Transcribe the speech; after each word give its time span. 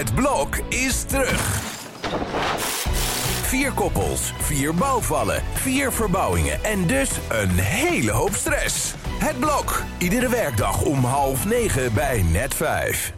Het 0.00 0.14
blok 0.14 0.56
is 0.68 1.02
terug. 1.02 1.60
Vier 3.42 3.72
koppels, 3.72 4.32
vier 4.38 4.74
bouwvallen, 4.74 5.42
vier 5.52 5.92
verbouwingen 5.92 6.64
en 6.64 6.86
dus 6.86 7.10
een 7.28 7.50
hele 7.50 8.10
hoop 8.10 8.34
stress. 8.34 8.94
Het 9.18 9.38
blok, 9.38 9.82
iedere 9.98 10.28
werkdag 10.28 10.82
om 10.82 11.04
half 11.04 11.44
negen 11.44 11.94
bij 11.94 12.22
net 12.22 12.54
vijf. 12.54 13.12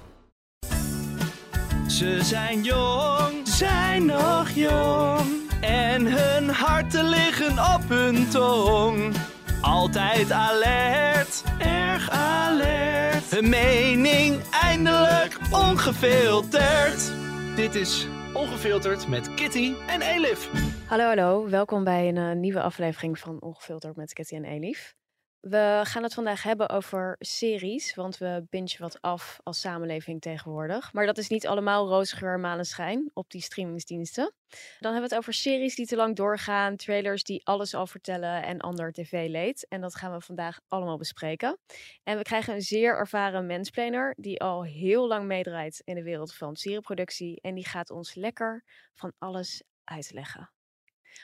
Ze 1.86 2.18
zijn 2.22 2.62
jong, 2.62 3.32
zijn 3.48 4.06
nog 4.06 4.50
jong. 4.50 5.26
En 5.60 6.06
hun 6.06 6.50
harten 6.50 7.04
liggen 7.04 7.58
op 7.58 7.88
hun 7.88 8.28
tong. 8.28 9.14
Altijd 9.62 10.32
alert, 10.32 11.44
erg 11.58 12.10
alert. 12.10 13.30
Hun 13.30 13.48
mening 13.48 14.40
eindelijk 14.50 15.38
ongefilterd. 15.52 17.12
Dit 17.56 17.74
is 17.74 18.06
Ongefilterd 18.34 19.08
met 19.08 19.34
Kitty 19.34 19.72
en 19.86 20.02
Elif. 20.02 20.50
Hallo, 20.86 21.04
hallo. 21.04 21.48
Welkom 21.48 21.84
bij 21.84 22.08
een 22.08 22.16
eh, 22.16 22.32
nieuwe 22.32 22.62
aflevering 22.62 23.18
van 23.18 23.40
Ongefilterd 23.40 23.96
met 23.96 24.12
Kitty 24.12 24.34
en 24.34 24.44
Elif. 24.44 24.94
We 25.42 25.80
gaan 25.82 26.02
het 26.02 26.14
vandaag 26.14 26.42
hebben 26.42 26.68
over 26.68 27.16
series, 27.18 27.94
want 27.94 28.18
we 28.18 28.46
bingen 28.50 28.80
wat 28.80 29.00
af 29.00 29.40
als 29.42 29.60
samenleving 29.60 30.20
tegenwoordig. 30.20 30.92
Maar 30.92 31.06
dat 31.06 31.18
is 31.18 31.28
niet 31.28 31.46
allemaal 31.46 31.88
roze 31.88 32.16
geur, 32.16 32.40
maneschijn 32.40 33.10
op 33.12 33.30
die 33.30 33.40
streamingsdiensten. 33.40 34.32
Dan 34.80 34.92
hebben 34.92 35.08
we 35.10 35.14
het 35.14 35.14
over 35.14 35.32
series 35.32 35.74
die 35.74 35.86
te 35.86 35.96
lang 35.96 36.16
doorgaan, 36.16 36.76
trailers 36.76 37.22
die 37.22 37.46
alles 37.46 37.74
al 37.74 37.86
vertellen 37.86 38.42
en 38.42 38.60
ander 38.60 38.92
tv-leed. 38.92 39.66
En 39.68 39.80
dat 39.80 39.94
gaan 39.94 40.12
we 40.12 40.20
vandaag 40.20 40.60
allemaal 40.68 40.98
bespreken. 40.98 41.58
En 42.02 42.16
we 42.16 42.22
krijgen 42.22 42.54
een 42.54 42.62
zeer 42.62 42.96
ervaren 42.96 43.46
mensplaner 43.46 44.14
die 44.18 44.40
al 44.40 44.64
heel 44.64 45.08
lang 45.08 45.26
meedraait 45.26 45.80
in 45.84 45.94
de 45.94 46.02
wereld 46.02 46.34
van 46.34 46.56
serieproductie. 46.56 47.40
En 47.40 47.54
die 47.54 47.66
gaat 47.66 47.90
ons 47.90 48.14
lekker 48.14 48.64
van 48.94 49.12
alles 49.18 49.62
uitleggen. 49.84 50.50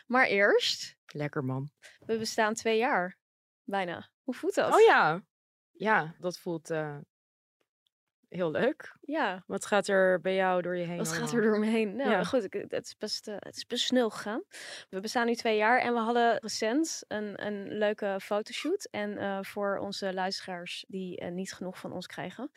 Maar 0.07 0.27
eerst, 0.27 0.97
Lekker 1.07 1.45
man. 1.45 1.71
we 2.07 2.19
bestaan 2.19 2.55
twee 2.55 2.79
jaar. 2.79 3.17
Bijna. 3.71 4.09
Hoe 4.23 4.35
voelt 4.35 4.55
dat? 4.55 4.75
Oh 4.75 4.81
ja. 4.81 5.23
Ja, 5.73 6.15
dat 6.19 6.39
voelt 6.39 6.71
eh, 6.71 6.97
heel 8.29 8.51
leuk. 8.51 8.97
Ja, 9.01 9.43
Wat 9.47 9.67
gaat 9.67 9.89
er 9.89 10.21
bij 10.21 10.35
jou 10.35 10.63
door 10.63 10.77
je 10.77 10.85
heen? 10.85 10.97
wat 10.97 11.13
gaat 11.13 11.33
er 11.33 11.43
door 11.43 11.59
me 11.59 11.67
heen? 11.67 11.97
Nou, 11.97 12.11
Ja. 12.11 12.25
goed, 12.25 12.45
ik- 12.45 12.67
het 12.69 12.85
is, 12.87 12.97
best, 12.97 13.29
eh, 13.29 13.35
het 13.39 13.57
is 13.57 13.67
best 13.67 13.85
snel 13.87 14.11
gegaan. 14.11 14.43
We 14.91 15.01
bestaan 15.01 15.27
nu 15.27 15.35
twee 15.35 15.57
jaar 15.57 15.81
en 15.81 15.93
we 15.93 15.99
hadden 16.01 16.39
recent 16.39 17.05
een, 17.09 17.47
een 17.47 17.69
leuke 17.79 18.17
fotoshoot. 18.23 18.85
En 18.91 19.19
eh, 19.19 19.39
voor 19.43 19.79
onze 19.79 20.15
luisteraars 20.15 20.85
die 20.89 21.25
niet 21.25 21.53
genoeg 21.53 21.79
van 21.79 21.93
ons 21.93 22.07
krijgen. 22.07 22.51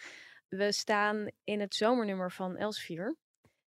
We 0.47 0.71
staan 0.71 1.27
in 1.43 1.59
het 1.59 1.75
zomernummer 1.75 2.31
van 2.31 2.57
Elsevier. 2.57 3.15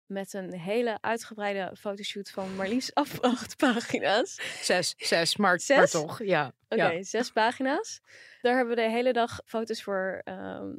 Met 0.07 0.33
een 0.33 0.53
hele 0.59 0.99
uitgebreide 1.01 1.77
fotoshoot 1.77 2.31
van 2.31 2.57
maar 2.57 2.69
liefst 2.69 2.95
af 3.03 3.21
acht 3.21 3.57
pagina's. 3.57 4.41
Zes, 4.63 4.95
zes, 4.97 5.37
maar, 5.37 5.49
maar 5.51 5.61
Zes? 5.61 5.91
toch. 5.91 6.23
Ja. 6.23 6.53
Oké, 6.69 6.91
ja. 6.91 7.03
zes 7.03 7.31
pagina's. 7.31 8.01
Daar 8.41 8.57
hebben 8.57 8.75
we 8.75 8.83
de 8.83 8.89
hele 8.91 9.13
dag 9.13 9.41
foto's 9.45 9.83
voor. 9.83 10.21
ehm, 10.25 10.73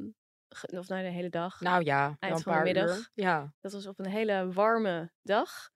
of 0.70 0.88
nou, 0.88 1.02
de 1.02 1.08
hele 1.10 1.28
dag. 1.30 1.60
Nou 1.60 1.84
ja, 1.84 2.16
Eind 2.18 2.36
een 2.36 2.42
van 2.42 2.56
de 2.56 2.62
middag. 2.62 2.96
uur. 2.96 3.10
Ja, 3.14 3.52
Dat 3.60 3.72
was 3.72 3.86
op 3.86 3.98
een 3.98 4.06
hele 4.10 4.52
warme 4.52 5.12
dag. 5.22 5.70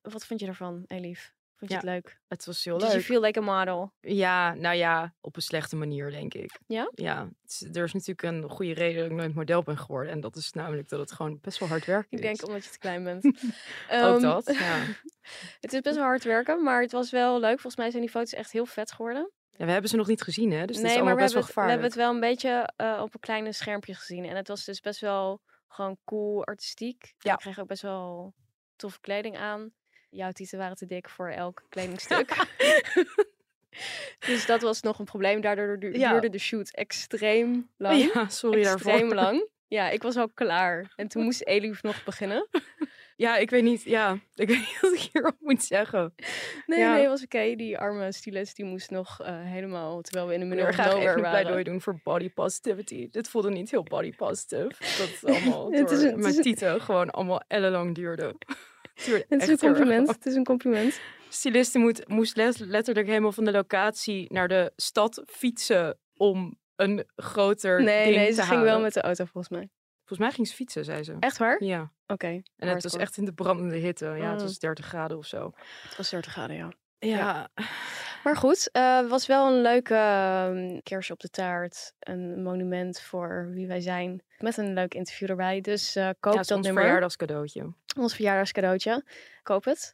Wat 0.00 0.26
vond 0.26 0.40
je 0.40 0.46
ervan, 0.46 0.84
Elif? 0.86 1.34
Vond 1.56 1.70
je 1.70 1.76
Ja, 1.76 1.82
het 1.82 1.90
leuk? 2.04 2.18
het 2.28 2.44
was 2.46 2.64
heel 2.64 2.78
you 2.78 2.92
leuk. 2.92 3.02
feel 3.02 3.20
like 3.20 3.38
a 3.38 3.42
model? 3.42 3.92
Ja, 4.00 4.54
nou 4.54 4.76
ja, 4.76 5.14
op 5.20 5.36
een 5.36 5.42
slechte 5.42 5.76
manier, 5.76 6.10
denk 6.10 6.34
ik. 6.34 6.58
Ja? 6.66 6.90
Ja, 6.94 7.28
er 7.72 7.84
is 7.84 7.92
natuurlijk 7.92 8.22
een 8.22 8.50
goede 8.50 8.74
reden 8.74 9.00
dat 9.02 9.10
ik 9.10 9.16
nooit 9.16 9.34
model 9.34 9.62
ben 9.62 9.78
geworden. 9.78 10.12
En 10.12 10.20
dat 10.20 10.36
is 10.36 10.52
namelijk 10.52 10.88
dat 10.88 11.00
het 11.00 11.12
gewoon 11.12 11.38
best 11.40 11.58
wel 11.58 11.68
hard 11.68 11.84
werken 11.84 12.18
Ik 12.18 12.18
is. 12.18 12.24
denk 12.24 12.46
omdat 12.46 12.64
je 12.64 12.70
te 12.70 12.78
klein 12.78 13.04
bent. 13.04 13.24
Ook 13.26 13.32
Ehm, 13.88 14.20
dat, 14.20 14.54
ja. 14.58 14.78
Het 15.60 15.72
is 15.72 15.80
best 15.80 15.96
wel 15.96 16.04
hard 16.04 16.24
werken, 16.24 16.62
maar 16.62 16.80
het 16.82 16.92
was 16.92 17.10
wel 17.10 17.40
leuk. 17.40 17.52
Volgens 17.60 17.76
mij 17.76 17.90
zijn 17.90 18.02
die 18.02 18.10
foto's 18.10 18.32
echt 18.32 18.52
heel 18.52 18.66
vet 18.66 18.92
geworden. 18.92 19.30
ja. 19.50 19.64
We 19.64 19.70
hebben 19.72 19.90
ze 19.90 19.96
nog 19.96 20.06
niet 20.06 20.22
gezien, 20.22 20.50
hè? 20.52 20.64
Dus 20.66 20.76
het 20.76 20.76
is 20.76 20.82
nee, 20.82 20.90
allemaal 21.00 21.04
maar 21.04 21.16
we 21.16 21.20
best 21.22 21.34
wel 21.34 21.42
het, 21.42 21.54
we 21.54 21.60
hebben 21.60 21.90
gevaarlijk. 21.90 21.94
het 21.94 21.94
wel 21.94 22.14
een 22.14 22.20
beetje 22.60 22.72
eh, 22.96 23.02
op 23.02 23.14
een 23.14 23.20
kleine 23.20 23.52
schermpje 23.52 23.94
gezien. 23.94 24.24
En 24.24 24.36
het 24.36 24.48
was 24.48 24.64
dus 24.64 24.80
best 24.80 25.00
wel 25.00 25.40
gewoon 25.68 25.98
cool, 26.04 26.44
artistiek. 26.44 27.14
Ja. 27.18 27.32
Ik 27.32 27.38
kreeg 27.38 27.58
ook 27.58 27.66
best 27.66 27.82
wel 27.82 28.34
toffe 28.76 29.00
kleding 29.00 29.36
aan. 29.36 29.72
Jouw 30.16 30.30
tieten 30.32 30.58
waren 30.58 30.76
te 30.76 30.86
dik 30.86 31.08
voor 31.08 31.28
elk 31.30 31.62
kledingstuk. 31.68 32.36
dus 34.26 34.46
dat 34.46 34.60
was 34.62 34.82
nog 34.82 34.98
een 34.98 35.04
probleem. 35.04 35.40
Daardoor 35.40 35.96
Ja. 35.96 36.10
duurde 36.10 36.30
de 36.30 36.38
shoot 36.38 36.70
extreem 36.70 37.68
lang. 37.76 38.10
Ja, 38.14 38.28
sorry 38.28 38.62
extreem 38.64 38.98
daarvoor. 38.98 39.14
lang. 39.24 39.48
Ja, 39.68 39.88
ik 39.90 40.02
was 40.02 40.16
al 40.16 40.28
klaar. 40.34 40.92
En 40.96 41.08
toen 41.08 41.22
moest 41.22 41.44
Elif 41.46 41.82
nog 41.82 42.04
beginnen. 42.04 42.48
Ja, 43.16 43.36
ik 43.36 43.50
weet 43.50 43.62
niet, 43.62 43.82
ja, 43.82 44.18
ik 44.34 44.48
weet 44.48 44.58
niet 44.58 44.78
wat 44.80 44.92
ik 44.92 45.08
hierop 45.12 45.36
moet 45.40 45.62
zeggen. 45.64 46.14
Nee, 46.66 46.78
Ja. 46.78 46.94
nee, 46.94 47.08
was 47.08 47.22
oké. 47.22 47.54
Die 47.56 47.78
arme 47.78 48.12
stylist 48.12 48.56
die 48.56 48.64
moest 48.64 48.90
nog 48.90 49.20
eh, 49.22 49.34
helemaal, 49.42 50.00
terwijl 50.00 50.26
we 50.26 50.34
in 50.34 50.40
de 50.40 50.46
middle 50.46 50.64
wil 50.64 50.74
of 50.74 50.80
graag 50.80 50.94
even 51.00 51.20
waren. 51.22 51.64
doen 51.64 51.80
voor 51.80 52.00
body 52.04 52.30
positivity. 52.30 53.08
Dit 53.10 53.28
voelde 53.28 53.50
niet 53.50 53.70
heel 53.70 53.82
body 53.82 54.12
positive. 54.16 54.68
Dat 54.98 55.08
het 55.20 55.24
allemaal 55.24 55.72
Het 55.72 55.90
is 55.90 56.00
een- 56.00 56.06
het 56.06 56.16
mijn 56.16 56.28
is 56.28 56.36
een- 56.36 56.42
tieten 56.42 56.80
gewoon 56.80 57.10
allemaal 57.10 57.42
ellenlang 57.48 57.94
duurde. 57.94 58.34
Het 59.04 59.42
is 59.42 59.48
een 59.48 59.58
compliment. 59.58 60.08
Het 60.08 60.26
is 60.26 60.34
een 60.34 60.44
compliment. 60.44 61.00
Styliste 61.28 61.78
moet, 61.78 62.08
moest 62.08 62.36
letterlijk 62.58 63.06
helemaal 63.06 63.32
van 63.32 63.44
de 63.44 63.50
locatie 63.52 64.32
naar 64.32 64.48
de 64.48 64.72
stad 64.76 65.22
fietsen 65.26 65.98
om 66.16 66.58
een 66.76 67.04
groter 67.16 67.82
Nee, 67.82 68.04
ding 68.04 68.16
nee, 68.16 68.26
te 68.28 68.32
ze 68.34 68.40
ging 68.40 68.50
halen. 68.52 68.64
wel 68.66 68.80
met 68.80 68.92
de 68.94 69.00
auto 69.00 69.24
volgens 69.24 69.48
mij. 69.48 69.68
Volgens 70.04 70.18
mij 70.28 70.30
ging 70.30 70.48
ze 70.48 70.54
fietsen, 70.54 70.84
zei 70.84 71.02
ze. 71.02 71.16
Echt 71.20 71.36
waar? 71.38 71.64
Ja, 71.64 71.92
Oké. 72.06 72.26
en 72.56 72.68
het 72.68 72.82
was 72.82 72.96
echt 72.96 73.16
in 73.16 73.24
de 73.24 73.32
brandende 73.32 73.76
hitte. 73.76 74.04
Ja, 74.06 74.12
het 74.30 74.38
Mm. 74.40 74.46
was 74.46 74.58
30 74.58 74.86
graden 74.86 75.16
of 75.18 75.26
zo. 75.26 75.52
Het 75.88 75.96
was 75.96 76.10
30 76.10 76.32
graden, 76.32 76.56
ja. 76.56 76.72
Ja, 76.98 77.48
Maar 78.26 78.36
goed, 78.36 78.70
eh 78.72 79.08
was 79.08 79.26
wel 79.26 79.46
een 79.46 79.60
leuke 79.60 80.80
kerstje 80.82 81.12
op 81.12 81.20
de 81.20 81.28
taart. 81.28 81.92
Een 81.98 82.42
monument 82.42 83.00
voor 83.00 83.50
wie 83.50 83.66
wij 83.66 83.80
zijn. 83.80 84.22
Met 84.38 84.56
een 84.56 84.74
leuk 84.74 84.94
interview 84.94 85.30
erbij. 85.30 85.60
Dus 85.60 85.96
eh 85.96 86.08
koop 86.20 86.32
ja, 86.32 86.38
dat 86.38 86.50
ons 86.50 86.66
nummer. 86.66 86.82
verjaardagscadeautje. 86.82 87.72
Ons 87.98 88.14
verjaardagscadeautje. 88.14 89.04
Koop 89.42 89.64
het. 89.64 89.92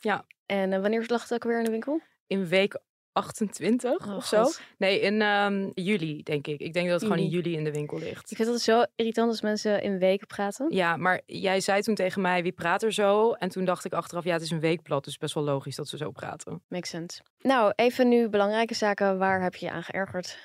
Ja. 0.00 0.24
En 0.46 0.72
eh, 0.72 0.80
wanneer 0.80 1.04
lag 1.06 1.22
het 1.22 1.34
ook 1.34 1.44
weer 1.44 1.58
in 1.58 1.64
de 1.64 1.70
winkel? 1.70 2.00
In 2.26 2.46
week 2.46 2.80
28 3.12 4.06
Oh, 4.06 4.16
of 4.16 4.24
zo. 4.24 4.42
God. 4.42 4.60
Nee, 4.76 5.00
in 5.00 5.22
ehm, 5.22 5.70
juli, 5.74 6.22
denk 6.22 6.46
ik. 6.46 6.60
Ik 6.60 6.72
denk 6.72 6.88
dat 6.88 7.00
het 7.00 7.10
gewoon 7.10 7.24
in 7.24 7.30
Juli. 7.30 7.56
in 7.56 7.64
de 7.64 7.72
winkel 7.72 7.98
ligt. 7.98 8.30
Ik 8.30 8.36
vind 8.36 8.48
het 8.48 8.60
zo 8.60 8.84
irritant 8.96 9.28
als 9.28 9.40
mensen 9.40 9.82
in 9.82 9.98
weken 9.98 10.26
praten. 10.26 10.66
Ja, 10.70 10.96
maar 10.96 11.20
jij 11.26 11.60
zei 11.60 11.82
toen 11.82 11.94
tegen 11.94 12.22
mij, 12.22 12.42
wie 12.42 12.52
praat 12.52 12.82
er 12.82 12.92
zo? 12.92 13.32
En 13.32 13.48
toen 13.48 13.64
dacht 13.64 13.84
ik 13.84 13.92
achteraf, 13.92 14.24
ja, 14.24 14.32
het 14.32 14.42
is 14.42 14.50
een 14.50 14.60
weekblad, 14.60 15.04
dus 15.04 15.18
best 15.18 15.34
wel 15.34 15.44
logisch 15.44 15.76
dat 15.76 15.88
ze 15.88 15.96
zo 15.96 16.10
praten. 16.10 16.62
Makes 16.68 16.90
sense. 16.90 17.20
Nou, 17.40 17.72
even 17.76 18.08
nu 18.08 18.28
belangrijke 18.28 18.74
zaken. 18.74 19.18
Waar 19.18 19.42
heb 19.42 19.54
je 19.54 19.66
je 19.66 19.72
aan 19.72 19.82
geërgerd? 19.82 20.38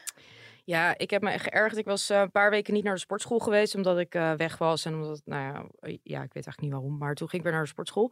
Ja, 0.69 0.97
ik 0.97 1.09
heb 1.09 1.21
me 1.21 1.29
echt 1.31 1.43
geërgerd. 1.43 1.77
Ik 1.77 1.85
was 1.85 2.09
eh, 2.09 2.19
een 2.19 2.31
paar 2.31 2.49
weken 2.49 2.73
niet 2.73 2.83
naar 2.83 2.93
de 2.93 2.99
sportschool 2.99 3.39
geweest, 3.39 3.75
omdat 3.75 3.97
ik 3.99 4.15
eh, 4.15 4.33
weg 4.33 4.57
was. 4.57 4.85
En 4.85 4.93
omdat, 4.93 5.21
nou 5.25 5.41
ja, 5.41 5.53
eh, 5.79 5.97
ja, 6.03 6.23
ik 6.23 6.33
weet 6.33 6.45
eigenlijk 6.45 6.61
niet 6.61 6.71
waarom, 6.71 6.97
maar 6.97 7.13
toen 7.15 7.27
ging 7.29 7.41
ik 7.41 7.47
weer 7.47 7.55
naar 7.57 7.65
de 7.65 7.71
sportschool. 7.73 8.11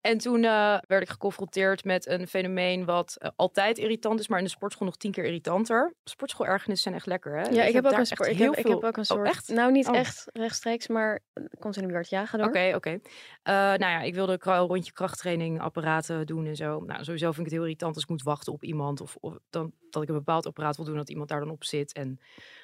En 0.00 0.18
toen 0.18 0.40
werd 0.86 1.02
ik 1.02 1.08
geconfronteerd 1.08 1.84
met 1.84 2.06
een 2.06 2.26
fenomeen 2.26 2.84
wat 2.84 3.32
altijd 3.36 3.78
irritant 3.78 4.20
is, 4.20 4.28
maar 4.28 4.38
in 4.38 4.44
de 4.44 4.50
sportschool 4.50 4.86
nog 4.86 4.96
tien 4.96 5.10
keer 5.12 5.24
irritanter. 5.24 5.94
Sportschool-ergernissen 6.04 6.82
zijn 6.90 6.94
echt 6.94 7.06
lekker, 7.06 7.32
hè? 7.32 7.42
Ja, 7.42 7.48
Dus 7.48 7.66
ik 7.66 7.72
heb 7.74 7.84
ook 7.84 7.92
een 7.98 8.06
sport. 8.06 8.28
Ik 8.28 8.36
heel 8.36 8.50
heb, 8.50 8.58
ik 8.58 8.66
veel- 8.66 8.74
heb 8.74 8.84
ook 8.84 8.96
een 8.96 9.02
Oh, 9.02 9.16
soort. 9.16 9.26
echt? 9.28 9.48
Nou, 9.48 9.72
niet 9.72 9.88
Oh. 9.88 9.96
echt 9.96 10.26
rechtstreeks, 10.32 10.88
maar 10.88 11.20
komt 11.58 11.76
in 11.76 11.82
de 11.86 11.92
buurt. 11.92 12.08
Ja, 12.08 12.26
ga 12.26 12.38
door. 12.38 12.46
Oké, 12.46 12.72
oké. 12.74 13.00
Nou 13.42 13.78
ja, 13.78 14.00
ik 14.00 14.14
wilde 14.14 14.38
een 14.40 14.56
rondje 14.58 14.92
krachttraining 14.92 15.60
apparaten 15.60 16.26
doen 16.26 16.46
en 16.46 16.56
zo. 16.56 16.80
Nou, 16.80 17.04
sowieso 17.04 17.26
vind 17.26 17.38
ik 17.38 17.44
het 17.44 17.52
heel 17.52 17.62
irritant 17.62 17.94
als 17.94 18.02
ik 18.02 18.10
moet 18.10 18.22
wachten 18.22 18.52
op 18.52 18.64
iemand. 18.64 19.00
Of, 19.00 19.16
of 19.20 19.38
dan, 19.50 19.72
dat 20.00 20.08
ik 20.08 20.08
een 20.16 20.24
bepaald 20.24 20.46
apparaat 20.46 20.76
wil 20.76 20.84
doen, 20.84 20.96
dat 20.96 21.10
iemand 21.10 21.28
daar 21.28 21.40
dan 21.40 21.50
op 21.50 21.64
zit 21.64 21.92
en 21.92 22.20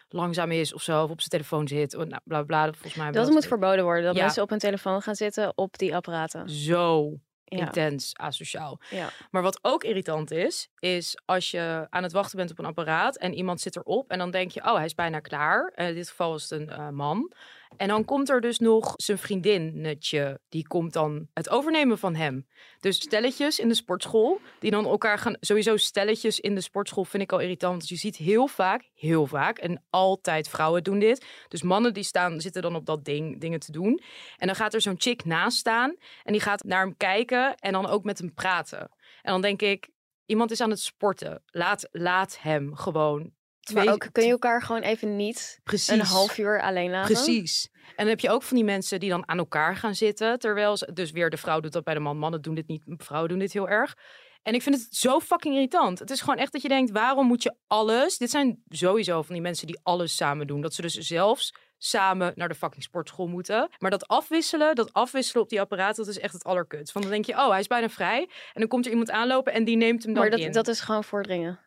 langzaam 0.09 0.51
is 0.51 0.75
of 0.75 0.83
zo. 0.83 1.03
Of 1.03 1.11
op 1.11 1.19
zijn 1.19 1.31
telefoon 1.31 1.69
zit. 1.69 1.95
Oh, 1.95 2.07
nou, 2.07 2.21
bla 2.25 2.43
bla. 2.43 2.65
Volgens 2.73 2.95
mij 2.95 3.11
Dat 3.11 3.27
we 3.27 3.33
moet 3.33 3.47
verboden 3.47 3.85
worden. 3.85 4.05
Dat 4.05 4.17
Ja. 4.17 4.23
mensen 4.23 4.43
op 4.43 4.51
hun 4.51 4.59
telefoon 4.59 5.03
gaan 5.03 5.15
zitten 5.15 5.53
op 5.55 5.79
die 5.79 5.95
apparaten. 5.97 6.51
zo 6.51 7.13
Ja. 7.45 7.59
intens 7.59 8.17
asociaal. 8.17 8.81
Ja. 8.91 9.09
Maar 9.31 9.43
wat 9.43 9.59
ook 9.63 9.85
irritant 9.85 10.31
is, 10.31 10.69
is 10.79 11.19
als 11.25 11.51
je 11.51 11.87
aan 11.91 12.03
het 12.03 12.13
wachten 12.13 12.37
bent 12.37 12.51
op 12.51 12.59
een 12.59 12.65
apparaat 12.65 13.17
en 13.17 13.35
iemand 13.35 13.61
zit 13.61 13.77
erop 13.77 14.11
en 14.11 14.19
dan 14.19 14.31
denk 14.31 14.51
je, 14.51 14.61
oh, 14.65 14.75
hij 14.75 14.85
is 14.85 14.95
bijna 14.95 15.21
klaar. 15.21 15.73
In 15.75 15.95
dit 15.95 16.09
geval 16.09 16.35
is 16.35 16.43
het 16.51 16.61
een 16.61 16.69
eh, 16.71 16.89
man. 16.89 17.33
En 17.77 17.89
dan 17.89 18.05
komt 18.05 18.29
er 18.29 18.41
dus 18.41 18.59
nog 18.59 18.93
zijn 18.97 19.19
vriendinnetje, 19.19 20.41
die 20.49 20.67
komt 20.67 20.93
dan 20.93 21.29
het 21.35 21.49
overnemen 21.49 21.99
van 21.99 22.15
hem. 22.15 22.47
Dus 22.81 22.97
stelletjes 22.97 23.59
in 23.59 23.69
de 23.69 23.75
sportschool, 23.75 24.41
die 24.59 24.71
dan 24.71 24.87
elkaar 24.87 25.19
gaan, 25.19 25.37
sowieso 25.41 25.77
stelletjes 25.77 26.41
in 26.41 26.55
de 26.55 26.61
sportschool 26.61 27.05
vind 27.05 27.23
ik 27.23 27.33
al 27.33 27.41
irritant. 27.41 27.73
Want 27.77 27.89
je 27.89 27.97
ziet 27.97 28.17
heel 28.17 28.47
vaak, 28.47 28.91
heel 28.95 29.27
vaak, 29.27 29.59
en 29.59 29.85
altijd 29.91 30.49
vrouwen 30.49 30.85
doen 30.85 30.99
dit. 30.99 31.27
Dus 31.49 31.63
mannen 31.63 31.95
die 31.95 32.03
staan, 32.03 32.41
zitten 32.41 32.63
dan 32.63 32.77
op 32.77 32.87
dat 32.87 33.05
ding, 33.05 33.41
dingen 33.41 33.61
te 33.61 33.73
doen. 33.73 34.01
En 34.37 34.47
dan 34.47 34.57
gaat 34.57 34.75
er 34.75 34.81
zo'n 34.81 35.01
chick 35.01 35.25
naast 35.25 35.59
staan 35.59 35.97
en 36.23 36.33
die 36.33 36.43
gaat 36.43 36.65
naar 36.65 36.85
hem 36.85 36.97
kijken 36.97 37.55
en 37.55 37.73
dan 37.73 37.87
ook 37.87 38.05
met 38.05 38.19
hem 38.19 38.35
praten. 38.35 38.81
En 39.23 39.33
dan 39.33 39.41
denk 39.41 39.63
ik, 39.63 39.89
iemand 40.27 40.51
is 40.51 40.61
aan 40.61 40.71
het 40.71 40.81
sporten. 40.81 41.43
Laat, 41.47 41.89
laat 41.91 42.39
hem 42.41 42.75
gewoon 42.75 43.33
twee... 43.63 43.85
maar 43.85 43.95
ook 43.95 44.09
kun 44.13 44.25
je 44.25 44.31
elkaar 44.31 44.63
gewoon 44.63 44.83
even 44.83 45.17
niet 45.17 45.61
precies, 45.65 45.89
een 45.89 46.01
half 46.01 46.39
uur 46.39 46.63
alleen 46.63 46.91
laten? 46.91 47.15
Precies. 47.15 47.71
En 47.73 47.95
dan 47.97 48.07
heb 48.07 48.21
je 48.21 48.31
ook 48.31 48.43
van 48.43 48.57
die 48.57 48.65
mensen 48.65 49.01
die 49.01 49.11
dan 49.11 49.29
aan 49.29 49.39
elkaar 49.39 49.77
gaan 49.77 49.95
zitten. 49.95 50.39
Terwijl 50.39 50.77
ze, 50.77 50.93
dus 50.93 51.11
weer 51.11 51.31
de 51.31 51.37
vrouw 51.37 51.61
doet 51.61 51.73
dat 51.73 51.85
bij 51.85 51.95
de 51.95 52.01
man. 52.01 52.19
Mannen 52.19 52.43
doen 52.43 52.55
dit 52.55 52.67
niet, 52.67 52.83
vrouwen 52.87 53.31
doen 53.31 53.39
dit 53.39 53.53
heel 53.53 53.69
erg. 53.69 53.97
En 54.43 54.55
ik 54.55 54.63
vind 54.63 54.75
het 54.75 54.87
zo 54.91 55.21
fucking 55.21 55.55
irritant. 55.55 55.99
Het 55.99 56.11
is 56.11 56.21
gewoon 56.21 56.37
echt 56.37 56.53
dat 56.53 56.63
je 56.63 56.69
denkt, 56.69 56.91
waarom 56.91 57.27
moet 57.27 57.43
je 57.43 57.57
alles... 57.67 58.19
Dit 58.19 58.31
zijn 58.31 58.63
sowieso 58.69 59.23
van 59.23 59.35
die 59.35 59.43
mensen 59.43 59.67
die 59.67 59.81
alles 59.83 60.17
samen 60.17 60.47
doen. 60.47 60.61
Dat 60.61 60.75
ze 60.75 60.83
dus 60.83 60.95
zelfs 60.95 61.55
samen 61.79 62.33
naar 62.35 62.49
de 62.49 62.55
fucking 62.55 62.83
sportschool 62.83 63.27
moeten. 63.27 63.69
Maar 63.79 63.91
dat 63.91 64.07
afwisselen, 64.07 64.75
dat 64.75 64.93
afwisselen 64.93 65.43
op 65.43 65.49
die 65.49 65.61
apparaten, 65.61 66.05
dat 66.05 66.15
is 66.15 66.21
echt 66.21 66.33
het 66.33 66.45
allerkut. 66.45 66.93
Want 66.93 67.05
dan 67.05 67.15
denk 67.15 67.27
je, 67.27 67.33
oh, 67.33 67.49
hij 67.49 67.61
is 67.61 67.67
bijna 67.67 67.89
vrij. 67.89 68.21
En 68.53 68.61
dan 68.61 68.69
komt 68.69 68.85
er 68.85 68.91
iemand 68.91 69.11
aanlopen 69.11 69.53
en 69.53 69.65
die 69.65 69.77
neemt 69.77 70.03
hem 70.03 70.15
dan 70.15 70.29
Maar 70.29 70.39
in. 70.39 70.45
dat, 70.45 70.55
dat 70.55 70.69
is 70.69 70.81
gewoon 70.81 71.05
voordringen. 71.05 71.61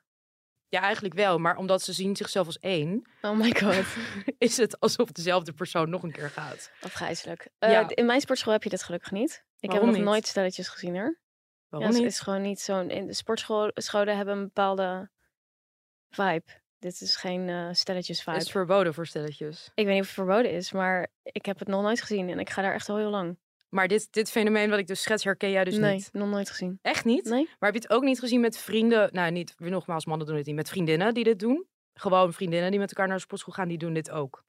Ja, 0.75 0.81
eigenlijk 0.81 1.13
wel. 1.13 1.38
Maar 1.38 1.57
omdat 1.57 1.81
ze 1.81 1.94
zien 1.94 2.16
zichzelf 2.16 2.45
als 2.45 2.60
één, 2.60 3.10
Oh 3.22 3.38
my 3.38 3.56
god, 3.60 3.86
is 4.38 4.57
het 4.57 4.80
alsof 4.80 5.12
dezelfde 5.12 5.54
persoon 5.54 5.89
nog 5.89 6.04
een 6.04 6.12
keer 6.12 6.30
gaat. 6.30 6.72
afgrijzelijk. 6.81 7.48
Ja. 7.60 7.81
Eh, 7.81 7.88
in 7.89 8.06
mijn 8.06 8.22
sportschool 8.22 8.54
heb 8.54 8.63
je 8.63 8.69
dit 8.69 8.83
gelukkig 8.83 9.12
niet. 9.12 9.44
Ik 9.60 9.69
Waarom 9.69 9.88
heb 9.88 9.95
nog 9.95 10.06
niet? 10.06 10.13
nooit 10.13 10.27
stelletjes 10.27 10.68
gezien 10.68 10.95
hoor. 10.95 11.19
Waarom 11.69 11.89
ja, 11.89 11.95
niet? 11.95 12.04
Het 12.04 12.13
is 12.13 12.19
gewoon 12.19 12.42
niet 12.42 12.60
zo'n... 12.60 12.89
In 12.89 13.07
de 13.07 13.13
sportscholen 13.13 14.18
hebben 14.18 14.38
een 14.38 14.44
bepaalde 14.44 15.10
vibe. 16.10 16.63
Dit 16.80 17.01
is 17.01 17.16
geen 17.16 17.50
eh, 17.50 17.68
stelletjes 17.72 18.24
vibe. 18.24 18.38
Is 18.38 18.44
het 18.44 18.51
verboden 18.51 18.94
voor 18.94 19.07
stelletjes. 19.07 19.72
Ik 19.74 19.86
weet 19.86 19.94
niet 19.94 20.01
of 20.01 20.07
het 20.07 20.16
verboden 20.16 20.51
is, 20.51 20.72
maar 20.72 21.07
ik 21.24 21.45
heb 21.45 21.60
het 21.60 21.68
nog 21.68 21.81
nooit 21.81 22.01
gezien. 22.01 22.30
En 22.30 22.39
ik 22.39 22.50
ga 22.50 22.62
daar 22.62 22.74
echt 22.74 22.89
al 22.89 22.98
heel 22.98 23.10
lang. 23.10 23.38
Maar 23.69 23.88
dit, 23.88 24.07
dit 24.12 24.31
fenomeen 24.31 24.69
wat 24.69 24.79
ik 24.79 24.88
dus 24.88 25.01
schets, 25.01 25.23
herken 25.23 25.51
jij 25.51 25.63
dus 25.63 25.77
nee, 25.77 25.94
niet. 25.94 26.09
nog 26.13 26.29
nooit 26.29 26.50
gezien. 26.50 26.79
Echt 26.81 27.06
niet? 27.06 27.23
Nee? 27.25 27.44
Maar 27.59 27.71
heb 27.71 27.73
je 27.81 27.88
het 27.88 27.97
ook 27.97 28.03
niet 28.03 28.19
gezien 28.19 28.41
met 28.41 28.57
vrienden? 28.57 29.09
Nou, 29.12 29.31
niet, 29.31 29.53
weer 29.57 29.69
nogmaals, 29.71 30.06
mannen 30.06 30.27
doen 30.27 30.35
het 30.35 30.45
niet. 30.45 30.56
Met 30.56 30.69
vriendinnen 30.69 31.13
die 31.13 31.23
dit 31.23 31.39
doen. 31.39 31.65
Gewoon 31.94 32.33
vriendinnen 32.33 32.71
die 32.71 32.79
met 32.79 32.89
elkaar 32.89 33.07
naar 33.07 33.15
de 33.15 33.21
sportschool 33.21 33.53
gaan, 33.53 33.67
die 33.67 33.77
doen 33.77 33.94
dit 33.94 34.12
ook. 34.12 34.44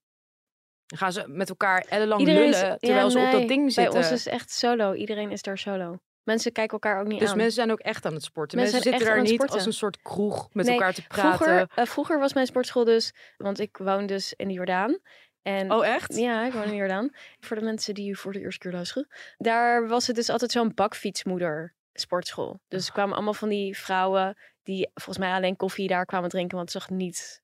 Dan 0.86 0.98
gaan 0.98 1.12
ze 1.12 1.24
met 1.28 1.48
elkaar 1.48 1.80
ellenlang 1.88 2.20
Iedereen 2.20 2.48
is- 2.48 2.60
lullen, 2.60 2.78
terwijl 2.78 3.04
ja, 3.04 3.10
ze 3.10 3.18
op 3.18 3.24
nee, 3.24 3.32
dat 3.32 3.48
ding 3.48 3.62
Bij 3.62 3.70
zitten. 3.70 3.94
ons 3.98 4.10
is 4.10 4.24
het 4.24 4.32
echt 4.32 4.50
solo. 4.50 4.92
Iedereen 4.94 5.30
is 5.30 5.42
daar 5.42 5.58
solo. 5.58 5.98
Mensen 6.22 6.52
kijken 6.52 6.72
elkaar 6.72 7.00
ook 7.00 7.06
niet 7.06 7.18
dus 7.20 7.30
aan. 7.30 7.36
mensen 7.36 7.54
zijn 7.54 7.70
ook 7.70 7.78
echt 7.80 8.04
aan 8.06 8.12
het 8.14 8.22
sporten. 8.22 8.58
Mensen 8.58 8.74
Mensen, 8.74 8.92
zitten 9.00 9.14
daar 9.16 9.32
niet 9.32 9.50
als 9.50 9.66
een 9.66 9.72
soort 9.72 10.02
kroeg 10.02 10.48
met 10.52 10.66
Nee, 10.66 10.74
elkaar 10.74 10.94
te 10.94 11.02
praten. 11.06 11.36
Vroeger, 11.36 11.66
eh, 11.74 11.84
vroeger 11.86 12.18
was 12.18 12.32
mijn 12.34 12.46
sportschool 12.46 12.84
dus, 12.84 13.12
want 13.36 13.60
ik 13.60 13.76
woon 13.76 14.06
dus 14.06 14.32
in 14.36 14.48
de 14.48 14.54
Jordaan. 14.54 14.98
En 15.46 15.72
Oh, 15.72 15.86
echt? 15.86 16.16
Ja, 16.16 16.46
ik 16.46 16.52
woon 16.52 16.64
in 16.64 16.74
Jordaan. 16.74 17.10
Voor 17.40 17.56
de 17.56 17.62
mensen 17.62 17.94
die 17.94 18.18
voor 18.18 18.32
de 18.32 18.40
eerste 18.40 18.58
keer 18.58 18.72
luisteren. 18.72 19.08
Daar 19.38 19.88
was 19.88 20.06
het 20.06 20.16
dus 20.16 20.28
altijd 20.28 20.50
zo'n 20.50 20.74
bakfietsmoeder 20.74 21.74
sportschool. 21.92 22.60
Dus 22.68 22.86
er 22.86 22.92
kwamen 22.92 23.14
allemaal 23.14 23.34
van 23.34 23.48
die 23.48 23.78
vrouwen 23.78 24.36
die 24.62 24.90
volgens 24.94 25.18
mij 25.18 25.32
alleen 25.32 25.56
koffie 25.56 25.88
daar 25.88 26.04
kwamen 26.04 26.28
drinken. 26.28 26.56
Want 26.56 26.72
het 26.72 26.82
zag 26.82 26.90
niet, 26.96 27.42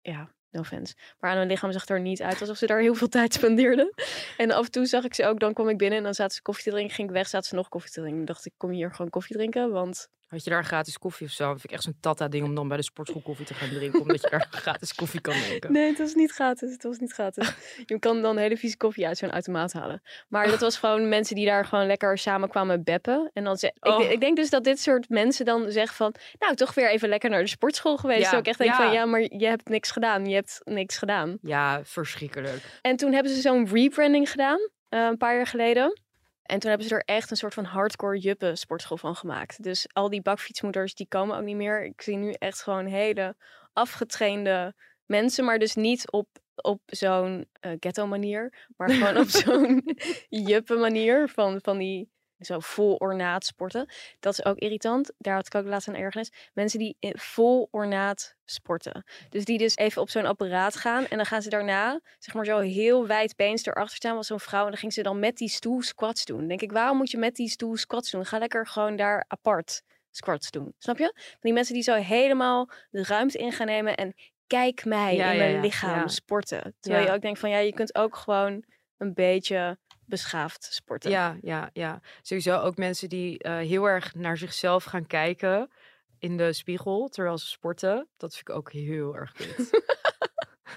ja, 0.00 0.30
no 0.50 0.60
offense. 0.60 0.94
Maar 1.18 1.30
aan 1.30 1.36
hun 1.36 1.46
lichaam 1.46 1.72
zag 1.72 1.80
het 1.80 1.90
er 1.90 2.00
niet 2.00 2.22
uit 2.22 2.40
alsof 2.40 2.56
ze 2.56 2.66
daar 2.66 2.80
heel 2.80 2.94
veel 2.94 3.08
tijd 3.08 3.32
spendeerden. 3.34 3.94
En 4.36 4.50
af 4.50 4.64
en 4.64 4.70
toe 4.70 4.86
zag 4.86 5.04
ik 5.04 5.14
ze 5.14 5.26
ook, 5.26 5.40
dan 5.40 5.52
kwam 5.52 5.68
ik 5.68 5.78
binnen 5.78 5.98
en 5.98 6.04
dan 6.04 6.14
zaten 6.14 6.34
ze 6.34 6.42
koffie 6.42 6.64
te 6.64 6.70
drinken. 6.70 6.94
Ging 6.94 7.08
ik 7.08 7.14
weg, 7.14 7.28
zaten 7.28 7.48
ze 7.48 7.54
nog 7.54 7.68
koffie 7.68 7.90
te 7.90 8.00
drinken. 8.00 8.20
Ik 8.20 8.26
dacht 8.26 8.46
ik, 8.46 8.52
kom 8.56 8.70
hier 8.70 8.90
gewoon 8.90 9.10
koffie 9.10 9.36
drinken, 9.36 9.70
want... 9.70 10.08
Had 10.34 10.44
je 10.44 10.50
daar 10.50 10.64
gratis 10.64 10.98
koffie 10.98 11.26
of 11.26 11.32
zo? 11.32 11.42
Dat 11.44 11.52
vind 11.52 11.64
ik 11.64 11.70
echt 11.70 11.82
zo'n 11.82 11.96
tata-ding 12.00 12.44
om 12.44 12.54
dan 12.54 12.68
bij 12.68 12.76
de 12.76 12.82
sportschool 12.82 13.22
koffie 13.22 13.46
te 13.46 13.54
gaan 13.54 13.68
drinken. 13.68 14.00
omdat 14.00 14.20
je 14.22 14.28
daar 14.30 14.46
gratis 14.64 14.94
koffie 14.94 15.20
kan 15.20 15.34
drinken. 15.46 15.72
Nee, 15.72 15.88
het 15.88 15.98
was 15.98 16.14
niet 16.14 16.30
gratis. 16.32 16.72
Het 16.72 16.82
was 16.82 16.98
niet 16.98 17.12
gratis. 17.12 17.52
Je 17.86 17.98
kan 17.98 18.22
dan 18.22 18.36
hele 18.36 18.56
vieze 18.56 18.76
koffie 18.76 19.06
uit 19.06 19.18
zo'n 19.18 19.30
automaat 19.30 19.72
halen. 19.72 20.02
Maar 20.28 20.46
dat 20.46 20.60
was 20.60 20.76
gewoon 20.84 21.08
mensen 21.08 21.36
die 21.36 21.46
daar 21.46 21.64
gewoon 21.64 21.86
lekker 21.86 22.18
samen 22.18 22.48
kwamen 22.48 22.84
beppen. 22.84 23.30
En 23.32 23.44
dan 23.44 23.56
ze, 23.56 23.74
Oh. 23.80 24.02
ik, 24.02 24.10
ik 24.10 24.20
denk 24.20 24.36
dus 24.36 24.50
dat 24.50 24.64
dit 24.64 24.80
soort 24.80 25.08
mensen 25.08 25.44
dan 25.44 25.70
zeggen 25.70 25.96
van... 25.96 26.14
Nou, 26.38 26.54
toch 26.54 26.74
weer 26.74 26.90
even 26.90 27.08
lekker 27.08 27.30
naar 27.30 27.40
de 27.42 27.48
sportschool 27.48 27.96
geweest. 27.96 28.22
Ja, 28.22 28.30
Zo 28.30 28.38
ik 28.38 28.46
echt 28.46 28.58
denk 28.58 28.70
ja. 28.70 28.76
van, 28.76 28.92
ja, 28.92 29.04
maar 29.04 29.20
je 29.20 29.46
hebt 29.46 29.68
niks 29.68 29.90
gedaan. 29.90 30.26
Je 30.26 30.34
hebt 30.34 30.60
niks 30.64 30.98
gedaan. 30.98 31.38
Ja, 31.42 31.80
verschrikkelijk. 31.84 32.62
En 32.80 32.96
toen 32.96 33.12
hebben 33.12 33.32
ze 33.32 33.40
zo'n 33.40 33.68
rebranding 33.72 34.30
gedaan. 34.30 34.58
eh, 34.88 35.00
een 35.04 35.16
paar 35.16 35.36
jaar 35.36 35.46
geleden. 35.46 36.02
En 36.44 36.58
toen 36.58 36.70
hebben 36.70 36.88
ze 36.88 36.94
er 36.94 37.04
echt 37.04 37.30
een 37.30 37.36
soort 37.36 37.54
van 37.54 37.64
hardcore 37.64 38.18
juppen 38.18 38.58
sportschool 38.58 38.96
van 38.96 39.16
gemaakt. 39.16 39.62
Dus 39.62 39.86
al 39.92 40.10
die 40.10 40.22
bakfietsmoeders, 40.22 40.94
die 40.94 41.08
komen 41.08 41.36
ook 41.36 41.44
niet 41.44 41.56
meer. 41.56 41.84
Ik 41.84 42.02
zie 42.02 42.16
nu 42.16 42.32
echt 42.32 42.62
gewoon 42.62 42.86
hele 42.86 43.36
afgetrainde 43.72 44.74
mensen. 45.06 45.44
Maar 45.44 45.58
dus 45.58 45.74
niet 45.74 46.10
op, 46.10 46.28
op 46.54 46.80
zo'n 46.86 47.46
eh, 47.60 47.72
ghetto 47.80 48.06
manier. 48.06 48.66
Maar 48.76 48.90
gewoon 48.90 49.16
op 49.16 49.28
zo'n 49.44 49.96
juppen 50.28 50.80
manier. 50.80 51.28
Van, 51.28 51.60
van 51.62 51.78
die 51.78 52.08
zo 52.38 52.58
vol 52.58 52.94
ornaat 52.94 53.44
sporten. 53.44 53.88
Dat 54.20 54.32
is 54.32 54.44
ook 54.44 54.56
irritant. 54.56 55.12
Daar 55.18 55.34
had 55.34 55.46
ik 55.46 55.54
ook 55.54 55.66
laatst 55.66 55.88
een 55.88 55.96
ergernis. 55.96 56.32
Mensen 56.52 56.78
die 56.78 56.96
vol 57.00 57.68
ornaat 57.70 58.34
sporten. 58.44 59.04
Dus 59.28 59.44
die 59.44 59.58
dus 59.58 59.76
even 59.76 60.02
op 60.02 60.10
zo'n 60.10 60.26
apparaat 60.26 60.76
gaan. 60.76 61.06
En 61.06 61.16
dan 61.16 61.26
gaan 61.26 61.42
ze 61.42 61.48
daarna, 61.48 62.00
zeg 62.18 62.34
maar 62.34 62.44
zo 62.44 62.58
heel 62.58 63.06
wijd 63.06 63.36
beens 63.36 63.66
erachter 63.66 63.96
staan. 63.96 64.14
Was 64.14 64.26
zo'n 64.26 64.40
vrouw. 64.40 64.64
En 64.64 64.70
dan 64.70 64.78
ging 64.78 64.92
ze 64.92 65.02
dan 65.02 65.18
met 65.18 65.36
die 65.36 65.48
stoel 65.48 65.82
squats 65.82 66.24
doen. 66.24 66.38
Dan 66.38 66.48
denk 66.48 66.62
ik, 66.62 66.72
waarom 66.72 66.96
moet 66.96 67.10
je 67.10 67.18
met 67.18 67.36
die 67.36 67.48
stoel 67.48 67.76
squats 67.76 68.10
doen? 68.10 68.26
Ga 68.26 68.38
lekker 68.38 68.66
gewoon 68.66 68.96
daar 68.96 69.24
apart 69.28 69.82
squats 70.10 70.50
doen. 70.50 70.74
Snap 70.78 70.98
je? 70.98 71.12
Van 71.14 71.38
die 71.40 71.52
mensen 71.52 71.74
die 71.74 71.82
zo 71.82 71.94
helemaal 71.94 72.70
de 72.90 73.04
ruimte 73.04 73.38
in 73.38 73.52
gaan 73.52 73.66
nemen. 73.66 73.96
En 73.96 74.14
kijk 74.46 74.84
mij 74.84 75.14
Ja, 75.14 75.30
in 75.30 75.38
mijn 75.38 75.54
ja, 75.54 75.60
lichaam 75.60 76.08
sporten. 76.08 76.74
Terwijl 76.80 77.04
je 77.04 77.12
ook 77.12 77.22
denkt 77.22 77.38
van, 77.38 77.50
ja, 77.50 77.58
je 77.58 77.74
kunt 77.74 77.94
ook 77.94 78.16
gewoon 78.16 78.64
een 78.96 79.14
beetje 79.14 79.78
beschaafd 80.06 80.64
sporten. 80.72 81.10
Ja, 81.10 81.36
ja, 81.40 81.70
ja. 81.72 82.00
Sowieso 82.22 82.58
ook 82.58 82.76
mensen 82.76 83.08
die 83.08 83.38
eh, 83.38 83.56
heel 83.56 83.84
erg 83.84 84.14
naar 84.14 84.36
zichzelf 84.36 84.84
gaan 84.84 85.06
kijken 85.06 85.70
in 86.18 86.36
de 86.36 86.52
spiegel 86.52 87.08
terwijl 87.08 87.38
ze 87.38 87.46
sporten. 87.46 88.08
Dat 88.16 88.34
vind 88.34 88.48
ik 88.48 88.54
ook 88.54 88.72
heel 88.72 89.16
erg 89.16 89.32
kut. 89.32 89.70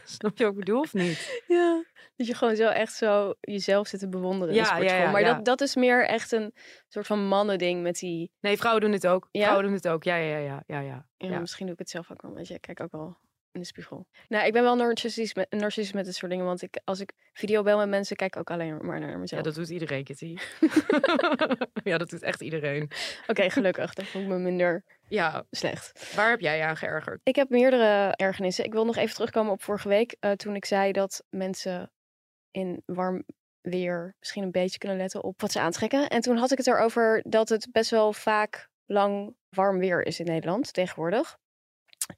Snap 0.03 0.37
je 0.37 0.43
wat 0.43 0.53
ik 0.53 0.59
bedoel 0.59 0.79
of 0.79 0.93
niet? 0.93 1.43
Ja, 1.47 1.83
dat 2.15 2.27
je 2.27 2.33
gewoon 2.33 2.55
zo 2.55 2.67
echt 2.67 2.93
zo 2.93 3.33
jezelf 3.39 3.87
zit 3.87 3.99
te 3.99 4.09
bewonderen 4.09 4.55
Ja, 4.55 4.77
ja, 4.77 5.11
maar 5.11 5.21
ja. 5.21 5.33
Dat, 5.33 5.45
dat 5.45 5.61
is 5.61 5.75
meer 5.75 6.05
echt 6.05 6.31
een 6.31 6.53
soort 6.87 7.05
van 7.05 7.27
mannending 7.27 7.81
met 7.81 7.99
die... 7.99 8.31
Nee, 8.39 8.57
vrouwen 8.57 8.83
doen 8.83 8.91
het 8.91 9.07
ook. 9.07 9.27
Ja? 9.31 9.41
Vrouwen 9.41 9.65
doen 9.65 9.73
het 9.73 9.87
ook. 9.87 10.03
Ja, 10.03 10.15
ja, 10.15 10.37
ja, 10.37 10.63
ja, 10.67 10.79
ja. 10.79 11.05
Ja. 11.17 11.39
Misschien 11.39 11.65
doe 11.65 11.73
ik 11.73 11.79
het 11.79 11.89
zelf 11.89 12.11
ook 12.11 12.21
wel, 12.21 12.33
weet 12.33 12.47
je. 12.47 12.53
Ik 12.53 12.61
kijk 12.61 12.81
ook 12.81 12.91
wel 12.91 13.17
in 13.51 13.59
de 13.59 13.65
spiegel. 13.65 14.07
Nou, 14.27 14.45
ik 14.45 14.53
ben 14.53 14.63
wel 14.63 14.75
narcistisch 14.75 15.33
met, 15.33 15.51
narcistisch 15.51 15.93
met 15.93 16.05
dit 16.05 16.15
soort 16.15 16.31
dingen. 16.31 16.45
Want 16.45 16.61
ik, 16.61 16.79
als 16.83 16.99
ik 16.99 17.13
video 17.33 17.63
bel 17.63 17.77
met 17.77 17.89
mensen, 17.89 18.15
kijk 18.15 18.33
ik 18.35 18.39
ook 18.39 18.51
alleen 18.51 18.77
maar 18.85 18.99
naar 18.99 19.19
mezelf. 19.19 19.41
Ja, 19.43 19.47
dat 19.47 19.55
doet 19.55 19.69
iedereen, 19.69 20.03
Kitty. 20.03 20.37
ja, 21.83 21.97
dat 21.97 22.09
doet 22.09 22.23
echt 22.23 22.41
iedereen. 22.41 22.89
Oké, 23.27 23.49
gelukkig. 23.49 23.93
Dan 23.93 24.05
voel 24.05 24.21
ik 24.21 24.27
me 24.27 24.37
minder 24.37 24.83
Ja, 25.07 25.45
slecht. 25.51 26.13
waar 26.15 26.29
heb 26.29 26.39
jij 26.39 26.57
je 26.57 26.63
aan 26.63 26.77
geërgerd? 26.77 27.19
Ik 27.23 27.35
heb 27.35 27.49
meerdere 27.49 28.13
ergernissen. 28.15 28.65
Ik 28.65 28.73
wil 28.73 28.85
nog 28.85 28.95
even 28.95 29.15
terugkomen 29.15 29.51
op 29.51 29.61
vorige 29.63 29.87
week. 29.87 30.15
eh, 30.19 30.31
toen 30.31 30.55
ik 30.55 30.65
zei 30.65 30.91
dat 30.91 31.23
mensen 31.29 31.91
in 32.51 32.81
warm 32.85 33.23
weer 33.61 34.15
misschien 34.19 34.43
een 34.43 34.51
beetje 34.51 34.77
kunnen 34.77 34.97
letten 34.97 35.23
op 35.23 35.41
wat 35.41 35.51
ze 35.51 35.59
aantrekken. 35.59 36.07
En 36.07 36.21
toen 36.21 36.37
had 36.37 36.51
ik 36.51 36.57
het 36.57 36.67
erover 36.67 37.21
dat 37.29 37.49
het 37.49 37.67
best 37.71 37.89
wel 37.89 38.13
vaak 38.13 38.69
lang 38.85 39.35
warm 39.49 39.79
weer 39.79 40.05
is 40.05 40.19
in 40.19 40.25
Nederland 40.25 40.73
tegenwoordig. 40.73 41.37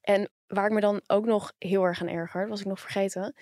En 0.01 0.29
waar 0.48 0.65
ik 0.65 0.72
me 0.72 0.79
dan 0.79 1.01
ook 1.08 1.25
nog 1.25 1.53
heel 1.58 1.84
erg 1.84 2.01
aan 2.01 2.08
erger, 2.08 2.48
was 2.48 2.60
ik 2.60 2.65
nog 2.65 2.79
vergeten, 2.79 3.36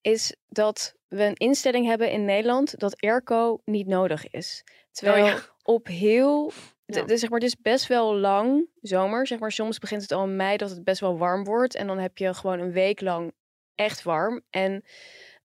is 0.00 0.36
dat 0.48 0.94
we 1.08 1.22
een 1.24 1.34
instelling 1.36 1.86
hebben 1.86 2.10
in 2.10 2.24
Nederland 2.24 2.78
dat 2.78 3.00
airco 3.00 3.60
niet 3.64 3.86
nodig 3.86 4.30
is. 4.30 4.64
Terwijl 4.90 5.24
Oh 5.24 5.30
ja. 5.30 5.40
op 5.62 5.86
heel 5.86 6.52
Ja. 6.86 7.00
het, 7.00 7.10
is 7.10 7.20
zeg 7.20 7.30
maar, 7.30 7.38
het 7.38 7.48
is 7.48 7.60
best 7.60 7.86
wel 7.86 8.14
lang 8.14 8.68
zomer. 8.80 9.26
Zeg 9.26 9.38
maar, 9.38 9.52
soms 9.52 9.78
begint 9.78 10.02
het 10.02 10.12
al 10.12 10.24
in 10.24 10.36
mei 10.36 10.56
dat 10.56 10.70
het 10.70 10.84
best 10.84 11.00
wel 11.00 11.18
warm 11.18 11.44
wordt. 11.44 11.74
En 11.74 11.86
dan 11.86 11.98
heb 11.98 12.18
je 12.18 12.34
gewoon 12.34 12.58
een 12.58 12.72
week 12.72 13.00
lang 13.00 13.32
echt 13.74 14.02
warm. 14.02 14.42
En 14.50 14.84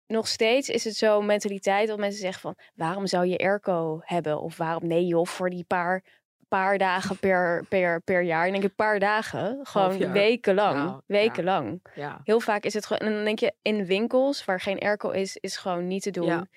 nog 0.07 0.27
steeds 0.27 0.69
is 0.69 0.83
het 0.83 0.95
zo 0.95 1.21
mentaliteit 1.21 1.87
dat 1.87 1.97
mensen 1.97 2.21
zeggen 2.21 2.41
van... 2.41 2.55
waarom 2.75 3.07
zou 3.07 3.25
je 3.25 3.37
airco 3.37 3.99
hebben? 4.03 4.41
Of 4.41 4.57
waarom 4.57 4.87
nee 4.87 5.05
joh, 5.05 5.25
voor 5.25 5.49
die 5.49 5.63
paar, 5.63 6.03
paar 6.47 6.77
dagen 6.77 7.19
per, 7.19 7.65
per, 7.69 8.01
per 8.01 8.21
jaar. 8.21 8.45
En 8.45 8.51
denk 8.51 8.63
ik, 8.63 8.69
een 8.69 8.75
paar 8.75 8.99
dagen, 8.99 9.59
gewoon 9.63 10.11
wekenlang. 10.11 10.75
Nou, 10.75 11.01
wekenlang. 11.05 11.81
Ja. 11.95 12.21
Heel 12.23 12.39
vaak 12.39 12.63
is 12.63 12.73
het 12.73 12.85
gewoon... 12.85 13.07
En 13.07 13.15
dan 13.15 13.23
denk 13.23 13.39
je, 13.39 13.53
in 13.61 13.85
winkels 13.85 14.45
waar 14.45 14.59
geen 14.59 14.79
airco 14.79 15.09
is, 15.09 15.37
is 15.37 15.57
gewoon 15.57 15.87
niet 15.87 16.03
te 16.03 16.11
doen. 16.11 16.25
Ja. 16.25 16.47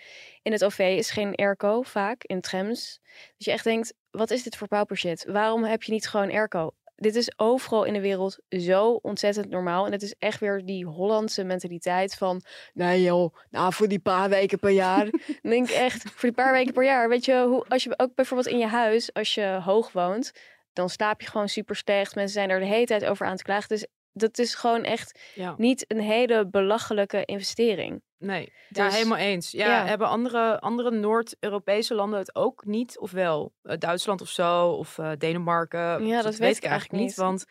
In 0.43 0.53
het 0.53 0.65
OV 0.65 0.79
is 0.79 1.11
geen 1.11 1.35
airco 1.35 1.83
vaak, 1.83 2.25
in 2.25 2.41
trams. 2.41 3.01
Dus 3.37 3.47
je 3.47 3.53
echt 3.53 3.65
denkt, 3.65 3.95
wat 4.11 4.31
is 4.31 4.43
dit 4.43 4.57
voor 4.57 4.69
paupershit? 4.69 5.25
Waarom 5.29 5.65
heb 5.65 5.83
je 5.83 5.93
niet 5.93 6.09
gewoon 6.09 6.31
airco? 6.31 6.71
Dit 7.01 7.15
is 7.15 7.33
overal 7.37 7.85
in 7.85 7.93
de 7.93 8.01
wereld 8.01 8.39
zo 8.49 8.93
ontzettend 8.93 9.51
normaal. 9.51 9.87
En 9.87 9.93
het 9.93 10.03
is 10.03 10.15
echt 10.19 10.41
weer 10.41 10.65
die 10.65 10.87
Hollandse 10.87 11.45
mentaliteit 11.45 12.15
van... 12.15 12.43
Nee 12.75 13.03
joh, 13.03 13.35
nou 13.51 13.73
voor 13.73 13.89
die 13.89 13.99
paar 13.99 14.29
weken 14.29 14.59
per 14.59 14.71
jaar. 14.71 15.05
Dan 15.43 15.51
denk 15.51 15.69
ik 15.69 15.75
echt, 15.75 16.03
voor 16.03 16.29
die 16.29 16.33
paar 16.33 16.53
weken 16.53 16.73
per 16.73 16.85
jaar. 16.85 17.09
Weet 17.09 17.25
je, 17.25 17.45
hoe, 17.49 17.65
als 17.69 17.85
je 17.85 17.95
ook 17.99 18.15
bijvoorbeeld 18.15 18.49
in 18.49 18.59
je 18.59 18.67
huis, 18.67 19.13
als 19.13 19.35
je 19.35 19.61
hoog 19.65 19.93
woont... 19.93 20.33
dan 20.73 20.89
slaap 20.89 21.21
je 21.21 21.27
gewoon 21.27 21.49
super 21.49 21.77
slecht. 21.77 22.15
Mensen 22.15 22.35
zijn 22.35 22.51
er 22.51 22.61
de 22.61 22.67
hele 22.67 22.87
tijd 22.87 23.05
over 23.05 23.27
aan 23.27 23.37
te 23.37 23.43
klagen. 23.43 23.69
Dus 23.69 23.87
dat 24.13 24.39
is 24.39 24.55
gewoon 24.55 24.83
echt 24.83 25.21
ja. 25.35 25.55
niet 25.57 25.85
een 25.89 26.01
hele 26.01 26.47
belachelijke 26.47 27.25
investering. 27.25 28.03
Nee, 28.19 28.53
ja, 28.69 28.85
Dus- 28.85 28.95
helemaal 28.97 29.19
eens. 29.19 29.51
Ja, 29.51 29.67
ja. 29.67 29.87
Hebben 29.87 30.09
andere, 30.09 30.61
andere 30.61 30.91
Noord-Europese 30.91 31.95
landen 31.95 32.19
het 32.19 32.35
ook 32.35 32.65
niet? 32.65 32.99
Of 32.99 33.11
wel? 33.11 33.53
Eh, 33.63 33.79
Duitsland 33.79 34.21
of 34.21 34.29
zo? 34.29 34.69
Of 34.69 34.99
eh, 34.99 35.11
Denemarken? 35.19 36.07
Ja, 36.07 36.23
dat 36.23 36.37
weet 36.37 36.57
ik 36.57 36.65
eigenlijk 36.65 37.03
niet. 37.03 37.15
Want 37.15 37.45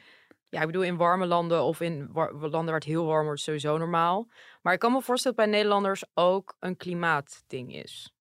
Ja, 0.52 0.60
ik 0.60 0.66
bedoel, 0.66 0.84
in 0.84 0.98
warme 0.98 1.26
landen 1.26 1.64
of 1.64 1.82
in 1.82 2.08
wa- 2.12 2.32
landen 2.32 2.66
waar 2.66 2.74
het 2.74 2.84
heel 2.84 3.06
warm 3.06 3.26
wordt, 3.26 3.42
sowieso 3.42 3.78
normaal. 3.78 4.28
Maar 4.62 4.74
ik 4.74 4.80
kan 4.80 4.92
me 4.92 5.02
voorstellen 5.02 5.38
dat 5.38 5.46
bij 5.46 5.56
Nederlanders 5.56 6.04
ook 6.14 6.56
een 6.60 6.78
klimaatding 6.78 7.76
is. 7.76 8.14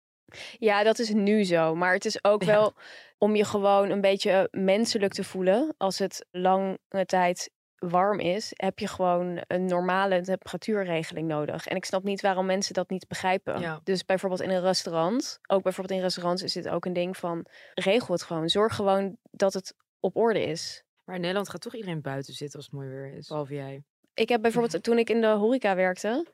Ja, 0.59 0.83
dat 0.83 0.99
is 0.99 1.09
nu 1.09 1.43
zo. 1.43 1.75
Maar 1.75 1.93
het 1.93 2.05
is 2.05 2.23
ook 2.23 2.41
Ja. 2.43 2.47
wel 2.47 2.73
om 3.17 3.35
je 3.35 3.45
gewoon 3.45 3.89
een 3.89 4.01
beetje 4.01 4.47
menselijk 4.51 5.13
te 5.13 5.23
voelen. 5.23 5.73
Als 5.77 5.99
het 5.99 6.25
lange 6.31 6.77
tijd 7.05 7.51
warm 7.79 8.19
is, 8.19 8.51
heb 8.55 8.79
je 8.79 8.87
gewoon 8.87 9.43
een 9.47 9.65
normale 9.65 10.21
temperatuurregeling 10.21 11.27
nodig. 11.27 11.67
En 11.67 11.75
ik 11.75 11.85
snap 11.85 12.03
niet 12.03 12.21
waarom 12.21 12.45
mensen 12.45 12.73
dat 12.73 12.89
niet 12.89 13.07
begrijpen. 13.07 13.59
Ja. 13.59 13.81
Dus 13.83 14.05
bijvoorbeeld 14.05 14.41
in 14.41 14.49
een 14.49 14.61
restaurant, 14.61 15.39
ook 15.47 15.63
bijvoorbeeld 15.63 15.99
in 15.99 16.03
restaurants 16.03 16.43
is 16.43 16.53
dit 16.53 16.69
ook 16.69 16.85
een 16.85 16.93
ding 16.93 17.17
van 17.17 17.45
regel 17.73 18.13
het 18.13 18.23
gewoon. 18.23 18.49
Zorg 18.49 18.75
gewoon 18.75 19.17
dat 19.31 19.53
het 19.53 19.73
op 19.99 20.15
orde 20.15 20.43
is. 20.43 20.83
Maar 21.03 21.15
in 21.15 21.21
Nederland 21.21 21.49
gaat 21.49 21.61
toch 21.61 21.75
iedereen 21.75 22.01
buiten 22.01 22.33
zitten 22.33 22.57
als 22.57 22.65
het 22.65 22.75
mooi 22.75 22.87
weer 22.87 23.13
is. 23.13 23.27
Behalve 23.27 23.53
jij. 23.53 23.83
Ik 24.13 24.29
heb 24.29 24.41
bijvoorbeeld 24.41 24.83
toen 24.83 24.97
ik 24.97 25.09
in 25.09 25.21
de 25.21 25.27
horeca 25.27 25.75
werkte, 25.75 26.25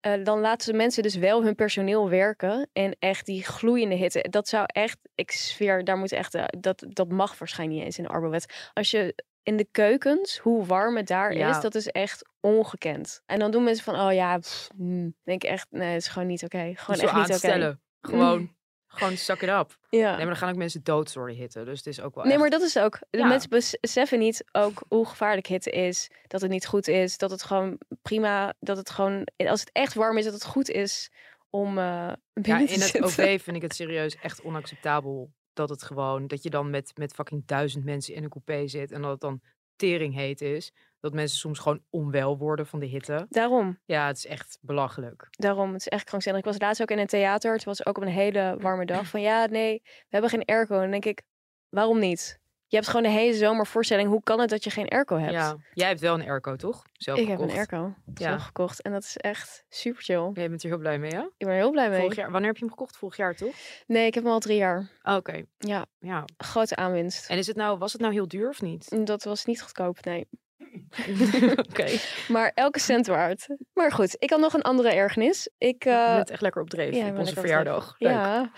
eh, 0.00 0.24
dan 0.24 0.40
laten 0.40 0.66
ze 0.66 0.72
mensen 0.72 1.02
dus 1.02 1.16
wel 1.16 1.44
hun 1.44 1.54
personeel 1.54 2.08
werken 2.08 2.68
en 2.72 2.96
echt 2.98 3.26
die 3.26 3.44
gloeiende 3.44 3.94
hitte. 3.94 4.26
Dat 4.30 4.48
zou 4.48 4.64
echt, 4.66 4.98
ik 5.14 5.30
sfeer, 5.30 5.84
daar 5.84 5.96
moet 5.96 6.12
echt, 6.12 6.34
eh, 6.34 6.44
dat, 6.58 6.84
dat 6.88 7.08
mag 7.08 7.38
waarschijnlijk 7.38 7.78
niet 7.78 7.86
eens 7.86 7.98
in 7.98 8.04
de 8.04 8.10
arbowet. 8.10 8.70
Als 8.72 8.90
je 8.90 9.14
in 9.44 9.56
de 9.56 9.66
keukens, 9.70 10.38
hoe 10.38 10.64
warm 10.64 10.96
het 10.96 11.06
daar 11.06 11.34
Ja. 11.36 11.50
is, 11.50 11.60
dat 11.60 11.74
is 11.74 11.86
echt 11.88 12.28
ongekend. 12.40 13.22
En 13.26 13.38
dan 13.38 13.50
doen 13.50 13.64
mensen 13.64 13.84
van, 13.84 14.00
oh 14.00 14.12
ja, 14.12 14.38
pff, 14.38 14.68
hmm. 14.76 15.14
denk 15.24 15.44
ik 15.44 15.50
echt, 15.50 15.66
nee, 15.70 15.88
het 15.92 16.02
is 16.02 16.08
gewoon 16.08 16.28
niet 16.28 16.44
oké. 16.44 16.58
Gewoon 16.58 16.70
Niet 16.74 16.88
echt 16.88 17.00
niet 17.02 17.22
oké. 17.24 17.32
aanstellen. 17.32 17.80
Gewoon, 18.00 18.54
gewoon 18.86 19.16
suck 19.16 19.42
it 19.42 19.48
up. 19.48 19.78
Ja. 19.90 20.08
Nee, 20.08 20.16
maar 20.16 20.26
dan 20.26 20.36
gaan 20.36 20.48
ook 20.50 20.56
mensen 20.56 20.82
dood 20.82 21.12
door 21.14 21.26
de 21.26 21.32
hitte. 21.34 21.64
Dus 21.64 21.78
het 21.78 21.86
is 21.86 22.00
ook 22.00 22.14
wel 22.14 22.24
Nee, 22.24 22.32
echt- 22.32 22.40
maar 22.42 22.50
dat 22.50 22.62
is 22.62 22.78
ook. 22.78 22.98
De 23.10 23.18
Ja. 23.18 23.26
mensen 23.26 23.50
beseffen 23.80 24.18
niet 24.18 24.44
ook 24.52 24.82
hoe 24.88 25.06
gevaarlijk 25.06 25.46
hitte 25.46 25.70
is. 25.70 26.10
Dat 26.26 26.40
het 26.40 26.50
niet 26.50 26.66
goed 26.66 26.88
is. 26.88 27.18
Dat 27.18 27.30
het 27.30 27.42
gewoon 27.42 27.78
prima. 28.02 28.54
Dat 28.60 28.76
het 28.76 28.90
gewoon. 28.90 29.28
Als 29.36 29.60
het 29.60 29.70
echt 29.72 29.94
warm 29.94 30.18
is, 30.18 30.24
dat 30.24 30.32
het 30.34 30.44
goed 30.44 30.70
is 30.70 31.10
om. 31.50 31.78
eh 31.78 31.84
Ja, 31.84 32.16
binnen 32.32 32.68
in 32.68 32.80
het. 32.80 33.02
OV 33.02 33.42
vind 33.42 33.56
ik 33.56 33.62
het 33.62 33.74
serieus 33.74 34.16
echt 34.16 34.42
onacceptabel. 34.42 35.30
Dat 35.54 35.68
het 35.68 35.82
gewoon, 35.82 36.26
dat 36.26 36.42
je 36.42 36.50
dan 36.50 36.70
met, 36.70 36.92
met 36.98 37.12
fucking 37.12 37.46
duizend 37.46 37.84
mensen 37.84 38.14
in 38.14 38.22
een 38.22 38.28
coupé 38.28 38.66
zit. 38.66 38.92
En 38.92 39.02
dat 39.02 39.10
het 39.10 39.20
dan 39.20 39.40
tering 39.76 40.14
heet 40.14 40.40
is. 40.40 40.72
Dat 41.00 41.12
mensen 41.12 41.38
soms 41.38 41.58
gewoon 41.58 41.82
onwel 41.90 42.38
worden 42.38 42.66
van 42.66 42.78
de 42.78 42.86
hitte. 42.86 43.26
Daarom. 43.28 43.78
Ja, 43.84 44.06
het 44.06 44.16
is 44.16 44.26
echt 44.26 44.58
belachelijk. 44.60 45.26
Daarom. 45.30 45.72
Het 45.72 45.80
is 45.80 45.88
echt 45.88 46.04
krankzinnig. 46.04 46.40
Ik 46.42 46.48
was 46.48 46.60
laatst 46.60 46.82
ook 46.82 46.90
in 46.90 46.98
een 46.98 47.06
theater. 47.06 47.52
Het 47.52 47.64
was 47.64 47.86
ook 47.86 47.96
op 47.96 48.02
een 48.02 48.08
hele 48.08 48.56
warme 48.58 48.86
dag. 48.86 49.06
Van 49.06 49.20
ja, 49.20 49.46
nee, 49.46 49.80
we 49.82 50.08
hebben 50.08 50.30
geen 50.30 50.44
airco. 50.44 50.74
En 50.74 50.80
dan 50.80 50.90
denk 50.90 51.04
ik, 51.04 51.22
waarom 51.68 51.98
niet? 51.98 52.42
Je 52.74 52.80
hebt 52.80 52.92
gewoon 52.92 53.12
de 53.12 53.18
hele 53.18 53.34
zomer 53.34 53.66
voorstelling. 53.66 54.08
Hoe 54.08 54.22
kan 54.22 54.40
het 54.40 54.50
dat 54.50 54.64
je 54.64 54.70
geen 54.70 54.88
airco 54.88 55.18
hebt? 55.18 55.32
Ja, 55.32 55.56
jij 55.72 55.88
hebt 55.88 56.00
wel 56.00 56.14
een 56.14 56.28
airco, 56.28 56.56
toch? 56.56 56.82
Zelf 56.92 57.18
ik 57.18 57.28
heb 57.28 57.40
een 57.40 57.50
airco 57.50 57.94
Ja. 58.14 58.28
zelf 58.28 58.42
gekocht. 58.42 58.82
En 58.82 58.92
dat 58.92 59.02
is 59.02 59.16
echt 59.16 59.64
super 59.68 60.02
chill. 60.02 60.30
Jij 60.32 60.48
bent 60.48 60.62
er 60.62 60.68
heel 60.68 60.78
blij 60.78 60.98
mee, 60.98 61.10
ja? 61.10 61.20
Ik 61.20 61.46
ben 61.46 61.48
er 61.48 61.54
heel 61.54 61.70
blij 61.70 61.90
mee. 61.90 62.00
Vorig 62.00 62.16
jaar, 62.16 62.30
wanneer 62.30 62.48
heb 62.48 62.56
je 62.58 62.64
hem 62.64 62.74
gekocht? 62.74 62.96
Vorig 62.96 63.16
jaar, 63.16 63.34
toch? 63.34 63.54
Nee, 63.86 64.06
ik 64.06 64.14
heb 64.14 64.22
hem 64.22 64.32
al 64.32 64.38
drie 64.38 64.56
jaar. 64.56 64.88
Ah, 65.02 65.16
Oké, 65.16 65.42
Ja, 65.58 65.86
ja. 65.98 66.24
grote 66.36 66.76
aanwinst. 66.76 67.28
En 67.30 67.38
is 67.38 67.46
het 67.46 67.56
nou, 67.56 67.78
was 67.78 67.92
het 67.92 68.00
nou 68.00 68.12
heel 68.12 68.28
duur 68.28 68.48
of 68.48 68.60
niet? 68.62 69.06
Dat 69.06 69.24
was 69.24 69.44
niet 69.44 69.62
goedkoop, 69.62 70.04
nee. 70.04 70.28
Oké, 71.70 71.98
Maar 72.28 72.52
elke 72.54 72.80
cent 72.80 73.06
waard. 73.06 73.46
Maar 73.74 73.92
goed, 73.92 74.16
ik 74.18 74.30
had 74.30 74.40
nog 74.40 74.54
een 74.54 74.62
andere 74.62 74.88
ergernis. 74.90 75.50
Ik, 75.58 75.84
je 75.84 75.90
eh, 75.90 76.14
bent 76.14 76.30
echt 76.30 76.40
lekker 76.42 76.62
op 76.62 76.70
dreef 76.70 76.94
ja, 76.94 77.06
op 77.06 77.10
ben 77.10 77.20
onze 77.20 77.34
verjaardag. 77.34 77.94
Leuk. 77.98 78.12
ja, 78.12 78.50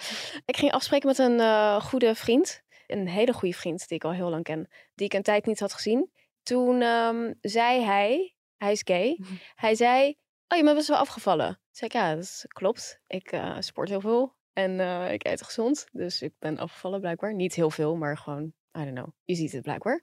ik 0.44 0.56
ging 0.56 0.73
afspreken 0.73 1.08
met 1.08 1.18
een 1.18 1.40
eh, 1.40 1.80
goede 1.80 2.14
vriend. 2.14 2.64
Een 2.87 3.09
hele 3.09 3.33
goede 3.33 3.55
vriend 3.55 3.88
die 3.88 3.97
ik 3.97 4.05
al 4.05 4.12
heel 4.12 4.31
lang 4.31 4.45
ken. 4.45 4.69
Die 4.95 5.07
ik 5.07 5.12
een 5.12 5.23
tijd 5.23 5.47
niet 5.47 5.61
had 5.61 5.73
gezien. 5.73 6.11
Toen 6.43 6.83
ehm, 6.83 7.33
zei 7.40 7.85
hij, 7.85 8.35
hij 8.57 8.73
is 8.73 8.83
gay. 8.85 9.16
Mhm. 9.19 9.33
Hij 9.55 9.75
zei, 9.75 10.16
oh 10.49 10.59
je 10.59 10.64
bent 10.64 10.76
best 10.76 10.88
wel 10.88 10.97
afgevallen. 10.97 11.47
Toen 11.47 11.61
zei 11.71 11.90
ik, 11.90 11.97
ja 11.97 12.14
dat 12.14 12.45
klopt. 12.49 13.00
Ik 13.07 13.33
eh, 13.33 13.57
sport 13.59 13.88
heel 13.88 14.00
veel. 14.00 14.35
En 14.52 14.81
eh, 14.81 15.12
ik 15.12 15.26
eet 15.26 15.43
gezond. 15.43 15.87
Dus 15.93 16.23
ik 16.23 16.33
ben 16.38 16.59
afgevallen 16.59 17.00
blijkbaar. 17.00 17.35
Niet 17.35 17.55
heel 17.55 17.71
veel, 17.71 17.97
maar 17.97 18.16
gewoon, 18.16 18.52
I 18.78 18.85
don't 18.85 18.95
know. 18.95 19.09
Je 19.25 19.35
ziet 19.35 19.52
het 19.52 19.62
blijkbaar. 19.62 20.02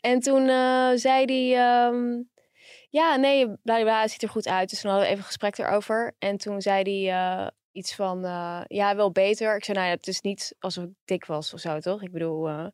En 0.00 0.20
toen 0.20 0.48
eh, 0.48 0.90
zei 0.94 1.24
hij, 1.24 1.56
ehm, 1.56 2.22
ja, 2.88 3.16
nee, 3.16 3.46
bla 3.62 3.80
bla, 3.80 4.08
ziet 4.08 4.22
er 4.22 4.28
goed 4.28 4.48
uit. 4.48 4.70
Dus 4.70 4.80
toen 4.80 4.90
hadden 4.90 5.08
we 5.08 5.14
even 5.14 5.24
een 5.24 5.32
gesprek 5.32 5.58
erover. 5.58 6.14
En 6.18 6.36
toen 6.36 6.60
zei 6.62 7.06
hij 7.06 7.52
iets 7.72 7.94
van, 7.94 8.24
eh, 8.24 8.60
ja, 8.66 8.96
wel 8.96 9.10
beter. 9.12 9.56
Ik 9.56 9.64
zei, 9.64 9.78
nou 9.78 9.90
ja, 9.90 9.96
het 9.96 10.06
is 10.06 10.20
niet 10.20 10.54
alsof 10.58 10.84
ik 10.84 10.90
dik 11.04 11.24
was 11.24 11.54
of 11.54 11.60
zo, 11.60 11.78
toch? 11.78 12.02
Ik 12.02 12.12
bedoel, 12.12 12.48
eh. 12.48 12.66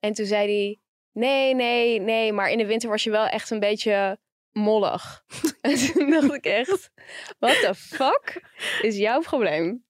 en 0.00 0.12
toen 0.12 0.26
zei 0.26 0.46
hij, 0.46 0.78
nee, 1.12 1.54
nee, 1.54 2.00
nee, 2.00 2.32
maar 2.32 2.50
in 2.50 2.58
de 2.58 2.66
winter 2.66 2.88
was 2.88 3.04
je 3.04 3.10
wel 3.10 3.26
echt 3.26 3.50
een 3.50 3.60
beetje 3.60 4.18
mollig. 4.52 5.24
en 5.60 5.76
toen 5.76 6.10
dacht 6.10 6.32
ik 6.32 6.44
echt, 6.44 6.90
what 7.38 7.60
the 7.60 7.74
fuck 7.74 8.42
is 8.82 8.96
jouw 8.96 9.20
probleem? 9.20 9.86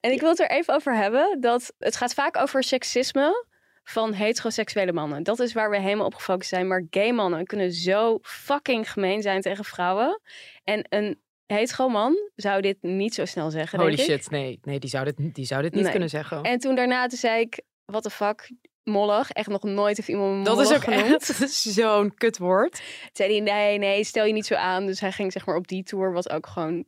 En 0.00 0.12
ik 0.12 0.20
wil 0.20 0.28
het 0.28 0.40
er 0.40 0.50
even 0.50 0.74
over 0.74 0.96
hebben, 0.96 1.40
dat 1.40 1.74
het 1.78 1.96
gaat 1.96 2.14
vaak 2.14 2.36
over 2.36 2.62
seksisme 2.62 3.48
van 3.84 4.12
heteroseksuele 4.12 4.92
mannen. 4.92 5.22
Dat 5.22 5.38
is 5.38 5.52
waar 5.52 5.70
we 5.70 5.80
helemaal 5.80 6.06
op 6.06 6.14
gefocust 6.14 6.48
zijn. 6.48 6.66
Maar 6.66 6.86
gay 6.90 7.12
mannen 7.12 7.46
kunnen 7.46 7.72
zo 7.72 8.18
fucking 8.22 8.92
gemeen 8.92 9.22
zijn 9.22 9.40
tegen 9.40 9.64
vrouwen. 9.64 10.20
En 10.64 10.86
een 10.88 11.20
hetero 11.52 11.88
man 11.88 12.16
zou 12.36 12.60
dit 12.60 12.76
niet 12.82 13.14
zo 13.14 13.24
snel 13.24 13.50
zeggen, 13.50 13.78
Holy 13.78 13.96
denk 13.96 14.08
ik. 14.08 14.14
shit, 14.14 14.30
nee, 14.30 14.58
nee 14.62 14.78
die, 14.78 14.90
zou 14.90 15.04
dit, 15.04 15.34
die 15.34 15.44
zou 15.44 15.62
dit 15.62 15.72
niet 15.72 15.82
Nee. 15.82 15.90
kunnen 15.90 16.08
zeggen. 16.08 16.42
En 16.42 16.58
toen 16.58 16.74
daarna 16.74 17.06
toen 17.06 17.18
zei 17.18 17.40
ik, 17.40 17.60
what 17.84 18.02
the 18.02 18.10
fuck, 18.10 18.50
mollig. 18.84 19.30
Echt 19.30 19.48
nog 19.48 19.62
nooit 19.62 19.96
heeft 19.96 20.08
iemand 20.08 20.44
dat 20.46 20.60
is 20.60 20.72
ook 20.72 20.82
genoemd. 20.84 21.28
echt 21.28 21.50
zo'n 21.78 22.14
kutwoord. 22.14 22.72
Toen 22.72 23.10
zei 23.12 23.30
hij, 23.32 23.40
nee, 23.40 23.78
nee, 23.78 24.04
stel 24.04 24.24
je 24.24 24.32
niet 24.32 24.46
zo 24.46 24.54
aan. 24.54 24.86
Dus 24.86 25.00
hij 25.00 25.12
ging 25.12 25.32
zeg 25.32 25.46
maar 25.46 25.56
op 25.56 25.68
die 25.68 25.82
tour, 25.82 26.12
wat 26.12 26.30
ook 26.30 26.46
gewoon 26.46 26.84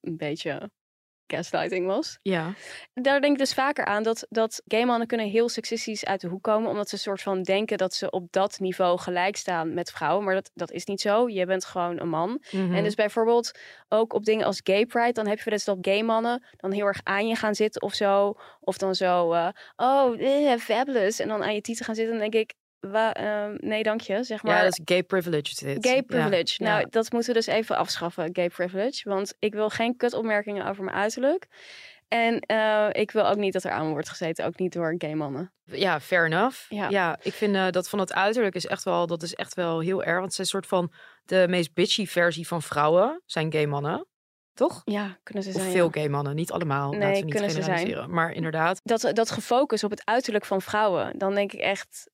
een 0.00 0.16
beetje 0.16 0.70
gaslighting 1.26 1.86
was. 1.86 2.18
Ja. 2.22 2.54
Daar 2.94 3.20
denk 3.20 3.32
ik 3.32 3.38
dus 3.38 3.54
vaker 3.54 3.84
aan 3.84 4.02
dat, 4.02 4.26
dat 4.28 4.62
gay 4.66 4.84
mannen 4.84 5.06
kunnen 5.06 5.26
heel 5.26 5.48
seksistisch 5.48 6.04
uit 6.04 6.20
de 6.20 6.28
hoek 6.28 6.42
komen. 6.42 6.70
Omdat 6.70 6.88
ze 6.88 6.94
een 6.94 7.00
soort 7.00 7.22
van 7.22 7.42
denken 7.42 7.78
dat 7.78 7.94
ze 7.94 8.10
op 8.10 8.32
dat 8.32 8.58
niveau 8.58 8.98
gelijk 8.98 9.36
staan 9.36 9.74
met 9.74 9.90
vrouwen. 9.90 10.24
Maar 10.24 10.34
dat, 10.34 10.50
dat 10.54 10.70
is 10.70 10.84
niet 10.84 11.00
zo. 11.00 11.28
Je 11.28 11.46
bent 11.46 11.64
gewoon 11.64 12.00
een 12.00 12.08
man. 12.08 12.42
Mhm. 12.50 12.74
En 12.74 12.84
dus 12.84 12.94
bijvoorbeeld 12.94 13.58
ook 13.88 14.12
op 14.12 14.24
dingen 14.24 14.46
als 14.46 14.60
gay 14.64 14.86
pride, 14.86 15.12
dan 15.12 15.26
heb 15.26 15.38
je 15.38 15.44
wel 15.44 15.54
eens 15.54 15.64
dat 15.64 15.78
gay 15.80 16.02
mannen 16.02 16.44
dan 16.56 16.72
heel 16.72 16.86
erg 16.86 17.00
aan 17.02 17.28
je 17.28 17.36
gaan 17.36 17.54
zitten 17.54 17.82
of 17.82 17.94
zo. 17.94 18.34
Of 18.60 18.78
dan 18.78 18.94
zo, 18.94 19.32
eh, 19.32 19.48
oh, 19.76 20.20
eh, 20.20 20.58
fabulous. 20.58 21.20
En 21.20 21.28
dan 21.28 21.42
aan 21.42 21.54
je 21.54 21.60
tieten 21.60 21.84
gaan 21.84 21.94
zitten. 21.94 22.18
Dan 22.18 22.30
denk 22.30 22.48
ik, 22.48 22.54
wa, 22.90 23.14
ehm, 23.14 23.56
nee 23.58 23.82
dank 23.82 24.00
je, 24.00 24.22
zeg 24.22 24.42
maar. 24.42 24.56
ja, 24.56 24.62
dat 24.62 24.78
is 24.78 24.80
gay 24.84 25.02
privilege 25.02 25.64
dit. 25.64 25.86
Gay 25.86 26.02
privilege. 26.02 26.64
ja. 26.64 26.70
Nou, 26.70 26.86
dat 26.90 27.12
moeten 27.12 27.32
we 27.32 27.38
dus 27.38 27.46
even 27.46 27.76
afschaffen, 27.76 28.28
gay 28.32 28.48
privilege. 28.48 29.08
Want 29.08 29.34
ik 29.38 29.54
wil 29.54 29.70
geen 29.70 29.96
kutopmerkingen 29.96 30.66
over 30.66 30.84
mijn 30.84 30.96
uiterlijk. 30.96 31.46
En 32.08 32.40
eh, 32.40 32.88
ik 32.92 33.10
wil 33.10 33.26
ook 33.28 33.36
niet 33.36 33.52
dat 33.52 33.64
er 33.64 33.70
aan 33.70 33.90
wordt 33.90 34.08
gezeten, 34.08 34.44
ook 34.46 34.58
niet 34.58 34.72
door 34.72 34.94
gay 34.98 35.14
mannen. 35.14 35.52
Ja, 35.64 36.00
fair 36.00 36.24
enough. 36.24 36.58
Ja. 36.68 36.88
Ja, 36.88 37.18
ik 37.22 37.32
vind 37.32 37.54
eh, 37.54 37.70
dat 37.70 37.88
van 37.88 37.98
het 37.98 38.12
uiterlijk 38.12 38.54
is 38.54 38.66
echt 38.66 38.84
wel, 38.84 39.06
dat 39.06 39.22
is 39.22 39.34
echt 39.34 39.54
wel 39.54 39.80
heel 39.80 40.02
erg. 40.02 40.12
Want 40.18 40.22
het 40.24 40.32
is 40.32 40.38
een 40.38 40.46
soort 40.46 40.66
van 40.66 40.92
de 41.24 41.46
meest 41.48 41.74
bitchy 41.74 42.06
versie 42.06 42.46
van 42.46 42.62
vrouwen 42.62 43.22
zijn 43.26 43.52
gay 43.52 43.66
mannen. 43.66 44.06
Toch? 44.54 44.82
Ja, 44.84 45.18
kunnen 45.22 45.42
ze 45.44 45.48
Of 45.48 45.54
zijn. 45.60 45.72
veel 45.72 45.84
ja. 45.84 45.90
gay 45.92 46.08
mannen, 46.08 46.34
niet 46.34 46.52
allemaal. 46.52 46.90
Nee, 46.90 47.00
laten 47.00 47.14
we 47.18 47.24
niet 47.24 47.34
kunnen 47.34 47.50
ze 47.50 47.62
zijn. 47.62 48.10
Maar 48.10 48.32
inderdaad, 48.32 48.80
Dat, 48.82 49.10
dat 49.12 49.30
gefocust 49.30 49.84
op 49.84 49.90
het 49.90 50.04
uiterlijk 50.04 50.44
van 50.44 50.62
vrouwen, 50.62 51.18
dan 51.18 51.34
denk 51.34 51.52
ik 51.52 51.60
echt... 51.60 52.10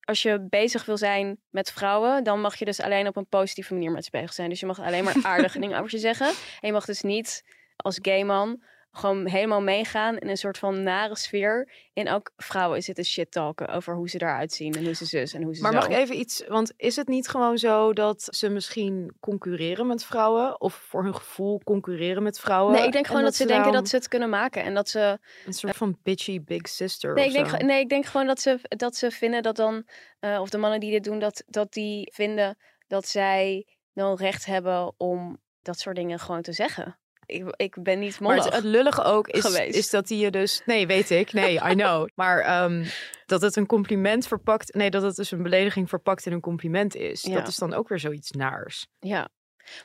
Als 0.00 0.22
je 0.22 0.46
bezig 0.50 0.84
wil 0.84 0.96
zijn 0.96 1.40
met 1.50 1.72
vrouwen, 1.72 2.24
dan 2.24 2.40
mag 2.40 2.56
je 2.58 2.64
dus 2.64 2.80
alleen 2.80 3.06
op 3.06 3.16
een 3.16 3.26
positieve 3.26 3.72
manier 3.72 3.90
met 3.90 4.04
ze 4.04 4.10
bezig 4.10 4.32
zijn. 4.32 4.48
Dus 4.48 4.60
je 4.60 4.66
mag 4.66 4.80
alleen 4.80 5.04
maar 5.04 5.16
aardige 5.22 5.58
dingen 5.60 5.78
over 5.78 5.90
ze 5.90 5.98
zeggen. 5.98 6.26
En 6.26 6.66
je 6.66 6.72
mag 6.72 6.84
dus 6.84 7.00
niet 7.02 7.44
als 7.76 7.98
gay 8.02 8.22
man 8.22 8.62
gewoon 8.96 9.26
helemaal 9.26 9.62
meegaan 9.62 10.18
in 10.18 10.28
een 10.28 10.36
soort 10.36 10.58
van 10.58 10.82
nare 10.82 11.16
sfeer. 11.16 11.72
En 11.92 12.08
ook 12.10 12.32
vrouwen 12.36 12.82
zitten 12.82 13.04
shit 13.04 13.30
talken 13.30 13.68
over 13.68 13.94
hoe 13.94 14.08
ze 14.08 14.22
eruit 14.22 14.52
zien 14.52 14.74
en 14.74 14.84
hoe 14.84 14.94
ze 14.94 15.04
zus 15.04 15.32
en 15.32 15.42
hoe 15.42 15.54
ze 15.54 15.62
Maar 15.62 15.72
zo. 15.72 15.78
mag 15.78 15.88
ik 15.88 15.96
even 15.96 16.18
iets, 16.18 16.44
want 16.48 16.72
is 16.76 16.96
het 16.96 17.08
niet 17.08 17.28
gewoon 17.28 17.58
zo 17.58 17.92
dat 17.92 18.28
ze 18.30 18.48
misschien 18.48 19.16
concurreren 19.20 19.86
met 19.86 20.04
vrouwen? 20.04 20.60
Of 20.60 20.74
voor 20.74 21.02
hun 21.02 21.14
gevoel 21.14 21.60
concurreren 21.64 22.22
met 22.22 22.40
vrouwen? 22.40 22.74
Nee, 22.74 22.86
ik 22.86 22.92
denk 22.92 23.04
En 23.04 23.10
gewoon 23.10 23.24
dat, 23.24 23.34
ze 23.34 23.38
denken 23.46 23.62
daarom 23.62 23.80
dat 23.80 23.88
ze 23.88 23.96
het 23.96 24.08
kunnen 24.08 24.30
maken. 24.30 24.62
En 24.62 24.74
dat 24.74 24.88
ze. 24.88 25.18
Een 25.46 25.52
soort 25.52 25.76
van 25.76 25.98
bitchy 26.02 26.40
big 26.44 26.68
sister 26.68 27.14
Nee, 27.14 27.26
ik 27.26 27.32
denk, 27.32 27.62
nee, 27.62 27.80
ik 27.80 27.88
denk 27.88 28.04
gewoon 28.06 28.26
dat 28.26 28.40
ze, 28.40 28.58
dat 28.62 28.96
ze 28.96 29.10
vinden 29.10 29.42
dat 29.42 29.56
dan. 29.56 29.86
eh, 30.20 30.40
of 30.40 30.50
de 30.50 30.58
mannen 30.58 30.80
die 30.80 30.90
dit 30.90 31.04
doen, 31.04 31.18
dat, 31.18 31.44
dat 31.46 31.72
die 31.72 32.12
vinden 32.14 32.58
dat 32.86 33.08
zij 33.08 33.66
dan 33.92 34.16
recht 34.16 34.44
hebben 34.46 34.94
om 34.96 35.42
dat 35.62 35.78
soort 35.78 35.96
dingen 35.96 36.18
gewoon 36.18 36.42
te 36.42 36.52
zeggen. 36.52 36.98
Ik, 37.26 37.54
ik 37.56 37.82
ben 37.82 37.98
niet 37.98 38.20
Maar 38.20 38.28
mollig. 38.28 38.44
het, 38.44 38.54
het 38.54 38.64
lullige 38.64 39.02
ook 39.02 39.28
is, 39.28 39.40
geweest. 39.44 39.76
is 39.76 39.90
dat 39.90 40.08
hij 40.08 40.18
je 40.18 40.30
dus... 40.30 40.62
Nee, 40.66 40.86
weet 40.86 41.10
ik. 41.10 41.32
Nee, 41.32 41.54
I 41.54 41.74
know. 41.74 42.08
Maar 42.14 42.40
ehm, 42.40 42.84
dat 43.26 43.40
het 43.40 43.56
een 43.56 43.66
compliment 43.66 44.26
verpakt... 44.26 44.74
Nee, 44.74 44.90
dat 44.90 45.02
het 45.02 45.16
dus 45.16 45.30
een 45.30 45.42
belediging 45.42 45.88
verpakt 45.88 46.26
in 46.26 46.32
een 46.32 46.40
compliment 46.40 46.94
is. 46.94 47.22
Ja. 47.22 47.34
Dat 47.34 47.48
is 47.48 47.56
dan 47.56 47.74
ook 47.74 47.88
weer 47.88 47.98
zoiets 47.98 48.30
naars. 48.30 48.86
Ja. 48.98 49.28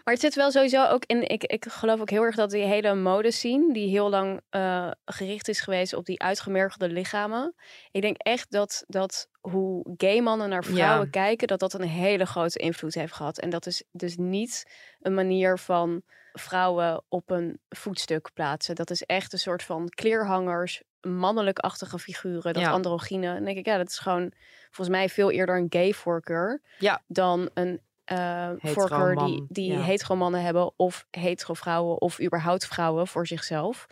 Maar 0.04 0.14
het 0.14 0.24
zit 0.24 0.36
wel 0.36 0.52
sowieso 0.52 0.86
ook 0.86 1.04
in. 1.06 1.28
Ik, 1.30 1.44
ik 1.44 1.66
geloof 1.70 2.00
ook 2.02 2.10
heel 2.10 2.24
erg 2.24 2.36
dat 2.36 2.50
die 2.50 2.64
hele 2.64 2.96
modescene, 2.96 3.74
die 3.74 3.90
heel 3.90 4.10
lang 4.10 4.42
eh, 4.50 4.92
gericht 5.06 5.48
is 5.48 5.60
geweest 5.60 5.94
op 5.94 6.06
die 6.06 6.22
uitgemergelde 6.22 6.90
lichamen. 6.94 7.56
Ik 7.92 8.02
denk 8.02 8.18
echt 8.18 8.52
dat, 8.52 8.84
dat 8.88 9.28
hoe 9.42 9.94
gay 9.98 10.20
mannen 10.22 10.50
naar 10.50 10.64
vrouwen 10.64 11.04
Ja. 11.06 11.10
kijken, 11.10 11.48
dat 11.48 11.60
dat 11.60 11.74
een 11.74 11.82
hele 11.88 12.26
grote 12.26 12.60
invloed 12.60 12.94
heeft 12.94 13.14
gehad. 13.14 13.40
En 13.40 13.50
dat 13.50 13.66
is 13.66 13.84
dus 13.92 14.16
niet 14.18 14.72
een 15.00 15.14
manier 15.14 15.58
van 15.58 16.02
vrouwen 16.34 17.04
op 17.08 17.30
een 17.30 17.60
voetstuk 17.70 18.30
plaatsen. 18.34 18.76
Dat 18.76 18.90
is 18.90 19.04
echt 19.04 19.34
een 19.34 19.40
soort 19.40 19.64
van 19.64 19.90
kleerhangers, 19.90 20.84
mannelijk-achtige 21.02 22.00
figuren, 22.00 22.54
dat 22.54 22.62
Ja. 22.64 22.72
androgyne. 22.72 23.34
Dan 23.34 23.44
denk 23.44 23.58
ik, 23.58 23.66
ja, 23.66 23.78
dat 23.78 23.90
is 23.90 24.00
gewoon 24.00 24.32
volgens 24.72 24.98
mij 24.98 25.10
veel 25.10 25.32
eerder 25.32 25.58
een 25.58 25.68
gay 25.70 25.94
voorkeur 25.94 26.62
Ja. 26.78 27.02
dan 27.08 27.50
een 27.54 27.82
eh 28.06 28.50
voorkeur 28.58 29.16
die, 29.16 29.46
die 29.50 29.72
ja. 29.72 29.80
hetero 29.82 30.16
mannen 30.16 30.42
hebben 30.42 30.72
of 30.76 31.06
hetero 31.12 31.54
vrouwen 31.54 32.02
of 32.02 32.22
überhaupt 32.22 32.66
vrouwen 32.68 33.08
voor 33.08 33.28
zichzelf. 33.28 33.88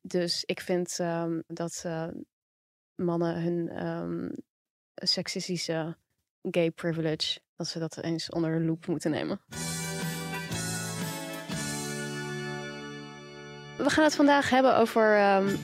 Dus 0.00 0.44
ik 0.44 0.60
vind 0.60 0.98
ehm, 0.98 1.40
dat 1.46 1.82
eh, 1.86 2.08
mannen 2.94 3.42
hun 3.42 3.68
ehm, 3.68 4.28
seksistische 4.94 5.96
gay 6.50 6.70
privilege, 6.70 7.40
dat 7.56 7.66
ze 7.66 7.78
dat 7.78 7.96
eens 7.96 8.30
onder 8.30 8.58
de 8.58 8.64
loep 8.64 8.86
moeten 8.86 9.10
nemen. 9.10 9.40
We 13.76 13.90
gaan 13.90 14.04
het 14.04 14.14
vandaag 14.14 14.50
hebben 14.50 14.76
over 14.76 15.16
ehm, 15.16 15.56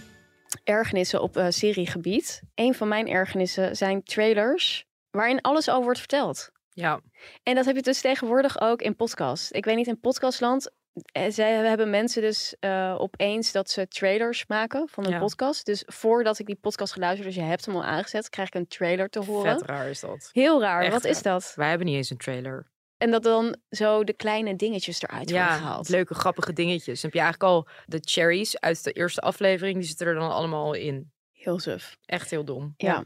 ergernissen 0.64 1.22
op 1.22 1.36
eh, 1.36 1.46
seriegebied. 1.48 2.42
Een 2.54 2.74
van 2.74 2.88
mijn 2.88 3.08
ergernissen 3.08 3.76
zijn 3.76 4.02
trailers 4.02 4.84
waarin 5.10 5.40
alles 5.40 5.68
al 5.68 5.82
wordt 5.82 5.98
verteld. 5.98 6.50
Ja, 6.74 7.00
En 7.42 7.54
dat 7.54 7.64
heb 7.64 7.76
je 7.76 7.82
dus 7.82 8.00
tegenwoordig 8.00 8.60
ook 8.60 8.82
in 8.82 8.96
podcast. 8.96 9.54
Ik 9.54 9.64
weet 9.64 9.76
niet, 9.76 9.86
in 9.86 10.00
podcastland, 10.00 10.70
eh, 11.12 11.22
zij 11.28 11.52
hebben 11.52 11.90
mensen 11.90 12.22
dus 12.22 12.56
eh, 12.60 12.96
opeens 12.98 13.52
dat 13.52 13.70
ze 13.70 13.88
trailers 13.88 14.46
maken 14.46 14.88
van 14.88 15.04
een 15.04 15.10
Ja. 15.10 15.18
podcast. 15.18 15.66
Dus 15.66 15.82
voordat 15.86 16.38
ik 16.38 16.46
die 16.46 16.58
podcast 16.60 16.92
geluisterd, 16.92 17.26
dus 17.28 17.36
je 17.36 17.42
hebt 17.42 17.66
hem 17.66 17.74
al 17.74 17.84
aangezet, 17.84 18.28
krijg 18.28 18.48
ik 18.48 18.54
een 18.54 18.66
trailer 18.68 19.08
te 19.08 19.24
horen. 19.24 19.58
vet 19.58 19.68
raar 19.68 19.88
is 19.88 20.00
dat. 20.00 20.28
Heel 20.32 20.60
raar, 20.60 20.82
Echt 20.82 20.92
wat 20.92 21.04
is 21.04 21.22
dat? 21.22 21.52
Wij 21.56 21.68
hebben 21.68 21.86
niet 21.86 21.96
eens 21.96 22.10
een 22.10 22.16
trailer. 22.16 22.70
En 23.02 23.10
dat 23.10 23.22
dan 23.22 23.56
zo 23.70 24.04
de 24.04 24.12
kleine 24.12 24.56
dingetjes 24.56 25.02
eruit 25.02 25.30
worden 25.30 25.46
Ja, 25.48 25.56
gehaald. 25.56 25.88
leuke 25.88 26.14
grappige 26.14 26.52
dingetjes. 26.52 27.00
Dan 27.00 27.10
heb 27.10 27.12
je 27.12 27.20
eigenlijk 27.20 27.52
al 27.52 27.68
de 27.86 27.98
cherries 28.00 28.60
uit 28.60 28.84
de 28.84 28.92
eerste 28.92 29.20
aflevering, 29.20 29.78
die 29.78 29.86
zitten 29.88 30.06
er 30.06 30.14
dan 30.14 30.30
allemaal 30.30 30.72
in. 30.74 31.12
Heel 31.32 31.58
suf. 31.58 31.96
Echt 32.04 32.30
heel 32.30 32.44
dom. 32.44 32.74
Ja. 32.76 33.04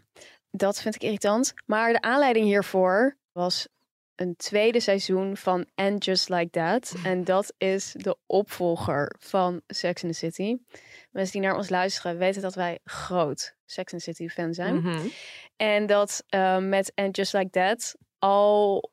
dat 0.50 0.80
vind 0.80 0.94
ik 0.94 1.02
irritant. 1.02 1.52
Maar 1.66 1.92
de 1.92 2.00
aanleiding 2.00 2.46
hiervoor 2.46 3.18
was 3.32 3.68
een 4.14 4.36
tweede 4.36 4.80
seizoen 4.80 5.36
van 5.36 5.66
And 5.74 6.04
Just 6.04 6.28
Like 6.28 6.50
That. 6.50 6.94
En 7.04 7.24
dat 7.24 7.54
is 7.58 7.92
de 7.96 8.16
opvolger 8.26 9.14
van 9.18 9.60
Sex 9.66 10.02
in 10.02 10.10
the 10.10 10.14
City. 10.16 10.56
Mensen 11.10 11.32
die 11.32 11.48
naar 11.48 11.56
ons 11.56 11.68
luisteren 11.68 12.18
weten 12.18 12.42
dat 12.42 12.54
wij 12.54 12.78
groot 12.84 13.54
Sex 13.64 13.92
in 13.92 13.98
the 13.98 14.04
City 14.04 14.28
fan 14.28 14.54
zijn. 14.54 14.74
Mhm. 14.76 15.06
En 15.56 15.86
dat 15.86 16.24
eh, 16.28 16.58
met 16.58 16.92
And 16.94 17.16
Just 17.16 17.32
Like 17.32 17.50
That 17.50 17.94
al 18.18 18.90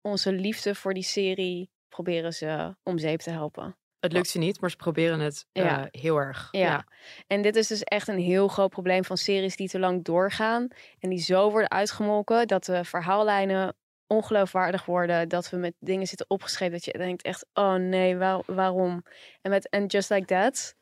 onze 0.00 0.32
liefde 0.32 0.74
voor 0.74 0.94
die 0.94 1.02
serie 1.02 1.70
proberen 1.88 2.32
ze 2.34 2.76
om 2.82 2.98
zeep 2.98 3.20
te 3.20 3.30
helpen. 3.30 3.76
Het 4.00 4.12
lukt 4.12 4.28
ze 4.28 4.38
niet, 4.38 4.60
maar 4.60 4.70
ze 4.70 4.76
proberen 4.76 5.20
het 5.20 5.46
Ja. 5.52 5.80
eh, 5.90 6.00
heel 6.00 6.16
erg. 6.16 6.48
Ja. 6.50 6.84
En 7.26 7.42
dit 7.42 7.56
is 7.56 7.66
dus 7.66 7.82
echt 7.82 8.08
een 8.08 8.18
heel 8.18 8.48
groot 8.48 8.70
probleem 8.70 9.04
van 9.04 9.16
series 9.16 9.56
die 9.56 9.68
te 9.68 9.78
lang 9.78 10.04
doorgaan 10.04 10.68
en 10.98 11.08
die 11.10 11.18
zo 11.18 11.50
worden 11.50 11.70
uitgemolken 11.70 12.46
dat 12.46 12.64
de 12.64 12.84
verhaallijnen 12.84 13.76
ongeloofwaardig 14.06 14.84
worden, 14.84 15.28
dat 15.28 15.50
we 15.50 15.56
met 15.56 15.74
dingen 15.78 16.06
zitten 16.06 16.30
opgeschreven 16.30 16.72
dat 16.74 16.84
je 16.84 16.92
denkt 16.92 17.22
echt, 17.22 17.46
oh 17.52 17.74
nee, 17.74 18.16
waar- 18.16 18.42
waarom? 18.46 19.04
En 19.40 19.50
met 19.50 19.70
And 19.70 19.92
Just 19.92 20.10
Like 20.10 20.24
That 20.26 20.74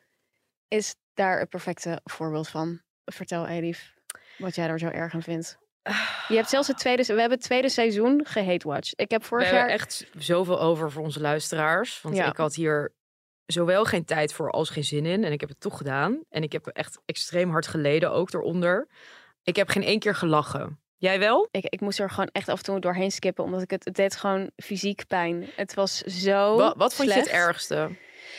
is 0.68 0.94
daar 1.14 1.38
het 1.38 1.48
perfecte 1.48 2.00
voorbeeld 2.04 2.48
van. 2.48 2.80
Vertel 3.04 3.46
Elif 3.46 3.94
wat 4.38 4.54
jij 4.54 4.68
er 4.68 4.78
zo 4.78 4.88
erg 4.88 5.14
aan 5.14 5.22
vindt. 5.22 5.58
Je 6.28 6.34
hebt 6.34 6.48
zelfs 6.48 6.68
het 6.68 6.78
tweede, 6.78 7.02
we 7.04 7.12
hebben 7.12 7.30
het 7.38 7.42
tweede 7.46 7.68
seizoen 7.68 8.20
gehate-watched. 8.26 9.00
Ik 9.00 9.10
heb 9.10 9.24
vorig 9.24 9.50
jaar 9.50 9.68
echt 9.68 10.06
zoveel 10.18 10.60
over 10.60 10.90
voor 10.90 11.02
onze 11.02 11.20
luisteraars. 11.20 12.00
Want 12.02 12.16
Ja. 12.16 12.26
ik 12.26 12.36
had 12.36 12.54
hier 12.54 12.94
zowel 13.46 13.84
geen 13.84 14.04
tijd 14.04 14.32
voor 14.32 14.50
als 14.50 14.70
geen 14.70 14.84
zin 14.84 15.06
in. 15.06 15.24
En 15.24 15.32
ik 15.32 15.40
heb 15.40 15.48
het 15.48 15.60
toch 15.60 15.76
gedaan. 15.76 16.20
En 16.28 16.42
ik 16.42 16.52
heb 16.52 16.66
echt 16.66 16.98
extreem 17.04 17.50
hard 17.50 17.66
geleden 17.66 18.12
ook 18.12 18.32
eronder. 18.32 18.88
Ik 19.42 19.56
heb 19.56 19.68
geen 19.68 19.82
één 19.82 19.98
keer 19.98 20.14
gelachen. 20.14 20.80
Jij 20.98 21.18
wel? 21.18 21.48
ik, 21.50 21.64
ik 21.64 21.80
moest 21.80 21.98
er 21.98 22.10
gewoon 22.10 22.28
echt 22.32 22.48
af 22.48 22.58
en 22.58 22.64
toe 22.64 22.80
doorheen 22.80 23.10
skippen, 23.10 23.44
omdat 23.44 23.62
ik 23.62 23.70
het, 23.70 23.84
het 23.84 23.94
deed 23.94 24.16
gewoon 24.16 24.50
fysiek 24.56 25.06
pijn. 25.06 25.48
Het 25.56 25.74
was 25.74 25.98
zo 26.00 26.56
Wa- 26.56 26.74
wat 26.76 26.94
vond 26.94 27.08
je 27.08 27.14
het 27.14 27.28
ergste? 27.28 27.96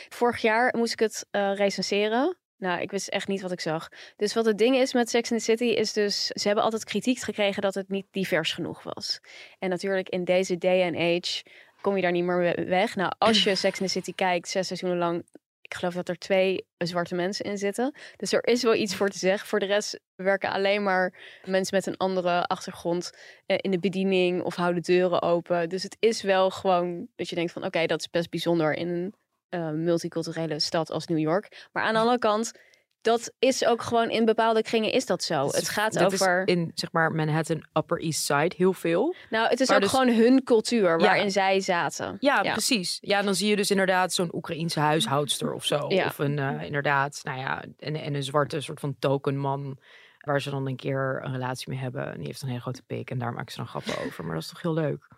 Vorig 0.08 0.40
jaar 0.40 0.74
moest 0.76 0.92
ik 0.92 0.98
het 0.98 1.26
eh, 1.30 1.54
recenseren. 1.54 2.36
Nou, 2.58 2.80
ik 2.80 2.90
wist 2.90 3.08
echt 3.08 3.28
niet 3.28 3.40
wat 3.40 3.52
ik 3.52 3.60
zag. 3.60 3.88
Dus 4.16 4.34
wat 4.34 4.44
het 4.44 4.58
ding 4.58 4.76
is 4.76 4.92
met 4.92 5.10
Sex 5.10 5.30
in 5.30 5.36
the 5.36 5.42
City 5.42 5.64
is 5.64 5.92
dus... 5.92 6.26
Ze 6.26 6.46
hebben 6.46 6.64
altijd 6.64 6.84
kritiek 6.84 7.18
gekregen 7.18 7.62
dat 7.62 7.74
het 7.74 7.88
niet 7.88 8.06
divers 8.10 8.52
genoeg 8.52 8.82
was. 8.82 9.20
En 9.58 9.68
natuurlijk 9.68 10.08
in 10.08 10.24
deze 10.24 10.58
day 10.58 10.82
and 10.82 10.96
age 10.96 11.42
kom 11.80 11.96
je 11.96 12.02
daar 12.02 12.12
niet 12.12 12.24
meer 12.24 12.38
we- 12.38 12.64
weg. 12.64 12.96
Nou, 12.96 13.12
als 13.18 13.44
je 13.44 13.54
Sex 13.54 13.80
in 13.80 13.86
the 13.86 13.92
City 13.92 14.12
kijkt, 14.14 14.48
zes 14.48 14.66
seizoenen 14.66 14.98
lang... 14.98 15.24
Ik 15.60 15.74
geloof 15.74 15.94
dat 15.94 16.08
er 16.08 16.18
twee 16.18 16.66
zwarte 16.78 17.14
mensen 17.14 17.44
in 17.44 17.58
zitten. 17.58 17.94
Dus 18.16 18.32
er 18.32 18.46
is 18.46 18.62
wel 18.62 18.74
iets 18.74 18.94
voor 18.94 19.08
te 19.08 19.18
zeggen. 19.18 19.48
Voor 19.48 19.58
de 19.58 19.66
rest 19.66 20.00
werken 20.14 20.50
alleen 20.50 20.82
maar 20.82 21.14
mensen 21.44 21.76
met 21.76 21.86
een 21.86 21.96
andere 21.96 22.46
achtergrond 22.46 23.10
eh, 23.46 23.56
in 23.60 23.70
de 23.70 23.78
bediening 23.78 24.42
of 24.42 24.54
houden 24.54 24.82
deuren 24.82 25.22
open. 25.22 25.68
Dus 25.68 25.82
het 25.82 25.96
is 26.00 26.22
wel 26.22 26.50
gewoon 26.50 27.08
dat 27.16 27.28
je 27.28 27.34
denkt 27.34 27.52
van 27.52 27.64
oké, 27.64 27.86
dat 27.86 28.00
is 28.00 28.10
best 28.10 28.30
bijzonder 28.30 28.74
in 28.74 28.88
een 28.88 29.14
eh, 29.48 29.70
multiculturele 29.70 30.60
stad 30.60 30.90
als 30.90 31.06
New 31.06 31.18
York. 31.18 31.68
Maar 31.72 31.82
aan 31.82 31.92
de 31.94 31.98
andere 32.00 32.18
kant, 32.18 32.52
dat 33.00 33.32
is 33.38 33.64
ook 33.64 33.82
gewoon 33.82 34.10
in 34.10 34.24
bepaalde 34.24 34.62
kringen 34.62 34.92
is 34.92 35.06
dat 35.06 35.22
zo. 35.22 35.46
Het 35.46 35.68
gaat 35.68 35.94
is 35.94 36.02
over. 36.02 36.42
in 36.48 36.70
zeg 36.74 36.92
maar 36.92 37.12
Manhattan 37.12 37.64
Upper 37.72 38.00
East 38.00 38.24
Side 38.24 38.54
heel 38.56 38.72
veel. 38.72 39.14
nou, 39.30 39.48
het 39.48 39.60
is 39.60 39.70
ook 39.72 39.80
dus- 39.80 39.90
gewoon 39.90 40.08
hun 40.14 40.44
cultuur 40.44 40.88
Ja. 40.90 40.96
waarin 40.96 41.30
zij 41.30 41.60
zaten. 41.60 42.16
Ja, 42.20 42.42
Ja. 42.42 42.52
precies. 42.52 42.98
Ja, 43.00 43.22
dan 43.22 43.34
zie 43.34 43.48
je 43.48 43.56
dus 43.56 43.70
inderdaad 43.70 44.12
zo'n 44.12 44.34
Oekraïense 44.34 44.80
huishoudster 44.80 45.52
of 45.52 45.64
zo. 45.64 45.86
Ja. 45.88 46.06
Of 46.06 46.18
een, 46.18 46.38
eh, 46.38 46.62
inderdaad, 46.62 47.20
nou 47.22 47.38
ja, 47.38 47.64
en, 47.78 47.96
en 47.96 48.14
een 48.14 48.22
zwarte 48.22 48.60
soort 48.60 48.80
van 48.80 48.96
tokenman. 48.98 49.78
Waar 50.18 50.40
ze 50.40 50.50
dan 50.50 50.66
een 50.66 50.76
keer 50.76 51.20
een 51.24 51.32
relatie 51.32 51.70
mee 51.70 51.78
hebben. 51.78 52.06
En 52.12 52.16
die 52.18 52.26
heeft 52.26 52.42
een 52.42 52.48
hele 52.48 52.60
grote 52.60 52.82
pik. 52.82 53.10
En 53.10 53.18
daar 53.18 53.32
maken 53.32 53.50
ze 53.52 53.58
dan 53.58 53.68
grappen 53.68 53.98
over. 54.06 54.24
Maar 54.24 54.34
dat 54.34 54.42
is 54.42 54.48
toch 54.48 54.62
heel 54.62 54.74
leuk. 54.74 55.08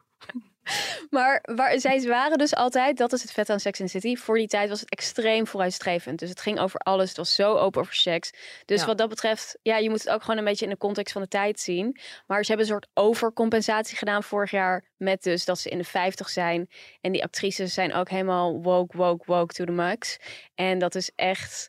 Maar 1.11 1.43
waar, 1.55 1.81
zij 1.81 2.03
waren 2.03 2.39
dus 2.39 2.55
altijd, 2.55 2.97
dat 2.97 3.13
is 3.13 3.23
het 3.23 3.33
vet 3.33 3.51
aan 3.51 3.61
Sex 3.61 3.81
and 3.81 3.91
the 3.91 3.99
City. 3.99 4.17
Voor 4.17 4.37
die 4.37 4.47
tijd 4.47 4.69
was 4.69 4.81
het 4.81 4.91
extreem 4.91 5.47
vooruitstrevend. 5.47 6.19
Dus 6.19 6.29
het 6.29 6.41
ging 6.41 6.61
over 6.61 6.81
alles. 6.81 7.09
Het 7.09 7.17
was 7.17 7.35
zo 7.35 7.55
open 7.57 7.81
over 7.81 7.95
seks. 7.95 8.31
Dus 8.65 8.81
Ja. 8.81 8.87
wat 8.87 8.99
dat 8.99 9.09
betreft, 9.09 9.59
ja, 9.63 9.77
je 9.77 9.91
moet 9.91 9.99
het 10.05 10.09
ook 10.13 10.23
gewoon 10.23 10.39
een 10.39 10.45
beetje 10.45 10.65
in 10.65 10.71
de 10.71 10.77
context 10.77 11.13
van 11.13 11.23
de 11.23 11.29
tijd 11.29 11.61
zien. 11.61 11.99
Maar 12.27 12.45
ze 12.45 12.49
hebben 12.53 12.67
een 12.67 12.73
soort 12.73 12.89
overcompensatie 12.95 13.97
gedaan 13.97 14.23
vorig 14.23 14.51
jaar. 14.51 14.85
Met 14.97 15.23
dus 15.23 15.45
dat 15.45 15.59
ze 15.59 15.69
in 15.71 15.79
de 15.79 15.85
50 15.85 16.29
zijn. 16.29 16.69
En 17.01 17.13
die 17.13 17.23
actrices 17.23 17.75
zijn 17.75 17.95
ook 17.95 18.09
helemaal 18.09 18.63
woke, 18.63 18.97
woke, 18.97 19.25
woke 19.27 19.55
to 19.55 19.65
the 19.65 19.73
max. 19.73 20.17
En 20.55 20.79
dat 20.79 20.95
is 20.95 21.11
echt 21.15 21.69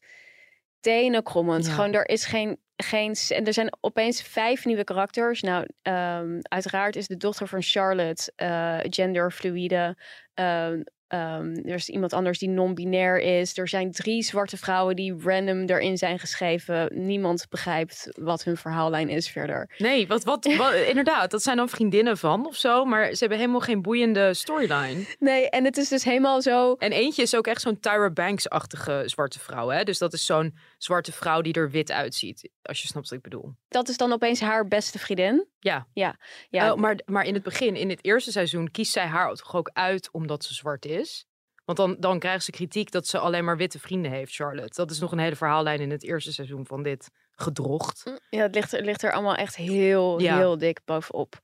tenenkrommend. 0.80 1.66
Ja. 1.66 1.72
Gewoon, 1.74 1.94
er 1.94 2.10
is 2.10 2.26
geen. 2.26 2.60
Geen, 2.84 3.16
en 3.30 3.46
er 3.46 3.54
zijn 3.54 3.78
opeens 3.80 4.22
vijf 4.22 4.66
nieuwe 4.66 4.84
karakters. 4.84 5.42
Nou, 5.42 5.68
ehm, 5.82 6.40
uiteraard 6.42 6.96
is 6.96 7.08
de 7.08 7.18
dochter 7.18 7.48
van 7.48 7.62
Charlotte 7.62 8.32
eh 8.36 8.80
genderfluïde. 8.82 9.98
Ehm, 10.34 10.82
ehm, 11.12 11.56
er 11.66 11.76
is 11.76 11.90
iemand 11.90 12.14
anders 12.14 12.40
die 12.40 12.50
non-binair 12.50 13.20
is. 13.20 13.58
Er 13.58 13.68
zijn 13.68 13.92
drie 13.92 14.24
zwarte 14.24 14.58
vrouwen 14.58 14.96
die 14.96 15.16
random 15.24 15.66
erin 15.66 15.98
zijn 15.98 16.20
geschreven. 16.20 17.06
Niemand 17.06 17.46
begrijpt 17.50 18.08
wat 18.20 18.44
hun 18.44 18.58
verhaallijn 18.58 19.10
is 19.10 19.30
verder. 19.30 19.74
Nee, 19.78 20.08
wat, 20.08 20.24
wat, 20.24 20.56
wat, 20.58 20.74
inderdaad. 20.94 21.32
Dat 21.32 21.44
zijn 21.44 21.58
dan 21.58 21.70
vriendinnen 21.70 22.18
van 22.18 22.48
of 22.48 22.56
zo. 22.56 22.86
Maar 22.86 23.14
ze 23.14 23.20
hebben 23.20 23.38
helemaal 23.38 23.60
geen 23.60 23.82
boeiende 23.82 24.34
storyline. 24.34 25.06
Nee, 25.20 25.50
en 25.50 25.66
het 25.66 25.78
is 25.78 25.88
dus 25.88 26.04
helemaal 26.04 26.42
zo. 26.42 26.74
En 26.74 26.92
eentje 26.92 27.22
is 27.22 27.36
ook 27.36 27.48
echt 27.48 27.62
zo'n 27.62 27.80
Tyra 27.80 28.10
Banks-achtige 28.10 29.04
zwarte 29.06 29.40
vrouw. 29.40 29.70
Hè? 29.70 29.84
Dus 29.84 29.98
dat 29.98 30.14
is 30.14 30.26
zo'n 30.26 30.58
zwarte 30.78 31.12
vrouw 31.12 31.42
die 31.42 31.54
er 31.54 31.70
wit 31.70 31.92
uitziet. 31.92 32.50
Als 32.62 32.82
je 32.82 32.88
snapt 32.88 33.10
wat 33.10 33.18
ik 33.18 33.24
bedoel. 33.24 33.54
Dat 33.68 33.90
is 33.90 33.98
dan 33.98 34.14
opeens 34.14 34.40
haar 34.40 34.68
beste 34.68 35.00
vriendin. 35.00 35.48
Ja. 35.64 35.88
Ja, 35.94 36.20
ja 36.50 36.72
Oh, 36.72 36.78
maar, 36.80 37.00
maar 37.06 37.26
in 37.26 37.34
het 37.34 37.44
begin, 37.44 37.76
in 37.76 37.90
het 37.90 38.06
eerste 38.06 38.32
seizoen, 38.32 38.72
kiest 38.72 38.92
zij 38.92 39.06
haar 39.06 39.34
toch 39.36 39.56
ook 39.56 39.70
uit 39.74 40.10
omdat 40.12 40.44
ze 40.44 40.54
zwart 40.54 40.86
is? 40.86 41.26
Want 41.66 41.78
dan, 41.78 41.96
dan 42.00 42.20
krijgt 42.20 42.44
ze 42.46 42.52
kritiek 42.52 42.92
dat 42.92 43.08
ze 43.08 43.18
alleen 43.20 43.46
maar 43.46 43.58
witte 43.58 43.80
vrienden 43.80 44.12
heeft, 44.12 44.36
Charlotte. 44.36 44.76
Dat 44.76 44.92
is 44.92 45.00
nog 45.00 45.12
een 45.12 45.20
hele 45.20 45.36
verhaallijn 45.36 45.80
in 45.80 45.92
het 45.92 46.04
eerste 46.04 46.34
seizoen 46.34 46.66
van 46.66 46.84
dit 46.84 47.10
gedrocht. 47.32 48.14
Ja, 48.30 48.42
het 48.42 48.56
ligt, 48.56 48.74
er- 48.74 48.84
ligt 48.84 49.04
er 49.04 49.12
allemaal 49.12 49.36
echt 49.36 49.56
heel, 49.56 50.20
Ja. 50.22 50.38
heel 50.38 50.58
dik 50.58 50.80
bovenop. 50.86 51.40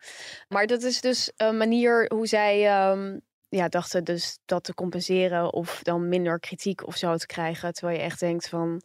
Maar 0.47 0.67
dat 0.67 0.83
is 0.83 1.01
dus 1.01 1.31
een 1.35 1.57
manier 1.57 2.05
hoe 2.13 2.27
zij 2.27 2.65
ehm, 2.67 3.19
ja, 3.49 3.67
dachten 3.67 4.03
dus 4.03 4.39
dat 4.45 4.63
te 4.63 4.73
compenseren 4.73 5.53
of 5.53 5.79
dan 5.83 6.09
minder 6.09 6.39
kritiek 6.39 6.87
of 6.87 6.95
zo 6.97 7.15
te 7.15 7.25
krijgen. 7.25 7.73
Terwijl 7.73 7.97
je 7.97 8.03
echt 8.03 8.19
denkt 8.19 8.49
van, 8.49 8.81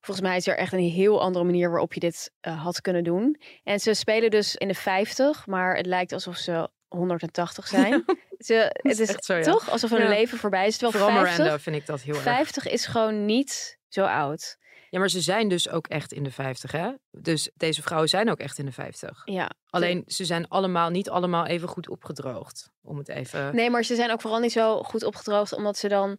volgens 0.00 0.26
mij 0.26 0.36
is 0.36 0.46
er 0.46 0.56
echt 0.56 0.72
een 0.72 0.78
heel 0.78 1.20
andere 1.20 1.44
manier 1.44 1.70
waarop 1.70 1.92
je 1.94 2.00
dit 2.00 2.30
eh, 2.40 2.62
had 2.62 2.80
kunnen 2.80 3.04
doen. 3.04 3.40
En 3.64 3.80
ze 3.80 3.94
spelen 3.94 4.30
dus 4.30 4.56
in 4.56 4.68
de 4.68 4.74
50, 4.74 5.46
maar 5.46 5.76
het 5.76 5.86
lijkt 5.86 6.12
alsof 6.12 6.36
ze 6.36 6.68
180 6.88 7.66
zijn. 7.76 8.04
Ze, 8.38 8.70
het 8.82 8.98
is 9.00 9.14
zo, 9.18 9.34
ja. 9.34 9.42
toch 9.42 9.70
alsof 9.70 9.90
hun 9.90 10.00
Ja. 10.02 10.08
leven 10.08 10.38
voorbij 10.38 10.66
is. 10.66 10.76
Terwijl 10.76 11.04
Vooral 11.04 11.18
50, 11.20 11.38
Miranda 11.38 11.62
vind 11.62 11.76
ik 11.76 11.86
dat 11.86 12.00
heel 12.00 12.14
erg. 12.14 12.22
50 12.22 12.66
is 12.68 12.86
gewoon 12.86 13.24
niet 13.24 13.78
zo 13.88 14.04
oud. 14.04 14.56
Ja, 14.90 14.98
maar 14.98 15.10
ze 15.10 15.20
zijn 15.20 15.48
dus 15.48 15.68
ook 15.68 15.86
echt 15.86 16.12
in 16.12 16.22
de 16.22 16.30
50, 16.30 16.72
hè? 16.72 16.90
Dus 17.10 17.50
deze 17.54 17.82
vrouwen 17.82 18.08
zijn 18.08 18.30
ook 18.30 18.38
echt 18.38 18.58
in 18.58 18.64
de 18.64 18.72
50. 18.72 19.22
Ja. 19.24 19.50
Alleen 19.70 20.02
ze 20.06 20.24
zijn 20.24 20.48
allemaal 20.48 20.90
niet 20.90 21.10
allemaal 21.10 21.46
even 21.46 21.68
goed 21.68 21.88
opgedroogd. 21.88 22.70
Om 22.82 22.98
het 22.98 23.08
even. 23.08 23.54
Nee, 23.54 23.70
maar 23.70 23.84
ze 23.84 23.94
zijn 23.94 24.10
ook 24.10 24.20
vooral 24.20 24.40
niet 24.40 24.52
zo 24.52 24.82
goed 24.82 25.04
opgedroogd, 25.04 25.52
omdat 25.52 25.76
ze 25.76 25.88
dan 25.88 26.18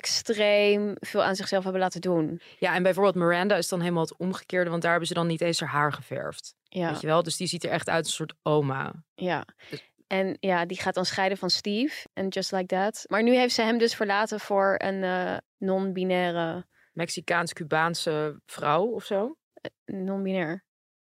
extreem 0.00 0.92
veel 1.00 1.22
aan 1.24 1.36
zichzelf 1.36 1.62
hebben 1.62 1.80
laten 1.82 2.00
doen. 2.00 2.40
Ja, 2.58 2.74
en 2.74 2.82
bijvoorbeeld 2.82 3.14
Miranda 3.14 3.56
is 3.56 3.68
dan 3.68 3.80
helemaal 3.80 4.02
het 4.02 4.16
omgekeerde, 4.16 4.70
want 4.70 4.82
daar 4.82 4.90
hebben 4.90 5.08
ze 5.08 5.14
dan 5.14 5.26
niet 5.26 5.40
eens 5.40 5.60
haar 5.60 5.68
haar 5.68 5.92
geverfd. 5.92 6.54
Ja, 6.62 6.90
Weet 6.90 7.00
je 7.00 7.06
wel? 7.06 7.22
Dus 7.22 7.36
die 7.36 7.46
ziet 7.46 7.64
er 7.64 7.70
echt 7.70 7.88
uit 7.88 7.98
als 7.98 8.06
een 8.08 8.12
soort 8.14 8.34
oma. 8.42 8.92
ja. 9.14 9.44
Dus- 9.70 9.90
En 10.06 10.36
ja, 10.40 10.64
die 10.66 10.80
gaat 10.80 10.94
dan 10.94 11.04
scheiden 11.04 11.38
van 11.38 11.50
Steve 11.50 12.06
en 12.12 12.28
Just 12.28 12.52
Like 12.52 12.66
That. 12.66 13.04
Maar 13.08 13.22
nu 13.22 13.34
heeft 13.36 13.54
ze 13.54 13.62
hem 13.62 13.78
dus 13.78 13.94
verlaten 13.94 14.40
voor 14.40 14.74
een 14.78 15.02
eh, 15.04 15.36
non-binaire... 15.58 16.66
Mexicaans-Cubaanse 16.92 18.40
vrouw 18.46 18.84
of 18.84 19.04
zo. 19.04 19.36
Non-binair. 19.84 20.64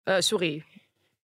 Eh, 0.03 0.19
sorry. 0.19 0.63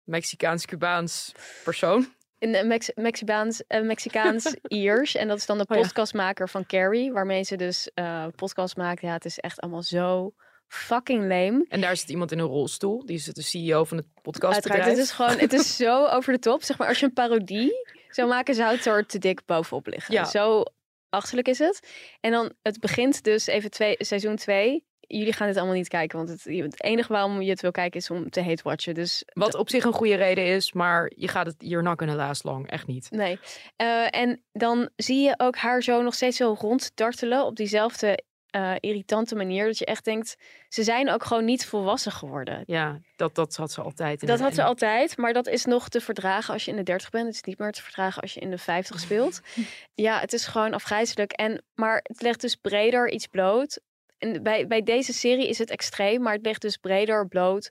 Mexicaans-Cubaans 0.04 1.32
persoon. 1.64 2.14
Een 2.44 2.56
eh, 2.56 2.66
Mex 2.66 2.92
Mexicaans, 2.96 3.64
eh, 3.68 3.82
Mexicaans 3.82 4.56
Iers. 4.68 5.16
En 5.16 5.28
dat 5.28 5.38
is 5.38 5.46
dan 5.46 5.58
de 5.58 5.66
Oh 5.68 5.78
podcastmaker 5.78 6.50
van 6.50 6.66
Carrie. 6.66 7.12
Waarmee 7.12 7.44
ze 7.44 7.56
dus 7.56 7.90
eh 7.94 8.26
podcast 8.36 8.78
maakt. 8.78 9.02
Ja, 9.02 9.14
het 9.14 9.26
is 9.26 9.40
echt 9.40 9.60
allemaal 9.60 9.82
zo 9.82 10.34
fucking 10.68 11.22
lame. 11.22 11.66
En 11.68 11.82
daar 11.82 11.98
zit 11.98 12.10
iemand 12.10 12.32
in 12.32 12.40
een 12.40 12.46
rolstoel. 12.46 13.06
Die 13.06 13.16
is 13.16 13.26
de 13.26 13.42
CEO 13.42 13.84
van 13.84 13.98
het 13.98 14.06
podcastbedrijf. 14.22 14.86
Uiteraard, 14.86 14.98
het 14.98 15.08
is 15.08 15.12
gewoon, 15.12 15.38
het 15.38 15.54
is 15.54 15.76
zo 15.76 16.06
over 16.16 16.34
de 16.34 16.40
top. 16.40 16.64
Zeg 16.64 16.78
maar, 16.78 16.88
als 16.88 17.00
je 17.00 17.06
een 17.06 17.14
parodie 17.14 17.72
zou 18.10 18.28
maken, 18.28 18.56
zou 18.56 18.76
het 18.76 18.86
er 18.86 19.06
te 19.06 19.18
dik 19.18 19.46
bovenop 19.46 19.88
liggen. 19.88 20.14
Ja. 20.14 20.26
Zo 20.26 20.64
achterlijk 21.10 21.48
is 21.48 21.60
het. 21.60 21.88
En 22.20 22.32
dan, 22.32 22.54
het 22.62 22.80
begint 22.80 23.24
dus 23.24 23.48
even 23.48 23.72
twee, 23.72 23.96
seizoen 23.98 24.36
2. 24.36 24.86
Jullie 25.08 25.34
gaan 25.34 25.48
dit 25.48 25.58
allemaal 25.58 25.76
niet 25.76 25.88
kijken, 25.88 26.18
want 26.18 26.30
het, 26.30 26.44
het 26.44 26.84
enige 26.84 27.14
waarom 27.14 27.42
je 27.42 27.50
het 27.50 27.62
wil 27.62 27.72
kijken 27.72 28.00
is 28.00 28.10
om 28.10 28.30
te 28.30 28.44
hate 28.44 28.64
watchen. 28.64 28.94
Dus 28.94 29.24
Wat 29.34 29.56
op 29.56 29.70
zich 29.70 29.84
een 29.84 29.94
goede 29.94 30.16
reden 30.16 30.46
is, 30.46 30.74
maar 30.74 31.12
je 31.16 31.28
gaat 31.28 31.46
het 31.46 31.56
hier 31.58 31.84
not 31.84 32.00
gonna 32.00 32.16
last 32.16 32.44
long. 32.44 32.70
Echt 32.70 32.88
niet. 32.88 33.12
Nee. 33.12 33.40
Eh, 33.76 34.16
en 34.16 34.44
dan 34.52 34.90
zie 34.96 35.22
je 35.22 35.34
ook 35.38 35.56
haar 35.56 35.84
zo 35.84 36.02
nog 36.02 36.14
steeds 36.14 36.38
zo 36.38 36.56
ronddartelen 36.60 37.46
op 37.46 37.56
diezelfde 37.56 38.24
eh, 38.54 38.74
irritante 38.80 39.36
manier. 39.36 39.66
Dat 39.66 39.78
je 39.78 39.86
echt 39.86 40.06
denkt, 40.06 40.36
ze 40.68 40.84
zijn 40.84 41.10
ook 41.10 41.24
gewoon 41.24 41.46
niet 41.46 41.66
volwassen 41.66 42.12
geworden. 42.12 42.64
Ja, 42.66 43.00
dat, 43.16 43.36
dat 43.36 43.56
had 43.56 43.72
ze 43.72 43.82
altijd. 43.82 44.28
Dat 44.28 44.40
had 44.40 44.54
ze 44.54 44.64
altijd, 44.64 45.18
maar 45.18 45.34
dat 45.34 45.48
is 45.48 45.66
nog 45.66 45.90
te 45.90 46.02
verdragen 46.02 46.54
als 46.54 46.66
je 46.66 46.72
in 46.72 46.78
de 46.78 46.84
30 46.84 47.10
bent. 47.10 47.26
Het 47.26 47.36
is 47.36 47.42
niet 47.42 47.58
meer 47.58 47.72
te 47.72 47.82
verdragen 47.82 48.22
als 48.22 48.34
je 48.34 48.40
in 48.40 48.50
de 48.50 48.58
50 48.58 49.00
speelt. 49.00 49.42
Ja, 49.96 50.20
het 50.20 50.34
is 50.34 50.46
gewoon 50.46 50.74
afgrijzelijk. 50.74 51.32
En, 51.32 51.64
maar 51.76 52.00
het 52.04 52.22
legt 52.22 52.42
dus 52.42 52.56
breder 52.56 53.12
iets 53.12 53.28
bloot. 53.28 53.80
En 54.24 54.44
bij, 54.44 54.68
bij 54.68 54.84
deze 54.84 55.14
serie 55.14 55.48
is 55.48 55.58
het 55.58 55.70
extreem, 55.70 56.22
maar 56.22 56.34
het 56.34 56.46
legt 56.46 56.62
dus 56.62 56.78
breder 56.78 57.28
bloot 57.28 57.70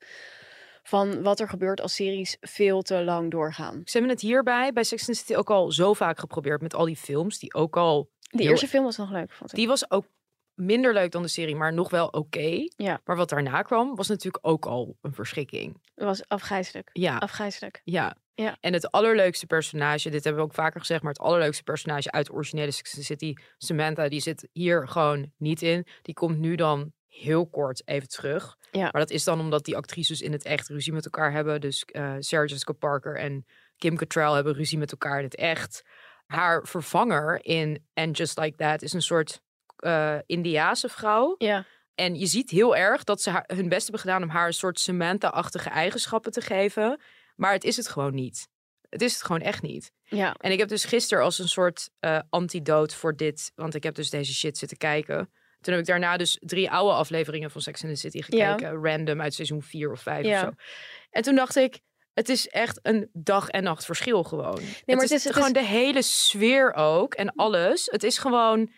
van 0.82 1.22
wat 1.22 1.40
er 1.40 1.48
gebeurt 1.48 1.80
als 1.80 1.94
series 1.94 2.36
veel 2.40 2.82
te 2.82 3.04
lang 3.04 3.30
doorgaan. 3.30 3.82
Ze 3.84 3.92
hebben 3.92 4.10
het 4.10 4.20
hierbij 4.20 4.72
bij 4.72 4.84
Sex 4.84 5.08
and 5.08 5.16
City 5.16 5.34
ook 5.34 5.50
al 5.50 5.72
zo 5.72 5.92
vaak 5.92 6.18
geprobeerd 6.18 6.62
met 6.62 6.74
al 6.74 6.84
die 6.84 6.96
films 6.96 7.38
die 7.38 7.54
ook 7.54 7.76
al 7.76 8.10
De 8.30 8.42
eerste 8.42 8.68
film 8.68 8.84
was 8.84 8.96
nog 8.96 9.10
leuk, 9.10 9.32
vond 9.32 9.50
ik. 9.50 9.56
Die 9.56 9.66
was 9.68 9.90
ook 9.90 10.06
minder 10.54 10.92
leuk 10.92 11.10
dan 11.10 11.22
de 11.22 11.28
serie, 11.28 11.56
maar 11.56 11.72
nog 11.72 11.90
wel 11.90 12.06
oké. 12.06 12.68
Ja. 12.76 13.00
Maar 13.04 13.16
wat 13.16 13.28
daarna 13.28 13.62
kwam, 13.62 13.94
was 13.94 14.08
natuurlijk 14.08 14.46
ook 14.46 14.66
al 14.66 14.96
een 15.00 15.14
verschrikking. 15.14 15.80
Het 15.94 16.04
was 16.04 16.28
afgrijzelijk. 16.28 16.90
Ja, 16.92 17.16
Afgrijzelijk. 17.16 17.80
ja. 17.84 18.16
Ja. 18.34 18.56
En 18.60 18.72
het 18.72 18.90
allerleukste 18.90 19.46
personage, 19.46 20.10
dit 20.10 20.24
hebben 20.24 20.42
we 20.42 20.48
ook 20.48 20.54
vaker 20.54 20.80
gezegd, 20.80 21.02
maar 21.02 21.12
het 21.12 21.22
allerleukste 21.22 21.62
personage 21.62 22.10
uit 22.10 22.26
de 22.26 22.32
originele 22.32 22.70
Sex 22.70 23.04
City, 23.04 23.34
Samantha, 23.58 24.08
die 24.08 24.20
zit 24.20 24.48
hier 24.52 24.88
gewoon 24.88 25.32
niet 25.36 25.62
in. 25.62 25.86
Die 26.02 26.14
komt 26.14 26.38
nu 26.38 26.54
dan 26.54 26.92
heel 27.08 27.46
kort 27.46 27.82
even 27.84 28.08
terug. 28.08 28.56
Ja. 28.70 28.82
Maar 28.82 29.00
dat 29.00 29.10
is 29.10 29.24
dan 29.24 29.40
omdat 29.40 29.64
die 29.64 29.76
actrices 29.76 30.20
in 30.20 30.32
het 30.32 30.44
echt 30.44 30.68
ruzie 30.68 30.92
met 30.92 31.04
elkaar 31.04 31.32
hebben. 31.32 31.60
Dus 31.60 31.84
eh 31.84 32.14
Sarah 32.18 32.48
Jessica 32.48 32.72
Parker 32.72 33.16
en 33.16 33.46
Kim 33.76 33.96
Cattrall 33.96 34.34
hebben 34.34 34.54
ruzie 34.54 34.78
met 34.78 34.90
elkaar 34.90 35.18
in 35.18 35.24
het 35.24 35.36
echt. 35.36 35.82
Haar 36.26 36.66
vervanger 36.66 37.44
in 37.44 37.86
And 37.94 38.16
Just 38.16 38.38
Like 38.38 38.56
That 38.56 38.82
is 38.82 38.92
een 38.92 39.02
soort 39.02 39.40
eh 39.76 40.18
Indiaanse 40.26 40.88
vrouw. 40.88 41.34
Ja. 41.38 41.64
En 41.94 42.18
je 42.18 42.26
ziet 42.26 42.50
heel 42.50 42.76
erg 42.76 43.04
dat 43.04 43.22
ze 43.22 43.30
haar, 43.30 43.44
hun 43.46 43.68
best 43.68 43.82
hebben 43.82 44.00
gedaan 44.00 44.22
om 44.22 44.28
haar 44.28 44.46
een 44.46 44.52
soort 44.52 44.80
Samantha-achtige 44.80 45.68
eigenschappen 45.68 46.32
te 46.32 46.40
geven. 46.40 47.00
Maar 47.36 47.52
het 47.52 47.64
is 47.64 47.76
het 47.76 47.88
gewoon 47.88 48.14
niet. 48.14 48.48
Het 48.88 49.02
is 49.02 49.12
het 49.12 49.22
gewoon 49.22 49.40
echt 49.40 49.62
niet. 49.62 49.92
Ja. 50.02 50.34
En 50.34 50.52
ik 50.52 50.58
heb 50.58 50.68
dus 50.68 50.84
gisteren 50.84 51.24
als 51.24 51.38
een 51.38 51.48
soort 51.48 51.90
eh 52.00 52.18
antidoot 52.30 52.94
voor 52.94 53.16
dit, 53.16 53.52
want 53.54 53.74
ik 53.74 53.82
heb 53.82 53.94
dus 53.94 54.10
deze 54.10 54.34
shit 54.34 54.58
zitten 54.58 54.76
kijken. 54.78 55.32
Toen 55.60 55.72
heb 55.74 55.82
ik 55.82 55.88
daarna 55.88 56.16
dus 56.16 56.36
drie 56.40 56.70
oude 56.70 56.94
afleveringen 56.94 57.50
van 57.50 57.60
Sex 57.60 57.84
and 57.84 57.92
the 57.94 57.98
City 58.00 58.16
Ja. 58.36 58.52
gekeken. 58.52 58.82
Random 58.84 59.20
uit 59.20 59.34
seizoen 59.34 59.62
vier 59.62 59.92
of 59.92 60.00
vijf 60.00 60.26
Ja. 60.26 60.34
of 60.40 60.40
zo. 60.46 60.52
En 61.10 61.22
toen 61.22 61.34
dacht 61.34 61.56
ik, 61.56 61.80
het 62.12 62.28
is 62.28 62.48
echt 62.48 62.78
een 62.82 63.08
dag 63.12 63.48
en 63.48 63.62
nacht 63.62 63.84
verschil 63.84 64.24
gewoon. 64.24 64.54
maar 64.62 64.62
het 64.84 65.00
het 65.00 65.02
is, 65.02 65.10
is- 65.10 65.24
het 65.24 65.32
gewoon 65.32 65.48
is- 65.48 65.60
de 65.60 65.66
hele 65.66 66.02
sfeer 66.02 66.72
ook 66.74 67.14
en 67.14 67.34
alles. 67.34 67.86
Het 67.90 68.02
is 68.02 68.18
gewoon, 68.18 68.72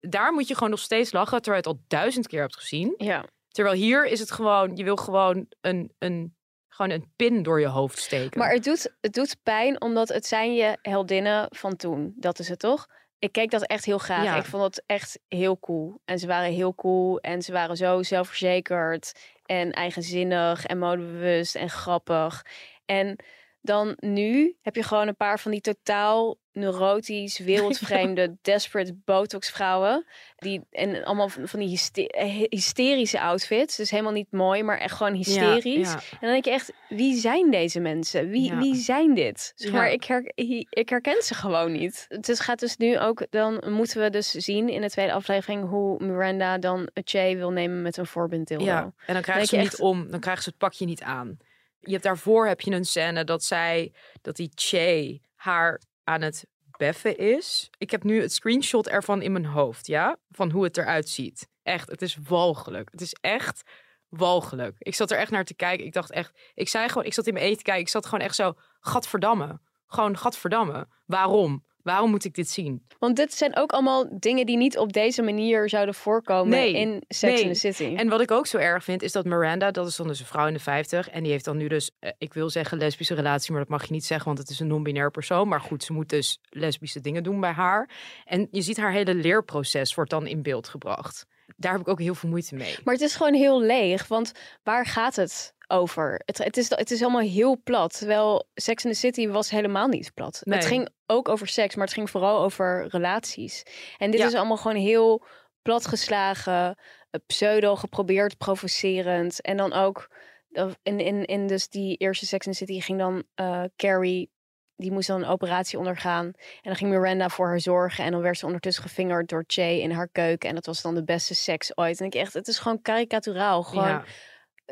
daar 0.00 0.32
moet 0.32 0.48
je 0.48 0.54
gewoon 0.54 0.70
nog 0.70 0.78
steeds 0.80 1.12
lachen, 1.12 1.42
terwijl 1.42 1.62
je 1.64 1.68
het 1.70 1.78
al 1.78 1.84
duizend 1.88 2.26
keer 2.26 2.40
hebt 2.40 2.56
gezien. 2.56 2.94
Ja. 2.96 3.24
Terwijl 3.48 3.76
hier 3.76 4.06
is 4.06 4.20
het 4.20 4.30
gewoon, 4.30 4.76
je 4.76 4.84
wil 4.84 4.96
gewoon 4.96 5.46
een, 5.60 5.92
een, 5.98 6.36
gewoon 6.80 6.98
een 7.00 7.12
pin 7.16 7.42
door 7.42 7.60
je 7.60 7.66
hoofd 7.66 7.98
steken. 7.98 8.38
Maar 8.38 8.52
het 8.52 8.64
doet, 8.64 8.94
het 9.00 9.12
doet 9.12 9.36
pijn 9.42 9.80
omdat 9.80 10.08
het 10.08 10.26
zijn 10.26 10.54
je 10.54 10.78
heldinnen 10.82 11.46
van 11.50 11.76
toen. 11.76 12.12
Dat 12.16 12.38
is 12.38 12.48
het 12.48 12.58
toch? 12.58 12.86
Ik 13.18 13.32
keek 13.32 13.50
dat 13.50 13.66
echt 13.66 13.84
heel 13.84 13.98
graag. 13.98 14.24
Ja. 14.24 14.36
Ik 14.36 14.44
vond 14.44 14.62
het 14.62 14.82
echt 14.86 15.18
heel 15.28 15.58
cool. 15.58 16.00
En 16.04 16.18
ze 16.18 16.26
waren 16.26 16.52
heel 16.52 16.74
cool. 16.74 17.18
En 17.18 17.42
ze 17.42 17.52
waren 17.52 17.76
zo 17.76 18.02
zelfverzekerd. 18.02 19.12
En 19.44 19.72
eigenzinnig. 19.72 20.66
En 20.66 20.78
modebewust. 20.78 21.54
En 21.54 21.70
grappig. 21.70 22.44
En 22.84 23.16
dan 23.60 23.96
nu 23.96 24.56
heb 24.62 24.74
je 24.74 24.82
gewoon 24.82 25.08
een 25.08 25.16
paar 25.16 25.40
van 25.40 25.50
die 25.50 25.60
totaal 25.60 26.38
neurotisch, 26.52 27.38
wereldvreemde, 27.50 28.36
desperate 28.42 28.94
botox 29.04 29.50
vrouwen. 29.50 30.06
Die, 30.36 30.60
en 30.70 31.04
allemaal 31.04 31.28
van 31.28 31.60
die 31.60 31.80
eh, 31.94 32.46
hysterische 32.48 33.20
outfits. 33.20 33.76
Dus 33.76 33.90
helemaal 33.90 34.12
niet 34.12 34.32
mooi, 34.32 34.62
maar 34.62 34.78
echt 34.78 34.96
gewoon 34.96 35.14
hysterisch. 35.14 35.92
ja. 35.92 35.94
En 35.94 36.18
dan 36.20 36.30
denk 36.30 36.44
je 36.44 36.50
echt, 36.50 36.72
wie 36.88 37.14
zijn 37.16 37.50
deze 37.50 37.80
mensen? 37.80 38.28
Wie, 38.28 38.54
wie 38.54 38.74
zijn 38.74 39.14
dit? 39.14 39.52
Zeg 39.54 39.72
maar, 39.72 39.90
ik, 39.90 40.04
her, 40.04 40.32
ik 40.68 40.88
herken 40.88 41.22
ze 41.22 41.34
gewoon 41.34 41.72
niet. 41.72 42.06
Het 42.08 42.40
gaat 42.40 42.60
dus 42.60 42.76
nu 42.76 42.98
ook, 42.98 43.26
dan 43.30 43.64
moeten 43.68 44.02
we 44.02 44.10
dus 44.10 44.30
zien 44.30 44.68
in 44.68 44.80
de 44.80 44.90
tweede 44.90 45.12
aflevering 45.12 45.68
hoe 45.68 46.04
Miranda 46.04 46.58
dan 46.58 46.88
Che 47.04 47.34
wil 47.36 47.50
nemen 47.50 47.82
met 47.82 47.96
een 47.96 48.06
voorbinddildo. 48.06 48.64
Ja, 48.64 48.92
en 49.06 49.14
dan 49.14 49.22
krijgen 49.22 49.46
ze 49.46 49.56
niet 49.56 49.78
om, 49.78 50.10
dan 50.10 50.20
krijgen 50.20 50.42
ze 50.42 50.48
het 50.48 50.58
pakje 50.58 50.84
niet 50.84 51.02
aan. 51.02 51.38
Je 51.80 51.92
hebt 51.92 52.02
daarvoor 52.02 52.46
heb 52.46 52.60
je 52.60 52.70
een 52.70 52.84
scène 52.84 53.24
dat 53.24 53.44
zij, 53.44 53.92
dat 54.22 54.36
die 54.36 54.50
Che 54.54 55.20
haar 55.34 55.80
aan 56.04 56.22
het 56.22 56.46
beffen 56.76 57.16
is. 57.16 57.70
Ik 57.78 57.90
heb 57.90 58.02
nu 58.02 58.20
het 58.20 58.32
screenshot 58.32 58.88
ervan 58.88 59.22
in 59.22 59.32
mijn 59.32 59.46
hoofd, 59.46 59.86
ja, 59.86 60.16
van 60.30 60.50
hoe 60.50 60.64
het 60.64 60.76
eruit 60.76 61.08
ziet. 61.08 61.48
Echt, 61.62 61.90
het 61.90 62.02
is 62.02 62.16
walgelijk. 62.16 62.88
Het 62.90 63.00
is 63.00 63.16
echt 63.20 63.62
walgelijk. 64.08 64.76
Ik 64.78 64.94
zat 64.94 65.10
er 65.10 65.18
echt 65.18 65.30
naar 65.30 65.44
te 65.44 65.54
kijken. 65.54 65.86
Ik 65.86 65.92
dacht 65.92 66.10
echt, 66.10 66.38
ik 66.54 66.68
zei 66.68 66.88
gewoon, 66.88 67.04
ik 67.04 67.14
zat 67.14 67.26
in 67.26 67.32
mijn 67.32 67.44
eten 67.44 67.58
te 67.58 67.64
kijken. 67.64 67.82
Ik 67.82 67.88
zat 67.88 68.04
gewoon 68.04 68.24
echt 68.24 68.34
zo, 68.34 68.54
gadverdamme. 68.80 69.60
Gewoon 69.86 70.18
gadverdamme. 70.18 70.88
Waarom? 71.06 71.64
Waarom 71.82 72.10
moet 72.10 72.24
ik 72.24 72.34
dit 72.34 72.48
zien? 72.48 72.82
Want 72.98 73.16
dit 73.16 73.34
zijn 73.34 73.56
ook 73.56 73.72
allemaal 73.72 74.18
dingen 74.18 74.46
die 74.46 74.56
niet 74.56 74.78
op 74.78 74.92
deze 74.92 75.22
manier 75.22 75.68
zouden 75.68 75.94
voorkomen 75.94 76.48
Nee, 76.48 76.74
in 76.74 77.02
Sex 77.08 77.32
nee. 77.32 77.42
in 77.42 77.52
the 77.52 77.58
City. 77.58 77.94
En 77.96 78.08
wat 78.08 78.20
ik 78.20 78.30
ook 78.30 78.46
zo 78.46 78.56
erg 78.56 78.84
vind, 78.84 79.02
is 79.02 79.12
dat 79.12 79.24
Miranda, 79.24 79.70
dat 79.70 79.86
is 79.86 79.96
dan 79.96 80.06
dus 80.06 80.20
een 80.20 80.26
vrouw 80.26 80.46
in 80.46 80.52
de 80.52 80.58
50. 80.58 81.08
En 81.08 81.22
die 81.22 81.32
heeft 81.32 81.44
dan 81.44 81.56
nu 81.56 81.68
dus, 81.68 81.90
eh, 81.98 82.10
ik 82.18 82.34
wil 82.34 82.50
zeggen 82.50 82.78
lesbische 82.78 83.14
relatie, 83.14 83.52
maar 83.52 83.60
dat 83.60 83.70
mag 83.70 83.86
je 83.86 83.92
niet 83.92 84.04
zeggen, 84.04 84.26
want 84.26 84.38
het 84.38 84.50
is 84.50 84.60
een 84.60 84.66
non-binair 84.66 85.10
persoon. 85.10 85.48
Maar 85.48 85.60
goed, 85.60 85.84
ze 85.84 85.92
moet 85.92 86.08
dus 86.08 86.38
lesbische 86.50 87.00
dingen 87.00 87.22
doen 87.22 87.40
bij 87.40 87.52
haar. 87.52 87.90
En 88.24 88.48
je 88.50 88.62
ziet 88.62 88.76
haar 88.76 88.92
hele 88.92 89.14
leerproces 89.14 89.94
wordt 89.94 90.10
dan 90.10 90.26
in 90.26 90.42
beeld 90.42 90.68
gebracht. 90.68 91.26
Daar 91.56 91.72
heb 91.72 91.80
ik 91.80 91.88
ook 91.88 92.00
heel 92.00 92.14
veel 92.14 92.28
moeite 92.28 92.54
mee. 92.54 92.76
Maar 92.84 92.94
het 92.94 93.02
is 93.02 93.14
gewoon 93.14 93.34
heel 93.34 93.62
leeg, 93.62 94.08
want 94.08 94.32
waar 94.62 94.86
gaat 94.86 95.16
het 95.16 95.54
over? 95.70 96.22
Het, 96.24 96.38
het, 96.38 96.56
is, 96.56 96.70
het 96.70 96.90
is 96.90 97.02
allemaal 97.02 97.20
heel 97.20 97.60
plat, 97.64 97.98
terwijl 97.98 98.48
Sex 98.54 98.84
in 98.84 98.90
the 98.90 98.96
City 98.96 99.28
was 99.28 99.50
helemaal 99.50 99.88
niet 99.88 100.14
plat. 100.14 100.40
Nee. 100.44 100.58
Het 100.58 100.66
ging 100.66 100.88
ook 101.06 101.28
over 101.28 101.46
seks, 101.48 101.74
maar 101.74 101.84
het 101.84 101.94
ging 101.94 102.10
vooral 102.10 102.42
over 102.42 102.86
relaties. 102.88 103.62
En 103.98 104.10
dit 104.10 104.20
Ja. 104.20 104.26
is 104.26 104.34
allemaal 104.34 104.56
gewoon 104.56 104.76
heel 104.76 105.24
platgeslagen, 105.62 106.76
eh, 107.10 107.20
pseudo 107.26 107.76
geprobeerd, 107.76 108.38
provocerend. 108.38 109.40
En 109.40 109.56
dan 109.56 109.72
ook, 109.72 110.08
eh, 110.52 110.66
in, 110.82 111.00
in, 111.00 111.24
in 111.24 111.46
dus 111.46 111.68
die 111.68 111.96
eerste 111.96 112.26
Sex 112.26 112.46
in 112.46 112.52
the 112.52 112.58
City 112.58 112.80
ging 112.80 112.98
dan 112.98 113.22
eh, 113.34 113.62
Carrie... 113.76 114.30
Die 114.76 114.92
moest 114.92 115.08
dan 115.08 115.22
een 115.22 115.28
operatie 115.28 115.78
ondergaan. 115.78 116.24
En 116.26 116.34
dan 116.62 116.76
ging 116.76 116.90
Miranda 116.90 117.28
voor 117.28 117.46
haar 117.46 117.60
zorgen. 117.60 118.04
En 118.04 118.10
dan 118.12 118.20
werd 118.20 118.38
ze 118.38 118.46
ondertussen 118.46 118.82
gevingerd 118.82 119.28
door 119.28 119.44
Che 119.46 119.80
in 119.80 119.90
haar 119.90 120.08
keuken. 120.08 120.48
En 120.48 120.54
dat 120.54 120.66
was 120.66 120.82
dan 120.82 120.94
de 120.94 121.04
beste 121.04 121.34
seks 121.34 121.76
ooit. 121.76 122.00
En 122.00 122.06
ik 122.06 122.14
echt, 122.14 122.32
het 122.32 122.48
is 122.48 122.58
gewoon 122.58 122.82
karikaturaal. 122.82 123.62
Gewoon, 123.62 123.88
Ja, 123.88 124.04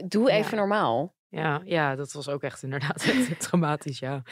doe 0.06 0.30
even 0.30 0.50
Ja. 0.50 0.56
normaal. 0.56 1.14
ja, 1.28 1.60
ja, 1.64 1.94
dat 1.94 2.12
was 2.12 2.28
ook 2.28 2.42
echt 2.42 2.62
inderdaad 2.62 3.02
echt 3.12 3.40
traumatisch, 3.48 3.98
ja. 3.98 4.22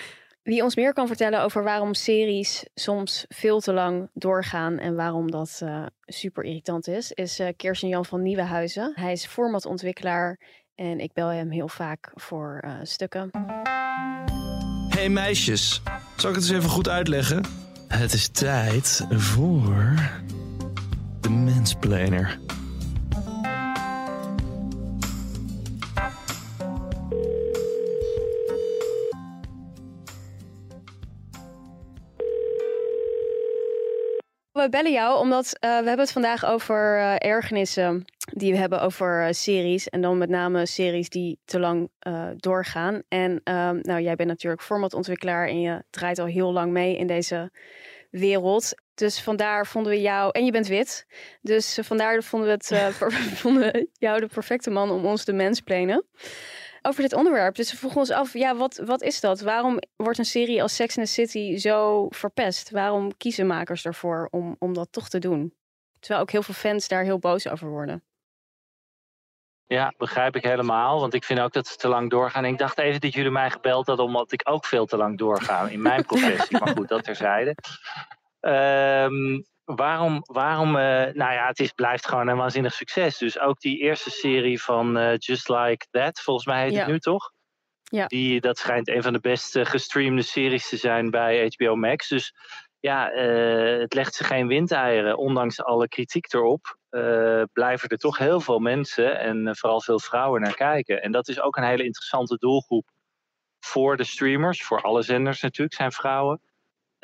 Wie 0.42 0.62
ons 0.62 0.76
meer 0.76 0.92
kan 0.92 1.06
vertellen 1.06 1.42
over 1.42 1.62
waarom 1.64 1.94
series 1.94 2.64
soms 2.74 3.24
veel 3.28 3.60
te 3.60 3.72
lang 3.72 4.10
doorgaan 4.14 4.78
en 4.78 4.94
waarom 4.94 5.30
dat 5.30 5.60
uh, 5.62 5.86
super 6.04 6.44
irritant 6.44 6.88
is, 6.88 7.12
is 7.12 7.40
uh, 7.40 7.48
Kirsten 7.56 7.88
Jan 7.88 8.04
van 8.04 8.22
Nieuwenhuizen. 8.22 8.92
Hij 8.94 9.12
is 9.12 9.26
formatontwikkelaar 9.26 10.40
en 10.74 11.00
ik 11.00 11.12
bel 11.12 11.28
hem 11.28 11.50
heel 11.50 11.68
vaak 11.68 12.10
voor 12.14 12.62
uh, 12.66 12.74
stukken. 12.82 13.30
Hey 14.88 15.08
meisjes, 15.08 15.82
zal 16.16 16.30
ik 16.30 16.36
het 16.36 16.44
eens 16.44 16.50
even 16.58 16.70
goed 16.70 16.88
uitleggen? 16.88 17.44
Het 17.88 18.12
is 18.12 18.28
tijd 18.28 19.06
voor 19.10 19.94
de 21.20 21.30
mensplaner. 21.30 22.38
We 34.66 34.72
bellen 34.72 34.92
jou 34.92 35.18
omdat 35.18 35.46
uh, 35.46 35.60
we 35.60 35.66
hebben 35.86 35.98
het 35.98 36.12
vandaag 36.12 36.44
over 36.44 36.96
uh, 36.96 37.14
ergernissen 37.18 38.04
die 38.32 38.52
we 38.52 38.58
hebben 38.58 38.80
over 38.80 39.26
uh, 39.26 39.32
series. 39.32 39.88
En 39.88 40.00
dan 40.00 40.18
met 40.18 40.28
name 40.28 40.66
series 40.66 41.08
die 41.08 41.38
te 41.44 41.58
lang 41.58 41.90
doorgaan. 42.36 43.02
En 43.08 43.40
ehm, 43.44 43.78
nou, 43.82 44.00
jij 44.00 44.14
bent 44.14 44.28
natuurlijk 44.28 44.62
formatontwikkelaar 44.62 45.48
en 45.48 45.60
je 45.60 45.84
draait 45.90 46.18
al 46.18 46.26
heel 46.26 46.52
lang 46.52 46.72
mee 46.72 46.96
in 46.96 47.06
deze 47.06 47.50
wereld. 48.10 48.74
Dus 48.94 49.20
vandaar 49.20 49.66
vonden 49.66 49.92
we 49.92 50.00
jou, 50.00 50.30
en 50.32 50.44
je 50.44 50.50
bent 50.52 50.66
wit, 50.66 51.06
dus 51.40 51.78
vandaar 51.82 52.22
vonden 52.22 52.48
we, 52.48 52.74
het, 52.74 52.94
vonden 53.42 53.72
we 53.72 53.88
jou 53.92 54.20
de 54.20 54.26
perfecte 54.26 54.70
man 54.70 54.90
om 54.90 55.04
ons 55.04 55.24
de 55.24 55.32
mens 55.32 55.60
plenen 55.60 56.04
over 56.86 57.02
dit 57.02 57.12
onderwerp. 57.12 57.54
Dus 57.54 57.70
we 57.70 57.76
vroegen 57.76 58.00
ons 58.00 58.10
af, 58.10 58.32
ja, 58.32 58.56
wat, 58.56 58.76
wat 58.84 59.02
is 59.02 59.20
dat? 59.20 59.40
Waarom 59.40 59.78
wordt 59.96 60.18
een 60.18 60.24
serie 60.24 60.62
als 60.62 60.74
Sex 60.74 60.98
and 60.98 61.06
the 61.06 61.12
City 61.12 61.56
zo 61.56 62.06
verpest? 62.08 62.70
Waarom 62.70 63.16
kiezen 63.16 63.46
makers 63.46 63.84
ervoor 63.84 64.28
om, 64.30 64.56
om 64.58 64.74
dat 64.74 64.88
toch 64.90 65.08
te 65.08 65.18
doen? 65.18 65.54
Terwijl 65.98 66.20
ook 66.20 66.30
heel 66.30 66.42
veel 66.42 66.54
fans 66.54 66.88
daar 66.88 67.04
heel 67.04 67.18
boos 67.18 67.48
over 67.48 67.68
worden. 67.68 68.02
Ja, 69.66 69.94
begrijp 69.96 70.36
ik 70.36 70.44
helemaal. 70.44 71.00
Want 71.00 71.14
ik 71.14 71.24
vind 71.24 71.40
ook 71.40 71.52
dat 71.52 71.66
ze 71.66 71.76
te 71.76 71.88
lang 71.88 72.10
doorgaan. 72.10 72.44
Ik 72.44 72.58
dacht 72.58 72.78
even 72.78 73.00
dat 73.00 73.14
jullie 73.14 73.30
mij 73.30 73.50
gebeld 73.50 73.86
hadden, 73.86 74.04
omdat 74.04 74.32
ik 74.32 74.40
ook 74.44 74.64
veel 74.64 74.86
te 74.86 74.96
lang 74.96 75.18
doorga 75.18 75.68
in 75.68 75.82
mijn 75.82 76.04
professie. 76.10 76.58
maar 76.58 76.76
goed, 76.76 76.88
dat 76.88 77.04
terzijde. 77.04 77.56
Um, 78.40 79.44
waarom, 79.66 80.22
waarom 80.26 80.68
uh, 80.68 80.82
nou 81.12 81.32
ja, 81.32 81.46
het 81.46 81.60
is, 81.60 81.72
blijft 81.72 82.08
gewoon 82.08 82.28
een 82.28 82.36
waanzinnig 82.36 82.72
succes. 82.72 83.18
Dus 83.18 83.38
ook 83.38 83.60
die 83.60 83.78
eerste 83.78 84.10
serie 84.10 84.62
van 84.62 84.98
uh, 84.98 85.16
Just 85.16 85.48
Like 85.48 85.86
That, 85.90 86.20
volgens 86.20 86.46
mij 86.46 86.62
heet 86.62 86.72
ja. 86.72 86.78
het 86.78 86.86
nu 86.86 86.98
toch? 86.98 87.32
Ja. 87.82 88.06
Die, 88.06 88.40
dat 88.40 88.58
schijnt 88.58 88.88
een 88.88 89.02
van 89.02 89.12
de 89.12 89.20
best 89.20 89.58
gestreamde 89.58 90.22
series 90.22 90.68
te 90.68 90.76
zijn 90.76 91.10
bij 91.10 91.52
HBO 91.56 91.76
Max. 91.76 92.08
Dus 92.08 92.34
ja, 92.80 93.12
uh, 93.12 93.80
het 93.80 93.94
legt 93.94 94.14
ze 94.14 94.24
geen 94.24 94.46
windeieren. 94.46 95.16
Ondanks 95.16 95.62
alle 95.62 95.88
kritiek 95.88 96.32
erop, 96.32 96.78
blijven 97.52 97.88
er 97.88 97.98
toch 97.98 98.18
heel 98.18 98.40
veel 98.40 98.58
mensen 98.58 99.18
en 99.18 99.56
vooral 99.56 99.80
veel 99.80 100.00
vrouwen 100.00 100.40
naar 100.40 100.54
kijken. 100.54 101.02
En 101.02 101.12
dat 101.12 101.28
is 101.28 101.40
ook 101.40 101.56
een 101.56 101.64
hele 101.64 101.84
interessante 101.84 102.36
doelgroep 102.38 102.90
voor 103.60 103.96
de 103.96 104.04
streamers, 104.04 104.62
voor 104.62 104.82
alle 104.82 105.02
zenders 105.02 105.40
natuurlijk, 105.40 105.76
zijn 105.76 105.92
vrouwen. 105.92 106.40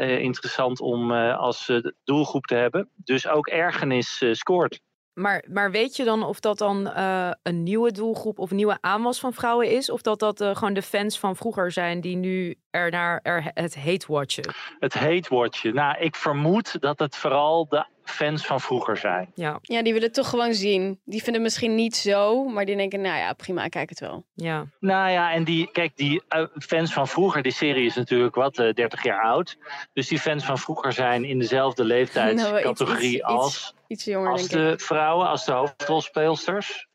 Uh, 0.03 0.19
interessant 0.19 0.81
om 0.81 1.11
uh, 1.11 1.39
als 1.39 1.69
uh, 1.69 1.85
doelgroep 2.05 2.45
te 2.45 2.55
hebben. 2.55 2.89
Dus 2.97 3.29
ook 3.29 3.47
ergernis 3.47 4.25
scoort. 4.31 4.81
Maar, 5.15 5.45
maar 5.49 5.71
weet 5.71 5.97
je 5.97 6.05
dan 6.05 6.23
of 6.23 6.41
dat 6.41 6.59
dan 6.59 6.91
een 7.43 7.63
nieuwe 7.63 7.93
doelgroep 7.93 8.39
of 8.39 8.51
nieuwe 8.51 8.79
aanwas 8.81 9.21
van 9.21 9.33
vrouwen 9.33 9.71
is? 9.71 9.91
Of 9.91 10.03
dat 10.03 10.19
dat 10.19 10.45
gewoon 10.53 10.75
de 10.75 10.83
fans 10.83 11.19
van 11.19 11.37
vroeger 11.37 11.73
zijn 11.73 12.01
die 12.01 12.17
nu 12.17 12.55
er 12.71 12.91
naar 12.91 13.21
er 13.23 13.51
het 13.55 13.77
hate 13.77 14.07
watchen? 14.09 14.55
Het 14.79 14.95
hate 14.95 15.35
watchen. 15.35 15.75
Nou, 15.75 15.99
ik 15.99 16.17
vermoed 16.17 16.81
dat 16.81 16.99
het 16.99 17.17
vooral 17.17 17.69
de 17.69 17.87
fans 18.05 18.47
van 18.47 18.61
vroeger 18.61 18.97
zijn. 18.97 19.31
Ja. 19.35 19.59
ja, 19.63 19.83
die 19.83 19.93
willen 19.93 20.09
het 20.09 20.17
toch 20.17 20.29
gewoon 20.29 20.55
zien. 20.55 21.01
Die 21.05 21.23
vinden 21.23 21.35
het 21.35 21.43
misschien 21.43 21.75
niet 21.75 21.97
zo, 21.97 22.45
maar 22.45 22.65
die 22.65 22.77
denken, 22.77 23.01
nou 23.01 23.19
ja, 23.19 23.33
prima, 23.33 23.69
kijk 23.69 23.89
het 23.89 24.01
wel. 24.01 24.25
Ja. 24.35 24.67
Nou 24.81 25.11
ja, 25.11 25.33
en 25.33 25.45
die, 25.45 25.71
kijk, 25.73 25.97
die 25.97 26.23
uh, 26.29 26.47
fans 26.59 26.93
van 26.93 27.09
vroeger, 27.09 27.43
die 27.43 27.53
serie 27.53 27.87
is 27.87 27.95
natuurlijk 27.95 28.35
wat, 28.35 28.59
uh, 28.59 28.73
30 28.73 29.03
jaar 29.03 29.23
oud. 29.23 29.59
Dus 29.93 30.09
die 30.09 30.19
fans 30.19 30.45
van 30.45 30.59
vroeger 30.59 30.93
zijn 30.93 31.25
in 31.25 31.39
dezelfde 31.39 31.85
leeftijdscategorie 31.95 33.23
nou, 33.23 33.35
iets, 33.35 33.45
als, 33.45 33.75
iets, 33.93 34.05
jonger, 34.05 34.31
als 34.31 34.49
denk 34.49 34.63
de 34.63 34.73
ik. 34.73 34.81
vrouwen, 34.81 35.29
als 35.29 35.45
de 35.45 35.53
hoofdrolspeelsters. 35.53 36.91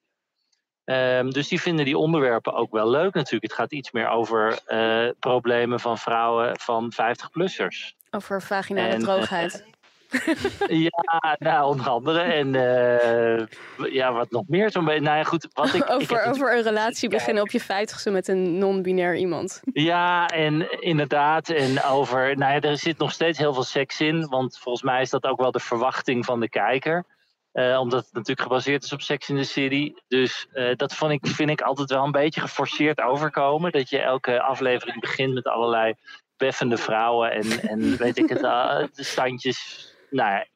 Um, 0.85 1.31
dus 1.31 1.47
die 1.47 1.61
vinden 1.61 1.85
die 1.85 1.97
onderwerpen 1.97 2.53
ook 2.53 2.71
wel 2.71 2.89
leuk 2.89 3.13
natuurlijk. 3.13 3.43
Het 3.43 3.53
gaat 3.53 3.71
iets 3.71 3.91
meer 3.91 4.09
over 4.09 4.59
uh, 4.67 5.09
problemen 5.19 5.79
van 5.79 5.97
vrouwen 5.97 6.59
van 6.59 6.93
50-plussers. 6.93 7.95
Over 8.09 8.41
vaginale 8.41 8.93
en, 8.93 8.99
droogheid. 8.99 9.65
ja, 10.89 11.35
nou, 11.39 11.69
onder 11.69 11.89
andere. 11.89 12.19
En 12.19 12.53
uh, 12.53 13.91
ja, 13.93 14.13
wat 14.13 14.31
nog 14.31 14.43
meer 14.47 14.71
zo'n 14.71 14.85
beetje. 14.85 15.01
Nou 15.01 15.17
ja, 15.17 15.23
goed. 15.23 15.47
Wat 15.53 15.73
ik, 15.73 15.89
over, 15.89 16.23
ik 16.23 16.27
over 16.27 16.55
een 16.55 16.63
relatie 16.63 17.09
beginnen 17.09 17.43
op 17.43 17.49
je 17.49 17.59
vijftigste 17.59 18.09
met 18.09 18.27
een 18.27 18.57
non-binair 18.57 19.15
iemand. 19.15 19.61
Ja, 19.73 20.27
en 20.27 20.81
inderdaad. 20.81 21.49
En 21.49 21.83
over. 21.83 22.37
Nou 22.37 22.53
ja, 22.53 22.59
er 22.59 22.77
zit 22.77 22.97
nog 22.97 23.11
steeds 23.11 23.37
heel 23.37 23.53
veel 23.53 23.63
seks 23.63 24.01
in. 24.01 24.27
Want 24.27 24.57
volgens 24.57 24.83
mij 24.83 25.01
is 25.01 25.09
dat 25.09 25.23
ook 25.23 25.39
wel 25.39 25.51
de 25.51 25.59
verwachting 25.59 26.25
van 26.25 26.39
de 26.39 26.49
kijker. 26.49 27.05
Uh, 27.53 27.79
omdat 27.79 28.05
het 28.05 28.13
natuurlijk 28.13 28.41
gebaseerd 28.41 28.83
is 28.83 28.93
op 28.93 29.01
Sex 29.01 29.29
in 29.29 29.35
the 29.35 29.43
City. 29.43 29.93
Dus 30.07 30.47
uh, 30.53 30.75
dat 30.75 30.95
vond 30.95 31.11
ik, 31.11 31.27
vind 31.27 31.49
ik 31.49 31.61
altijd 31.61 31.89
wel 31.89 32.03
een 32.03 32.11
beetje 32.11 32.41
geforceerd 32.41 33.01
overkomen. 33.01 33.71
Dat 33.71 33.89
je 33.89 33.99
elke 33.99 34.41
aflevering 34.41 34.99
begint 34.99 35.33
met 35.33 35.45
allerlei 35.47 35.93
beffende 36.37 36.77
vrouwen 36.77 37.31
en, 37.31 37.61
en 37.61 37.97
weet 37.97 38.17
ik 38.17 38.29
het, 38.29 38.39
de 38.39 39.03
standjes. 39.03 39.91
Nou 40.09 40.31
ja. 40.31 40.47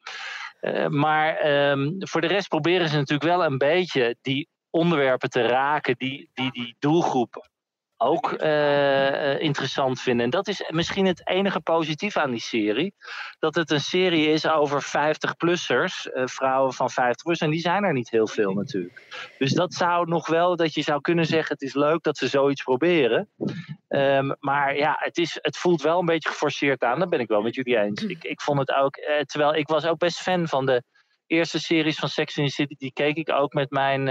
Uh, 0.60 0.86
maar 0.86 1.50
um, 1.70 1.96
voor 1.98 2.20
de 2.20 2.26
rest 2.26 2.48
proberen 2.48 2.88
ze 2.88 2.96
natuurlijk 2.96 3.30
wel 3.30 3.44
een 3.44 3.58
beetje 3.58 4.16
die 4.20 4.48
onderwerpen 4.70 5.30
te 5.30 5.46
raken 5.46 5.94
die 5.98 6.30
die, 6.34 6.50
die 6.50 6.76
doelgroep 6.78 7.50
ook 8.02 8.42
uh, 8.42 9.40
interessant 9.40 10.00
vinden. 10.00 10.24
En 10.24 10.30
dat 10.30 10.48
is 10.48 10.64
misschien 10.68 11.06
het 11.06 11.28
enige 11.28 11.60
positief 11.60 12.16
aan 12.16 12.30
die 12.30 12.40
serie. 12.40 12.94
Dat 13.38 13.54
het 13.54 13.70
een 13.70 13.80
serie 13.80 14.28
is 14.28 14.48
over 14.48 14.84
50-plussers, 14.84 16.06
uh, 16.14 16.26
vrouwen 16.26 16.72
van 16.72 16.90
50 16.90 17.22
plus. 17.24 17.38
En 17.38 17.50
die 17.50 17.60
zijn 17.60 17.84
er 17.84 17.92
niet 17.92 18.10
heel 18.10 18.26
veel 18.26 18.52
natuurlijk. 18.52 19.32
Dus 19.38 19.52
dat 19.52 19.74
zou 19.74 20.08
nog 20.08 20.26
wel, 20.26 20.56
dat 20.56 20.74
je 20.74 20.82
zou 20.82 21.00
kunnen 21.00 21.26
zeggen... 21.26 21.52
het 21.52 21.62
is 21.62 21.74
leuk 21.74 22.02
dat 22.02 22.16
ze 22.16 22.28
zoiets 22.28 22.62
proberen. 22.62 23.28
Um, 23.88 24.36
maar 24.40 24.76
ja, 24.76 24.96
het, 24.98 25.18
is, 25.18 25.38
het 25.40 25.56
voelt 25.56 25.82
wel 25.82 25.98
een 25.98 26.06
beetje 26.06 26.28
geforceerd 26.28 26.82
aan. 26.82 26.98
Dat 26.98 27.10
ben 27.10 27.20
ik 27.20 27.28
wel 27.28 27.42
met 27.42 27.54
jullie 27.54 27.78
eens. 27.78 28.02
Ik, 28.02 28.24
ik 28.24 28.40
vond 28.40 28.58
het 28.58 28.72
ook, 28.72 28.96
uh, 28.96 29.20
terwijl 29.20 29.54
ik 29.54 29.68
was 29.68 29.86
ook 29.86 29.98
best 29.98 30.18
fan 30.18 30.48
van 30.48 30.66
de 30.66 30.82
eerste 31.26 31.60
series 31.60 31.98
van 31.98 32.08
Sex 32.08 32.36
in 32.36 32.46
the 32.46 32.52
City. 32.52 32.74
Die 32.78 32.92
keek 32.92 33.16
ik 33.16 33.30
ook 33.30 33.52
met 33.52 33.70
mijn 33.70 34.08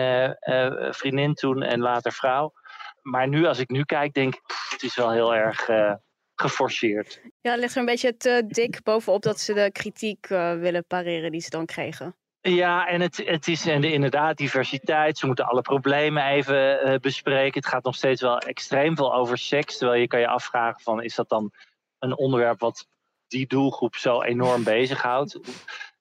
vriendin 0.93 1.33
toen 1.33 1.61
en 1.61 1.79
later 1.79 2.11
vrouw 2.11 2.53
maar 3.01 3.27
nu, 3.27 3.45
als 3.45 3.59
ik 3.59 3.69
nu 3.69 3.83
kijk, 3.83 4.13
denk 4.13 4.35
ik, 4.35 4.41
pff, 4.45 4.71
het 4.71 4.83
is 4.83 4.95
wel 4.95 5.11
heel 5.11 5.35
erg 5.35 5.69
uh, 5.69 5.93
geforceerd. 6.35 7.21
Ja, 7.41 7.51
het 7.51 7.59
ligt 7.59 7.73
er 7.73 7.79
een 7.79 7.85
beetje 7.85 8.17
te 8.17 8.43
dik 8.47 8.83
bovenop 8.83 9.21
dat 9.21 9.39
ze 9.39 9.53
de 9.53 9.71
kritiek 9.71 10.29
uh, 10.29 10.53
willen 10.53 10.85
pareren 10.85 11.31
die 11.31 11.41
ze 11.41 11.49
dan 11.49 11.65
kregen. 11.65 12.15
Ja, 12.41 12.87
en 12.87 13.01
het, 13.01 13.17
het 13.25 13.47
is 13.47 13.65
en 13.65 13.81
de, 13.81 13.91
inderdaad 13.91 14.37
diversiteit. 14.37 15.17
Ze 15.17 15.25
moeten 15.25 15.45
alle 15.45 15.61
problemen 15.61 16.25
even 16.25 16.89
uh, 16.89 16.95
bespreken. 16.97 17.59
Het 17.59 17.69
gaat 17.69 17.83
nog 17.83 17.95
steeds 17.95 18.21
wel 18.21 18.37
extreem 18.37 18.95
veel 18.95 19.13
over 19.13 19.37
seks. 19.37 19.77
Terwijl 19.77 20.01
je 20.01 20.07
kan 20.07 20.19
je 20.19 20.27
afvragen 20.27 20.81
van, 20.81 21.03
is 21.03 21.15
dat 21.15 21.29
dan 21.29 21.51
een 21.99 22.17
onderwerp 22.17 22.59
wat 22.59 22.87
die 23.27 23.47
doelgroep 23.47 23.95
zo 23.95 24.21
enorm 24.21 24.63
bezighoudt? 24.63 25.39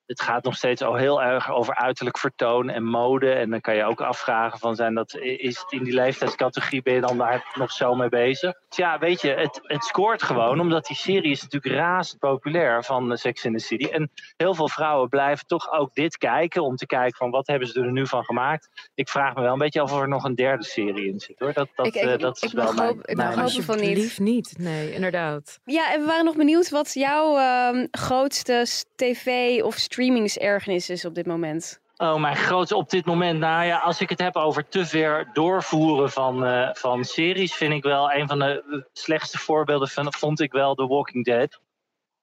Het 0.05 0.21
gaat 0.21 0.43
nog 0.43 0.55
steeds 0.55 0.81
al 0.81 0.95
heel 0.95 1.21
erg 1.21 1.51
over 1.51 1.75
uiterlijk 1.75 2.17
vertoon 2.17 2.69
en 2.69 2.83
mode. 2.83 3.31
En 3.31 3.49
dan 3.49 3.61
kan 3.61 3.75
je 3.75 3.83
ook 3.83 4.01
afvragen 4.01 4.59
van 4.59 4.75
zijn 4.75 4.93
dat, 4.93 5.15
is 5.15 5.59
het 5.59 5.71
in 5.71 5.83
die 5.83 5.93
leeftijdscategorie, 5.93 6.81
ben 6.81 6.93
je 6.93 7.01
dan 7.01 7.17
daar 7.17 7.51
nog 7.53 7.71
zo 7.71 7.95
mee 7.95 8.09
bezig? 8.09 8.53
Dus 8.67 8.77
ja, 8.77 8.99
weet 8.99 9.21
je, 9.21 9.29
het, 9.29 9.59
het 9.63 9.83
scoort 9.83 10.23
gewoon, 10.23 10.59
omdat 10.59 10.85
die 10.85 10.95
serie 10.95 11.31
is 11.31 11.41
natuurlijk 11.41 11.75
razend 11.75 12.19
populair 12.19 12.83
van 12.83 13.17
Sex 13.17 13.45
in 13.45 13.57
the 13.57 13.63
City. 13.63 13.85
En 13.85 14.11
heel 14.37 14.55
veel 14.55 14.69
vrouwen 14.69 15.09
blijven 15.09 15.47
toch 15.47 15.71
ook 15.71 15.93
dit 15.93 16.17
kijken, 16.17 16.63
om 16.63 16.75
te 16.75 16.85
kijken 16.85 17.17
van 17.17 17.29
wat 17.29 17.47
hebben 17.47 17.67
ze 17.67 17.81
er 17.81 17.91
nu 17.91 18.07
van 18.07 18.23
gemaakt. 18.23 18.89
Ik 18.95 19.09
vraag 19.09 19.35
me 19.35 19.41
wel 19.41 19.53
een 19.53 19.57
beetje 19.57 19.81
af 19.81 19.91
of 19.91 20.01
er 20.01 20.07
nog 20.07 20.23
een 20.23 20.35
derde 20.35 20.63
serie 20.63 21.07
in 21.07 21.19
zit 21.19 21.39
hoor. 21.39 21.53
Dat, 21.53 21.67
dat, 21.75 21.85
ik, 21.85 21.95
ik, 21.95 22.03
uh, 22.03 22.17
dat 22.17 22.35
is 22.35 22.49
ik 22.49 22.51
wel 22.51 22.73
mijn, 22.73 22.87
hoop, 22.87 23.07
ik 23.07 23.15
mag 23.15 23.25
mijn 23.35 23.39
hopen 23.39 23.63
van 23.63 23.79
niet. 23.79 23.97
Lief 23.97 24.19
niet, 24.19 24.53
nee, 24.57 24.93
inderdaad. 24.93 25.59
Ja, 25.65 25.93
en 25.93 25.99
we 25.99 26.05
waren 26.05 26.25
nog 26.25 26.35
benieuwd 26.35 26.69
wat 26.69 26.93
jouw 26.93 27.37
uh, 27.37 27.85
grootste 27.91 28.65
tv- 28.95 29.61
of 29.61 29.77
streamingsergernis 30.01 30.89
is 30.89 31.05
op 31.05 31.15
dit 31.15 31.25
moment. 31.25 31.81
Oh, 31.97 32.15
mijn 32.21 32.35
grootste 32.35 32.75
op 32.75 32.89
dit 32.89 33.05
moment. 33.05 33.39
Nou 33.39 33.65
ja, 33.65 33.77
als 33.77 34.01
ik 34.01 34.09
het 34.09 34.19
heb 34.19 34.35
over 34.35 34.67
te 34.67 34.85
ver 34.85 35.29
doorvoeren 35.33 36.11
van, 36.11 36.45
uh, 36.45 36.69
van 36.73 37.03
series, 37.03 37.53
vind 37.53 37.73
ik 37.73 37.83
wel 37.83 38.11
een 38.11 38.27
van 38.27 38.39
de 38.39 38.85
slechtste 38.93 39.37
voorbeelden 39.37 39.87
van, 39.87 40.13
vond 40.13 40.39
ik 40.39 40.51
wel 40.51 40.75
The 40.75 40.87
Walking 40.87 41.25
Dead. 41.25 41.59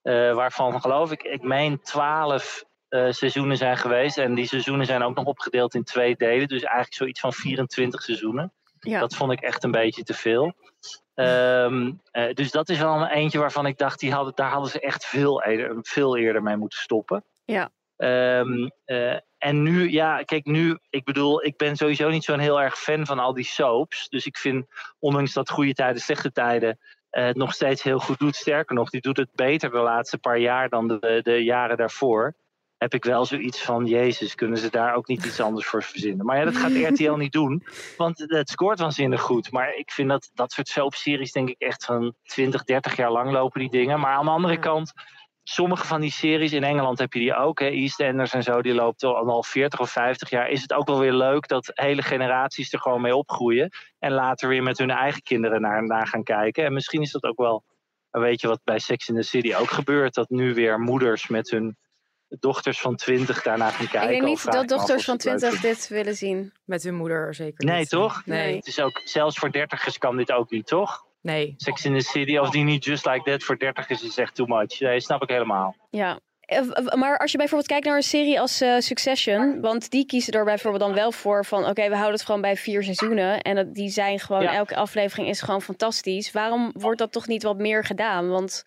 Uh, 0.02 0.34
waarvan 0.34 0.80
geloof 0.80 1.12
ik, 1.12 1.22
ik 1.22 1.42
meen 1.42 1.80
twaalf 1.80 2.64
uh, 2.90 3.10
seizoenen 3.10 3.56
zijn 3.56 3.76
geweest. 3.76 4.18
En 4.18 4.34
die 4.34 4.46
seizoenen 4.46 4.86
zijn 4.86 5.02
ook 5.02 5.14
nog 5.14 5.24
opgedeeld 5.24 5.74
in 5.74 5.84
twee 5.84 6.16
delen. 6.16 6.48
Dus 6.48 6.62
eigenlijk 6.62 6.94
zoiets 6.94 7.20
van 7.20 7.32
24 7.32 8.02
seizoenen. 8.02 8.52
Ja. 8.78 9.00
Dat 9.00 9.14
vond 9.14 9.32
ik 9.32 9.40
echt 9.40 9.64
een 9.64 9.70
beetje 9.70 10.02
te 10.02 10.14
veel. 10.14 10.54
Ehm, 11.14 11.92
eh, 12.10 12.34
dus 12.34 12.50
dat 12.50 12.68
is 12.68 12.78
wel 12.78 12.94
een 12.94 13.08
eentje 13.08 13.38
waarvan 13.38 13.66
ik 13.66 13.78
dacht, 13.78 14.00
die 14.00 14.12
hadden, 14.12 14.32
daar 14.34 14.50
hadden 14.50 14.70
ze 14.70 14.80
echt 14.80 15.04
veel 15.04 15.42
eerder, 15.42 15.78
veel 15.82 16.16
eerder 16.16 16.42
mee 16.42 16.56
moeten 16.56 16.78
stoppen. 16.78 17.24
Ja. 17.52 17.70
Ehm, 17.96 18.68
eh, 18.84 19.16
en 19.38 19.62
nu, 19.62 19.90
ja, 19.90 20.22
kijk, 20.22 20.44
nu, 20.44 20.78
ik 20.90 21.04
bedoel, 21.04 21.44
ik 21.44 21.56
ben 21.56 21.76
sowieso 21.76 22.08
niet 22.08 22.24
zo'n 22.24 22.38
heel 22.38 22.60
erg 22.60 22.78
fan 22.78 23.06
van 23.06 23.18
al 23.18 23.34
die 23.34 23.44
soaps. 23.44 24.08
Dus 24.08 24.26
ik 24.26 24.36
vind, 24.38 24.66
ondanks 24.98 25.32
dat 25.32 25.50
goede 25.50 25.72
tijden, 25.72 26.02
slechte 26.02 26.32
tijden, 26.32 26.78
eh, 27.10 27.24
het 27.24 27.36
nog 27.36 27.52
steeds 27.54 27.82
heel 27.82 27.98
goed 27.98 28.18
doet. 28.18 28.36
Sterker 28.36 28.74
nog, 28.74 28.90
die 28.90 29.00
doet 29.00 29.16
het 29.16 29.30
beter 29.34 29.70
de 29.70 29.78
laatste 29.78 30.18
paar 30.18 30.38
jaar 30.38 30.68
dan 30.68 30.88
de, 30.88 31.20
de 31.22 31.44
jaren 31.44 31.76
daarvoor. 31.76 32.34
Heb 32.76 32.94
ik 32.94 33.04
wel 33.04 33.24
zoiets 33.24 33.62
van, 33.62 33.86
Jezus, 33.86 34.34
kunnen 34.34 34.58
ze 34.58 34.70
daar 34.70 34.94
ook 34.94 35.06
niet 35.08 35.24
iets 35.24 35.40
anders 35.40 35.66
voor 35.66 35.82
verzinnen? 35.82 36.26
Maar 36.26 36.38
ja, 36.38 36.44
dat 36.44 36.56
gaat 36.56 36.92
RTL 36.92 37.12
niet 37.12 37.32
doen, 37.32 37.62
want 37.96 38.18
het 38.18 38.48
scoort 38.50 38.78
waanzinnig 38.78 39.20
goed. 39.20 39.52
Maar 39.52 39.74
ik 39.74 39.90
vind 39.90 40.08
dat 40.08 40.30
dat 40.34 40.52
soort 40.52 40.68
soapseries, 40.68 41.32
denk 41.32 41.48
ik, 41.48 41.58
echt 41.60 41.84
van 41.84 42.14
20, 42.22 42.64
30 42.64 42.96
jaar 42.96 43.12
lang 43.12 43.30
lopen 43.32 43.60
die 43.60 43.70
dingen. 43.70 44.00
Maar 44.00 44.12
aan 44.12 44.24
de 44.24 44.30
andere 44.30 44.54
Ja. 44.54 44.60
kant, 44.60 44.92
sommige 45.50 45.86
van 45.86 46.00
die 46.00 46.10
series, 46.10 46.52
in 46.52 46.64
Engeland 46.64 46.98
heb 46.98 47.12
je 47.12 47.18
die 47.18 47.34
ook, 47.34 47.60
hè, 47.60 47.66
EastEnders 47.66 48.32
en 48.32 48.42
zo, 48.42 48.62
die 48.62 48.74
loopt 48.74 49.04
al, 49.04 49.16
al 49.16 49.42
40 49.42 49.80
of 49.80 49.90
50 49.90 50.30
jaar. 50.30 50.48
Is 50.48 50.62
het 50.62 50.72
ook 50.72 50.86
wel 50.86 50.98
weer 50.98 51.12
leuk 51.12 51.48
dat 51.48 51.70
hele 51.74 52.02
generaties 52.02 52.72
er 52.72 52.80
gewoon 52.80 53.00
mee 53.00 53.16
opgroeien. 53.16 53.70
En 53.98 54.12
later 54.12 54.48
weer 54.48 54.62
met 54.62 54.78
hun 54.78 54.90
eigen 54.90 55.22
kinderen 55.22 55.60
naar, 55.60 55.86
naar 55.86 56.06
gaan 56.06 56.22
kijken. 56.22 56.64
En 56.64 56.72
misschien 56.72 57.02
is 57.02 57.10
dat 57.10 57.22
ook 57.22 57.38
wel, 57.38 57.62
weet 58.10 58.40
je 58.40 58.48
wat 58.48 58.60
bij 58.64 58.78
Sex 58.78 59.08
in 59.08 59.14
the 59.14 59.22
City 59.22 59.54
ook 59.54 59.70
gebeurt, 59.70 60.14
dat 60.14 60.30
nu 60.30 60.54
weer 60.54 60.80
moeders 60.80 61.28
met 61.28 61.50
hun 61.50 61.76
dochters 62.28 62.80
van 62.80 62.96
20 62.96 63.42
daarna 63.42 63.70
gaan 63.70 63.88
kijken. 63.88 64.02
ik 64.02 64.08
denk 64.08 64.24
niet 64.24 64.52
dat 64.52 64.68
dochters 64.68 65.04
van 65.04 65.20
ze 65.20 65.30
het 65.30 65.40
leuk 65.40 65.50
20 65.50 65.60
dit 65.60 65.88
willen 65.88 66.14
zien. 66.14 66.52
Met 66.64 66.82
hun 66.82 66.94
moeder 66.94 67.34
zeker 67.34 67.64
Nee, 67.64 67.78
niet. 67.78 67.88
toch? 67.88 68.26
Nee. 68.26 68.56
Het 68.56 68.66
is 68.66 68.80
ook, 68.80 69.00
zelfs 69.04 69.38
voor 69.38 69.52
dertigers 69.52 69.98
kan 69.98 70.16
dit 70.16 70.32
ook 70.32 70.50
niet, 70.50 70.66
toch? 70.66 71.06
Nee. 71.32 71.54
Sex 71.56 71.84
in 71.84 71.98
the 71.98 72.04
City, 72.04 72.38
als 72.38 72.50
die 72.50 72.64
niet 72.64 72.84
just 72.84 73.06
like 73.06 73.30
that 73.30 73.42
voor 73.42 73.58
dertigers 73.58 74.02
is 74.02 74.16
echt 74.18 74.34
too 74.34 74.46
much. 74.46 74.80
Nee, 74.80 75.00
snap 75.00 75.22
ik 75.22 75.28
helemaal. 75.28 75.76
Ja. 75.90 76.18
Eh, 76.40 76.60
Maar 76.96 77.18
als 77.18 77.30
je 77.32 77.38
bijvoorbeeld 77.38 77.68
kijkt 77.70 77.86
naar 77.86 77.96
een 77.96 78.02
serie 78.02 78.40
als 78.40 78.60
eh, 78.60 78.74
Succession, 78.78 79.60
want 79.60 79.90
die 79.90 80.06
kiezen 80.06 80.32
er 80.32 80.44
bijvoorbeeld 80.44 80.82
dan 80.82 80.94
wel 80.94 81.12
voor 81.12 81.44
van 81.44 81.64
oké, 81.66 81.88
we 81.88 81.94
houden 81.94 82.12
het 82.16 82.24
gewoon 82.24 82.40
bij 82.40 82.56
vier 82.56 82.82
seizoenen 82.82 83.40
en 83.40 83.54
dat, 83.54 83.74
die 83.74 83.88
zijn 83.90 84.18
gewoon, 84.20 84.42
Ja. 84.42 84.52
elke 84.54 84.76
aflevering 84.76 85.28
is 85.28 85.40
gewoon 85.40 85.62
fantastisch. 85.62 86.32
Waarom 86.32 86.70
wordt 86.74 86.98
dat 86.98 87.12
toch 87.12 87.26
niet 87.26 87.42
wat 87.42 87.58
meer 87.58 87.84
gedaan? 87.84 88.28
Want 88.28 88.64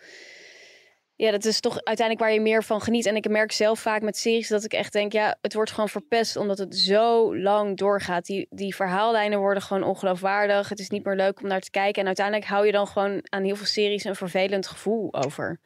ja, 1.22 1.32
dat 1.32 1.46
is 1.46 1.60
toch 1.60 1.84
uiteindelijk 1.84 2.20
waar 2.20 2.34
je 2.34 2.42
meer 2.42 2.64
van 2.64 2.82
geniet. 2.82 3.06
En 3.06 3.16
ik 3.16 3.30
merk 3.30 3.52
zelf 3.52 3.80
vaak 3.80 4.02
met 4.02 4.18
series 4.18 4.48
dat 4.48 4.64
ik 4.64 4.74
echt 4.74 4.94
denk, 4.94 5.12
ja, 5.12 5.38
het 5.42 5.54
wordt 5.54 5.72
gewoon 5.72 5.90
verpest 5.90 6.36
omdat 6.36 6.58
het 6.58 6.78
zo 6.78 7.38
lang 7.38 7.78
doorgaat. 7.78 8.26
Die, 8.26 8.48
die 8.50 8.76
verhaallijnen 8.76 9.40
worden 9.40 9.64
gewoon 9.64 9.84
ongeloofwaardig. 9.84 10.70
Het 10.70 10.80
is 10.80 10.90
niet 10.90 11.06
meer 11.06 11.16
leuk 11.16 11.42
om 11.42 11.48
naar 11.48 11.60
te 11.60 11.70
kijken. 11.70 12.02
En 12.02 12.08
uiteindelijk 12.08 12.48
hou 12.48 12.66
je 12.66 12.72
dan 12.72 12.88
gewoon 12.88 13.20
aan 13.30 13.44
heel 13.44 13.56
veel 13.56 13.66
series 13.66 14.04
een 14.04 14.16
vervelend 14.16 14.68
gevoel 14.68 15.14
over. 15.14 15.60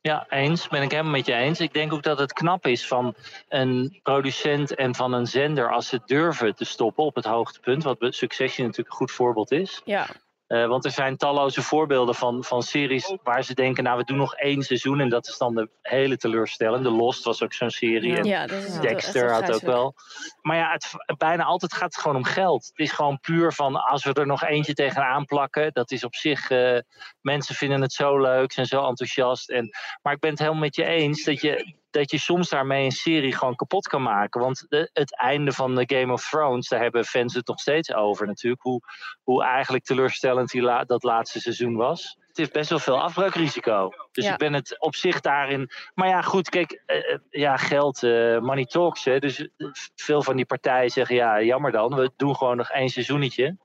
Ja, 0.00 0.26
eens. 0.28 0.68
Ben 0.68 0.82
ik 0.82 0.90
helemaal 0.90 1.12
met 1.12 1.26
je 1.26 1.34
eens. 1.34 1.60
Ik 1.60 1.72
denk 1.72 1.92
ook 1.92 2.02
dat 2.02 2.18
het 2.18 2.32
knap 2.32 2.66
is 2.66 2.86
van 2.86 3.14
een 3.48 4.00
producent 4.02 4.74
en 4.74 4.94
van 4.94 5.12
een 5.12 5.26
zender 5.26 5.72
als 5.72 5.88
ze 5.88 6.00
durven 6.04 6.54
te 6.54 6.64
stoppen 6.64 7.04
op 7.04 7.14
het 7.14 7.24
hoogtepunt. 7.24 7.82
Wat 7.82 7.96
Succession 8.00 8.66
natuurlijk 8.66 8.90
een 8.90 9.00
goed 9.00 9.12
voorbeeld 9.12 9.50
is. 9.50 9.82
Ja, 9.84 10.06
Eh, 10.46 10.66
want 10.66 10.84
er 10.84 10.90
zijn 10.90 11.16
talloze 11.16 11.62
voorbeelden 11.62 12.14
van, 12.14 12.44
van 12.44 12.62
series 12.62 13.16
waar 13.22 13.44
ze 13.44 13.54
denken, 13.54 13.84
nou 13.84 13.98
we 13.98 14.04
doen 14.04 14.16
nog 14.16 14.34
één 14.34 14.62
seizoen. 14.62 15.00
En 15.00 15.08
dat 15.08 15.26
is 15.26 15.38
dan 15.38 15.54
de 15.54 15.68
hele 15.82 16.16
teleurstellende. 16.16 16.90
Lost 16.90 17.24
was 17.24 17.42
ook 17.42 17.52
zo'n 17.52 17.70
serie. 17.70 18.10
Ja. 18.10 18.16
En 18.16 18.24
ja 18.26 18.46
Dexter 18.80 19.32
had 19.32 19.52
ook 19.54 19.60
wel. 19.60 19.94
Maar 20.42 20.56
ja, 20.56 20.72
het, 20.72 21.18
bijna 21.18 21.44
altijd 21.44 21.72
gaat 21.72 21.94
het 21.94 22.02
gewoon 22.02 22.16
om 22.16 22.24
geld. 22.24 22.66
Het 22.66 22.78
is 22.78 22.92
gewoon 22.92 23.20
puur 23.20 23.52
van 23.52 23.76
als 23.84 24.04
we 24.04 24.12
er 24.12 24.26
nog 24.26 24.44
eentje 24.44 24.74
tegenaan 24.74 25.24
plakken. 25.24 25.72
Dat 25.72 25.90
is 25.90 26.04
op 26.04 26.14
zich. 26.14 26.50
eh, 26.50 26.78
mensen 27.20 27.54
vinden 27.54 27.80
het 27.80 27.92
zo 27.92 28.20
leuk, 28.20 28.52
zijn 28.52 28.66
zo 28.66 28.86
enthousiast. 28.86 29.50
En, 29.50 29.70
maar 30.02 30.12
ik 30.12 30.20
ben 30.20 30.30
het 30.30 30.38
helemaal 30.38 30.60
met 30.60 30.76
je 30.76 30.84
eens 30.84 31.24
dat 31.24 31.40
je, 31.40 31.74
dat 31.90 32.10
je 32.10 32.18
soms 32.18 32.48
daarmee 32.48 32.84
een 32.84 32.90
serie 32.90 33.34
gewoon 33.36 33.54
kapot 33.56 33.88
kan 33.88 34.02
maken. 34.02 34.40
Want 34.40 34.64
de, 34.68 34.90
het 34.92 35.18
einde 35.18 35.52
van 35.52 35.74
de 35.74 35.84
Game 35.96 36.12
of 36.12 36.28
Thrones, 36.28 36.68
daar 36.68 36.80
hebben 36.80 37.04
fans 37.04 37.34
het 37.34 37.46
nog 37.46 37.60
steeds 37.60 37.94
over 37.94 38.26
natuurlijk. 38.26 38.62
Hoe, 38.62 38.80
hoe 39.22 39.44
eigenlijk 39.44 39.84
teleurstellend 39.84 40.50
die 40.50 40.62
la- 40.62 40.84
dat 40.84 41.02
laatste 41.02 41.40
seizoen 41.40 41.76
was. 41.76 42.18
Het 42.28 42.36
heeft 42.36 42.52
best 42.52 42.70
wel 42.70 42.78
veel 42.78 43.02
afbreukrisico. 43.02 43.90
Dus 44.12 44.24
Ja. 44.24 44.32
ik 44.32 44.38
ben 44.38 44.52
het 44.52 44.80
op 44.80 44.94
zich 44.94 45.20
daarin. 45.20 45.70
Maar 45.94 46.08
ja, 46.08 46.22
goed, 46.22 46.48
kijk, 46.48 46.82
eh, 46.86 47.12
eh, 47.12 47.18
ja, 47.30 47.56
geld, 47.56 48.02
eh, 48.02 48.38
money 48.38 48.64
talks. 48.64 49.04
Hè. 49.04 49.18
Dus 49.18 49.48
veel 49.94 50.22
van 50.22 50.36
die 50.36 50.46
partijen 50.46 50.90
zeggen, 50.90 51.16
ja, 51.16 51.42
jammer 51.42 51.72
dan. 51.72 51.94
We 51.94 52.10
doen 52.16 52.36
gewoon 52.36 52.56
nog 52.56 52.70
één 52.70 52.88
seizoenetje. 52.88 53.56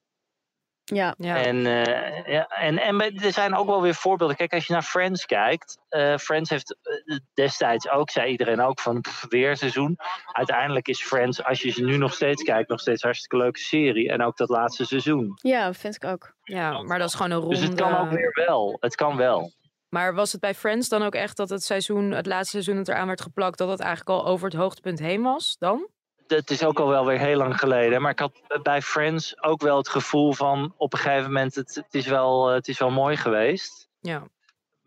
Ja, 0.83 1.13
Ja. 1.17 1.43
En, 1.43 1.65
eh, 1.65 2.33
ja, 2.33 2.47
en, 2.47 2.77
en 2.77 2.99
er 3.01 3.31
zijn 3.31 3.55
ook 3.55 3.65
wel 3.67 3.81
weer 3.81 3.95
voorbeelden. 3.95 4.35
Kijk, 4.35 4.53
als 4.53 4.67
je 4.67 4.73
naar 4.73 4.81
Friends 4.81 5.25
kijkt. 5.25 5.77
eh, 5.89 6.17
Friends 6.17 6.49
heeft 6.49 6.77
eh, 6.81 7.17
destijds 7.33 7.89
ook, 7.89 8.09
zei 8.09 8.31
iedereen 8.31 8.61
ook, 8.61 8.79
van 8.79 9.01
pff, 9.01 9.25
weer 9.29 9.57
seizoen. 9.57 9.97
Uiteindelijk 10.31 10.87
is 10.87 11.03
Friends, 11.03 11.43
als 11.43 11.61
je 11.61 11.69
ze 11.69 11.83
nu 11.83 11.97
nog 11.97 12.13
steeds 12.13 12.43
kijkt, 12.43 12.69
nog 12.69 12.79
steeds 12.79 13.01
een 13.01 13.07
hartstikke 13.09 13.37
leuke 13.37 13.59
serie. 13.59 14.09
En 14.11 14.21
ook 14.23 14.37
dat 14.37 14.49
laatste 14.49 14.85
seizoen. 14.85 15.31
ja, 15.41 15.73
vind 15.73 15.95
ik 15.95 16.03
ook. 16.05 16.33
ja, 16.43 16.81
maar 16.81 16.99
dat 16.99 17.07
is 17.07 17.15
gewoon 17.15 17.31
een 17.31 17.37
ronde. 17.39 17.55
Dus 17.55 17.63
het 17.65 17.75
kan 17.75 17.97
ook 17.97 18.09
weer 18.09 18.31
wel. 18.45 18.77
Het 18.79 18.95
kan 18.95 19.17
wel. 19.17 19.51
Maar 19.89 20.13
was 20.13 20.31
het 20.31 20.41
bij 20.41 20.53
Friends 20.55 20.89
dan 20.89 21.03
ook 21.03 21.15
echt 21.15 21.37
dat 21.37 21.49
het 21.49 21.63
seizoen, 21.63 22.11
het 22.11 22.25
laatste 22.25 22.49
seizoen 22.51 22.75
dat 22.75 22.87
eraan 22.87 23.07
werd 23.07 23.21
geplakt, 23.21 23.57
dat 23.57 23.69
het 23.69 23.79
eigenlijk 23.79 24.09
al 24.19 24.25
over 24.25 24.45
het 24.49 24.57
hoogtepunt 24.57 24.99
heen 24.99 25.21
was 25.21 25.55
dan? 25.59 25.87
Het 26.35 26.49
is 26.49 26.63
ook 26.63 26.79
al 26.79 26.87
wel 26.87 27.05
weer 27.05 27.19
heel 27.19 27.37
lang 27.37 27.59
geleden. 27.59 28.01
Maar 28.01 28.11
ik 28.11 28.19
had 28.19 28.61
bij 28.63 28.81
Friends 28.81 29.43
ook 29.43 29.61
wel 29.61 29.77
het 29.77 29.89
gevoel 29.89 30.33
van 30.33 30.73
op 30.77 30.93
een 30.93 30.99
gegeven 30.99 31.23
moment, 31.23 31.55
het, 31.55 31.75
het, 31.75 31.93
is, 31.93 32.07
wel, 32.07 32.49
eh, 32.49 32.55
het 32.55 32.67
is 32.67 32.79
wel 32.79 32.91
mooi 32.91 33.17
geweest. 33.17 33.89
Ja. 33.99 34.23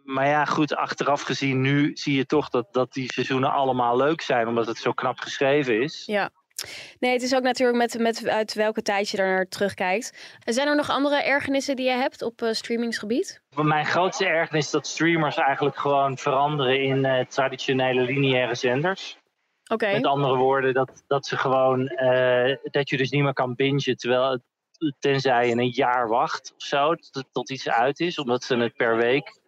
Maar 0.02 0.26
ja, 0.26 0.44
goed, 0.44 0.74
achteraf 0.74 1.22
gezien, 1.22 1.60
nu 1.60 1.90
zie 1.94 2.16
je 2.16 2.26
toch 2.26 2.48
dat, 2.48 2.72
dat 2.72 2.92
die 2.92 3.12
seizoenen 3.12 3.52
allemaal 3.52 3.96
leuk 3.96 4.20
zijn, 4.20 4.48
omdat 4.48 4.66
het 4.66 4.78
zo 4.78 4.92
knap 4.92 5.18
geschreven 5.18 5.82
is. 5.82 6.02
Ja. 6.06 6.30
Nee, 6.98 7.12
het 7.12 7.22
is 7.22 7.34
ook 7.34 7.42
natuurlijk 7.42 7.78
met, 7.78 7.98
met 7.98 8.28
uit 8.28 8.54
welke 8.54 8.82
tijd 8.82 9.08
je 9.08 9.16
er 9.16 9.34
naar 9.34 9.48
terugkijkt. 9.48 10.38
Zijn 10.44 10.68
er 10.68 10.76
nog 10.76 10.90
andere 10.90 11.22
ergernissen 11.22 11.76
die 11.76 11.86
je 11.86 11.92
hebt 11.92 12.22
op 12.22 12.42
eh, 12.42 12.52
streamingsgebied? 12.52 13.40
Mijn 13.54 13.86
grootste 13.86 14.26
ergernis 14.26 14.64
is 14.64 14.70
dat 14.70 14.86
streamers 14.86 15.36
eigenlijk 15.36 15.76
gewoon 15.76 16.18
veranderen 16.18 16.82
in 16.82 17.04
eh, 17.04 17.26
traditionele 17.26 18.02
lineaire 18.02 18.54
zenders. 18.54 19.18
Met 19.92 20.06
andere 20.06 20.36
woorden, 20.36 20.74
dat, 20.74 21.04
dat 21.06 21.26
ze 21.26 21.36
gewoon, 21.36 21.88
eh, 21.88 22.56
dat 22.62 22.88
je 22.88 22.96
dus 22.96 23.10
niet 23.10 23.22
meer 23.22 23.32
kan 23.32 23.54
bingen 23.54 23.96
terwijl 23.96 24.38
tenzij 24.98 25.48
je 25.48 25.52
een 25.52 25.68
jaar 25.68 26.08
wacht 26.08 26.52
of 26.56 26.62
zo, 26.62 26.94
tot, 27.32 27.50
iets 27.50 27.68
uit 27.68 28.00
is, 28.00 28.18
omdat 28.18 28.44
ze 28.44 28.56
het 28.56 28.76
per 28.76 28.96
week 28.96 29.38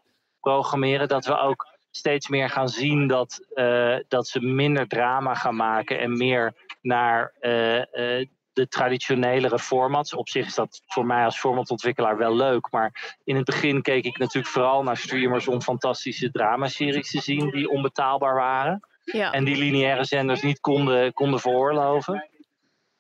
programmeren. 0.41 1.09
Dat 1.09 1.27
we 1.27 1.39
ook 1.39 1.67
steeds 1.91 2.29
meer 2.29 2.51
gaan 2.51 2.69
zien 2.69 3.07
dat, 3.07 3.47
eh, 3.55 3.97
dat 4.09 4.29
ze 4.29 4.41
minder 4.41 4.89
drama 4.89 5.35
gaan 5.35 5.57
maken 5.57 5.99
en 5.99 6.17
meer 6.17 6.55
naar 6.81 7.33
eh, 7.41 8.27
de 8.53 8.69
traditionelere 8.69 9.59
formats. 9.59 10.15
Op 10.15 10.29
zich 10.29 10.47
is 10.47 10.55
dat 10.55 10.83
voor 10.87 11.07
mij 11.07 11.25
als 11.25 11.39
formatontwikkelaar 11.39 12.17
wel 12.17 12.37
leuk, 12.37 12.71
maar 12.71 13.17
in 13.25 13.37
het 13.37 13.45
begin 13.45 13.83
keek 13.83 14.05
ik 14.05 14.19
natuurlijk 14.19 14.53
vooral 14.53 14.83
naar 14.83 14.97
streamers 14.97 15.49
om 15.49 15.63
fantastische 15.63 16.31
dramaseries 16.31 17.11
te 17.11 17.21
zien 17.21 17.51
die 17.51 17.71
onbetaalbaar 17.71 18.35
waren 18.35 18.81
Ja. 19.13 19.33
en 19.33 19.45
die 19.45 19.57
lineaire 19.57 20.05
zenders 20.05 20.43
niet 20.43 20.61
konden, 20.61 21.13
konden 21.13 21.41
veroorloven. 21.41 22.29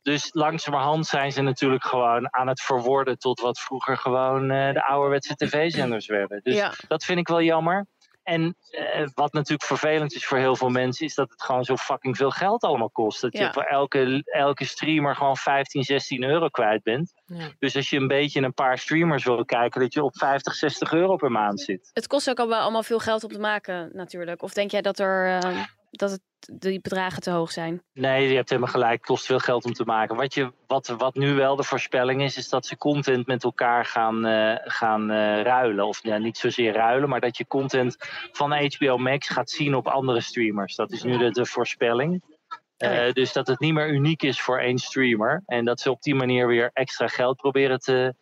Dus 0.02 0.28
langzamerhand 0.32 1.06
zijn 1.06 1.32
ze 1.32 1.42
natuurlijk 1.42 1.84
gewoon 1.84 2.34
aan 2.34 2.48
het 2.48 2.62
verworden 2.62 3.18
tot 3.18 3.40
wat 3.40 3.60
vroeger 3.60 3.96
gewoon 3.96 4.50
eh, 4.50 4.72
de 4.72 4.84
ouderwetse 4.84 5.34
tv-zenders 5.34 6.06
werden. 6.06 6.40
Dus 6.42 6.54
ja. 6.54 6.72
dat 6.88 7.04
vind 7.04 7.18
ik 7.18 7.28
wel 7.28 7.42
jammer. 7.42 7.86
En 8.26 8.56
eh, 8.70 9.06
wat 9.14 9.32
natuurlijk 9.32 9.68
vervelend 9.68 10.14
is 10.14 10.26
voor 10.26 10.38
heel 10.38 10.56
veel 10.56 10.68
mensen, 10.68 11.06
is 11.06 11.14
dat 11.14 11.30
het 11.30 11.42
gewoon 11.42 11.64
zo 11.64 11.76
fucking 11.76 12.16
veel 12.16 12.30
geld 12.30 12.62
allemaal 12.62 12.90
kost. 12.90 13.20
Dat 13.20 13.38
je 13.38 13.52
voor 13.52 13.62
elke, 13.62 14.22
elke 14.24 14.64
streamer 14.64 15.16
gewoon 15.16 15.36
15, 15.36 15.82
16 15.82 16.22
euro 16.22 16.48
kwijt 16.48 16.82
bent. 16.82 17.12
Ja. 17.26 17.48
Dus 17.58 17.76
als 17.76 17.90
je 17.90 17.96
een 17.96 18.08
beetje 18.08 18.42
een 18.42 18.54
paar 18.54 18.78
streamers 18.78 19.24
wil 19.24 19.44
kijken, 19.44 19.80
dat 19.80 19.94
je 19.94 20.02
op 20.02 20.16
50, 20.16 20.54
60 20.54 20.92
euro 20.92 21.16
per 21.16 21.30
maand 21.30 21.60
zit. 21.60 21.90
Het 21.92 22.06
kost 22.06 22.30
ook 22.30 22.38
allemaal 22.38 22.82
veel 22.82 22.98
geld 22.98 23.24
om 23.24 23.30
te 23.30 23.38
maken, 23.38 23.90
natuurlijk. 23.92 24.42
Of 24.42 24.52
denk 24.52 24.70
jij 24.70 24.82
dat, 24.82 24.98
er, 24.98 25.38
eh, 25.42 25.64
dat 25.98 26.10
het, 26.10 26.20
die 26.60 26.80
bedragen 26.80 27.22
te 27.22 27.30
hoog 27.30 27.52
zijn? 27.52 27.82
Nee, 27.92 28.28
je 28.28 28.34
hebt 28.34 28.48
helemaal 28.48 28.70
gelijk. 28.70 28.92
Het 28.92 29.06
kost 29.06 29.26
veel 29.26 29.38
geld 29.38 29.64
om 29.64 29.72
te 29.72 29.84
maken. 29.84 30.16
Wat, 30.16 30.34
je, 30.34 30.52
wat, 30.66 30.86
wat 30.86 31.14
nu 31.14 31.34
wel 31.34 31.56
de 31.56 31.62
voorspelling 31.62 32.22
is, 32.22 32.36
is 32.36 32.48
dat 32.48 32.66
ze 32.66 32.76
content 32.76 33.26
met 33.26 33.44
elkaar 33.44 33.84
gaan, 33.84 34.26
eh, 34.26 34.54
gaan 34.64 35.10
eh, 35.10 35.42
ruilen. 35.42 35.86
Of 35.86 36.02
ja, 36.02 36.18
niet 36.18 36.38
zozeer 36.38 36.72
ruilen, 36.72 37.08
maar 37.08 37.20
dat 37.20 37.36
je 37.36 37.46
content 37.46 37.96
van 38.32 38.52
HBO 38.52 38.98
Max 38.98 39.28
gaat 39.28 39.50
zien 39.50 39.74
op 39.74 39.86
andere 39.86 40.20
streamers. 40.20 40.74
Dat 40.74 40.92
is 40.92 41.02
nu 41.02 41.18
de, 41.18 41.30
de 41.30 41.46
voorspelling. 41.46 42.22
Oh 42.22 42.28
ja. 42.76 43.06
Eh, 43.06 43.12
dus 43.12 43.32
dat 43.32 43.46
het 43.46 43.60
niet 43.60 43.74
meer 43.74 43.88
uniek 43.88 44.22
is 44.22 44.40
voor 44.40 44.58
één 44.58 44.78
streamer. 44.78 45.42
En 45.46 45.64
dat 45.64 45.80
ze 45.80 45.90
op 45.90 46.02
die 46.02 46.14
manier 46.14 46.46
weer 46.46 46.70
extra 46.72 47.06
geld 47.06 47.36
proberen 47.36 47.78
te, 47.78 48.14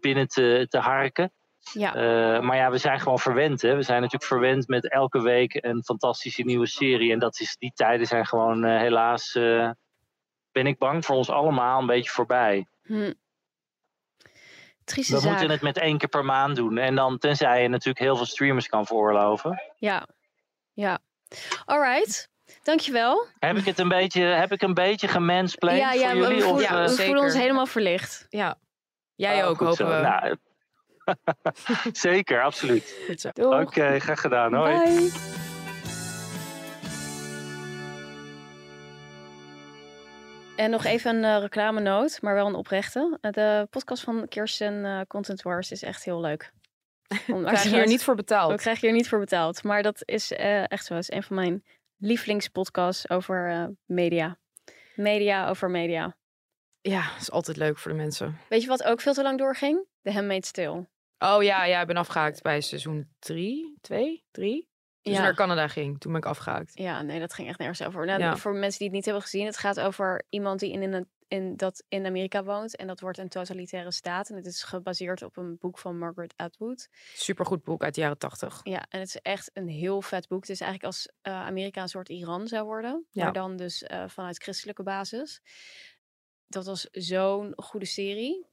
binnen 0.00 0.28
te, 0.28 0.66
te 0.68 0.78
harken. 0.78 1.32
Ja. 1.72 1.94
Eh, 1.94 2.40
maar 2.40 2.56
ja, 2.56 2.70
we 2.70 2.78
zijn 2.78 3.00
gewoon 3.00 3.18
verwend. 3.18 3.62
Hè? 3.62 3.74
We 3.76 3.82
zijn 3.82 4.00
natuurlijk 4.00 4.30
verwend 4.30 4.68
met 4.68 4.90
elke 4.90 5.22
week 5.22 5.64
een 5.64 5.82
fantastische 5.84 6.42
nieuwe 6.42 6.66
serie. 6.66 7.12
En 7.12 7.18
dat 7.18 7.40
is, 7.40 7.56
die 7.58 7.72
tijden 7.74 8.06
zijn 8.06 8.26
gewoon 8.26 8.64
eh, 8.64 8.78
helaas, 8.78 9.34
eh, 9.34 9.70
ben 10.52 10.66
ik 10.66 10.78
bang 10.78 11.04
voor 11.04 11.16
ons 11.16 11.30
allemaal, 11.30 11.80
een 11.80 11.86
beetje 11.86 12.10
voorbij. 12.10 12.66
Hm. 12.82 13.12
Trieste 14.84 15.14
We 15.14 15.20
zaak. 15.20 15.30
moeten 15.30 15.50
het 15.50 15.62
met 15.62 15.78
één 15.78 15.98
keer 15.98 16.08
per 16.08 16.24
maand 16.24 16.56
doen. 16.56 16.78
En 16.78 16.94
dan, 16.94 17.18
tenzij 17.18 17.62
je 17.62 17.68
natuurlijk 17.68 18.04
heel 18.04 18.16
veel 18.16 18.26
streamers 18.26 18.68
kan 18.68 18.86
veroorloven. 18.86 19.62
Ja. 19.76 20.06
Ja. 20.72 20.98
Alright. 21.64 22.30
Dankjewel. 22.62 23.26
Heb 23.38 23.56
ik 23.56 23.64
het 23.64 23.78
een 23.78 23.88
beetje, 23.88 24.22
heb 24.22 24.52
ik 24.52 24.62
een 24.62 24.74
beetje 24.74 25.08
gemansplained 25.08 25.82
ja, 25.82 25.92
ja, 25.92 26.10
voor 26.10 26.20
we, 26.20 26.26
jullie? 26.26 26.42
we 26.42 26.44
Of, 26.44 26.50
voelen, 26.50 26.82
we 26.82 26.88
zeker. 26.88 27.04
voelen 27.04 27.22
ons 27.24 27.34
helemaal 27.34 27.66
verlicht. 27.66 28.26
Ja. 28.28 28.58
Jij 29.14 29.42
oh, 29.42 29.48
ook, 29.48 29.58
hopen 29.58 29.76
zo. 29.76 29.86
we. 29.86 30.00
Nou, 30.00 30.36
zeker, 31.92 32.42
absoluut. 32.42 33.14
Oké, 33.34 33.98
graag 33.98 34.20
gedaan. 34.20 34.54
Hoi. 34.54 34.74
Bye. 34.74 35.40
En 40.56 40.70
nog 40.70 40.84
even 40.84 41.16
een 41.16 41.22
uh, 41.36 41.40
reclamenoot, 41.40 42.18
maar 42.22 42.34
wel 42.34 42.46
een 42.46 42.54
oprechte. 42.54 43.18
Uh, 43.20 43.30
de 43.30 43.66
podcast 43.70 44.02
van 44.02 44.28
Kirsten 44.28 44.84
uh, 44.84 45.00
Content 45.08 45.42
Wars 45.42 45.70
is 45.70 45.82
echt 45.82 46.04
heel 46.04 46.20
leuk. 46.20 46.52
We 47.26 47.42
krijgen 47.44 47.70
hier 47.70 47.86
niet 47.86 48.04
voor 48.04 48.14
betaald. 48.14 48.50
We 48.50 48.58
krijgen 48.58 48.88
hier 48.88 48.96
niet 48.96 49.08
voor 49.08 49.18
betaald. 49.18 49.62
Maar 49.62 49.82
dat 49.82 50.02
is 50.04 50.32
uh, 50.32 50.70
echt 50.70 50.84
zo. 50.84 50.94
Het 50.94 51.02
is 51.02 51.16
een 51.16 51.22
van 51.22 51.36
mijn 51.36 51.64
lievelingspodcasts 51.96 53.10
over 53.10 53.50
uh, 53.50 53.64
media. 53.86 54.38
Media 54.94 55.48
over 55.48 55.70
media. 55.70 56.16
Ja, 56.82 57.16
is 57.18 57.30
altijd 57.30 57.56
leuk 57.56 57.78
voor 57.78 57.90
de 57.90 57.96
mensen. 57.96 58.38
Weet 58.48 58.62
je 58.62 58.68
wat 58.68 58.82
ook 58.82 59.00
veel 59.00 59.12
te 59.14 59.22
lang 59.22 59.38
doorging? 59.38 59.86
The 60.02 60.12
Handmaid's 60.12 60.50
Tale. 60.50 60.86
Oh 61.18 61.42
ja, 61.42 61.64
ja, 61.64 61.80
ik 61.80 61.86
ben 61.86 61.96
afgehaakt 61.96 62.42
bij 62.42 62.60
seizoen 62.60 63.08
3, 63.18 63.78
2, 63.80 64.24
3. 64.30 64.70
Toen 65.02 65.12
Ja. 65.12 65.20
naar 65.22 65.34
Canada 65.34 65.68
ging, 65.68 66.00
toen 66.00 66.12
ben 66.12 66.20
ik 66.20 66.26
afgehaakt. 66.26 66.78
Ja, 66.78 67.02
nee, 67.02 67.20
dat 67.20 67.32
ging 67.32 67.48
echt 67.48 67.58
nergens 67.58 67.82
over. 67.82 68.06
Nou, 68.06 68.20
Ja. 68.20 68.36
Voor 68.36 68.54
mensen 68.54 68.78
die 68.78 68.86
het 68.86 68.96
niet 68.96 69.04
hebben 69.04 69.22
gezien, 69.22 69.46
het 69.46 69.56
gaat 69.56 69.80
over 69.80 70.24
iemand 70.28 70.60
die 70.60 70.72
in, 70.72 70.92
een, 70.92 71.08
in, 71.28 71.56
dat 71.56 71.84
in 71.88 72.06
Amerika 72.06 72.44
woont. 72.44 72.76
En 72.76 72.86
dat 72.86 73.00
wordt 73.00 73.18
een 73.18 73.28
totalitaire 73.28 73.92
staat. 73.92 74.28
En 74.30 74.36
het 74.36 74.46
is 74.46 74.62
gebaseerd 74.62 75.22
op 75.22 75.36
een 75.36 75.56
boek 75.58 75.78
van 75.78 75.98
Margaret 75.98 76.34
Atwood. 76.36 76.88
Supergoed 77.14 77.62
boek 77.64 77.82
uit 77.82 77.94
de 77.94 78.00
jaren 78.00 78.18
80. 78.18 78.60
Ja, 78.62 78.86
en 78.88 78.98
het 79.00 79.08
is 79.08 79.16
echt 79.16 79.50
een 79.52 79.68
heel 79.68 80.02
vet 80.02 80.28
boek. 80.28 80.40
Het 80.40 80.50
is 80.50 80.60
eigenlijk 80.60 80.92
als 80.92 81.08
eh, 81.22 81.32
Amerika 81.46 81.82
een 81.82 81.88
soort 81.88 82.08
Iran 82.08 82.46
zou 82.48 82.64
worden. 82.64 83.06
Ja. 83.10 83.24
Maar 83.24 83.32
dan 83.32 83.56
dus 83.56 83.82
eh, 83.82 84.04
vanuit 84.08 84.42
christelijke 84.42 84.82
basis. 84.82 85.40
Dat 86.52 86.66
was 86.66 86.88
zo'n 86.90 87.52
goede 87.56 87.86
serie. 87.86 88.46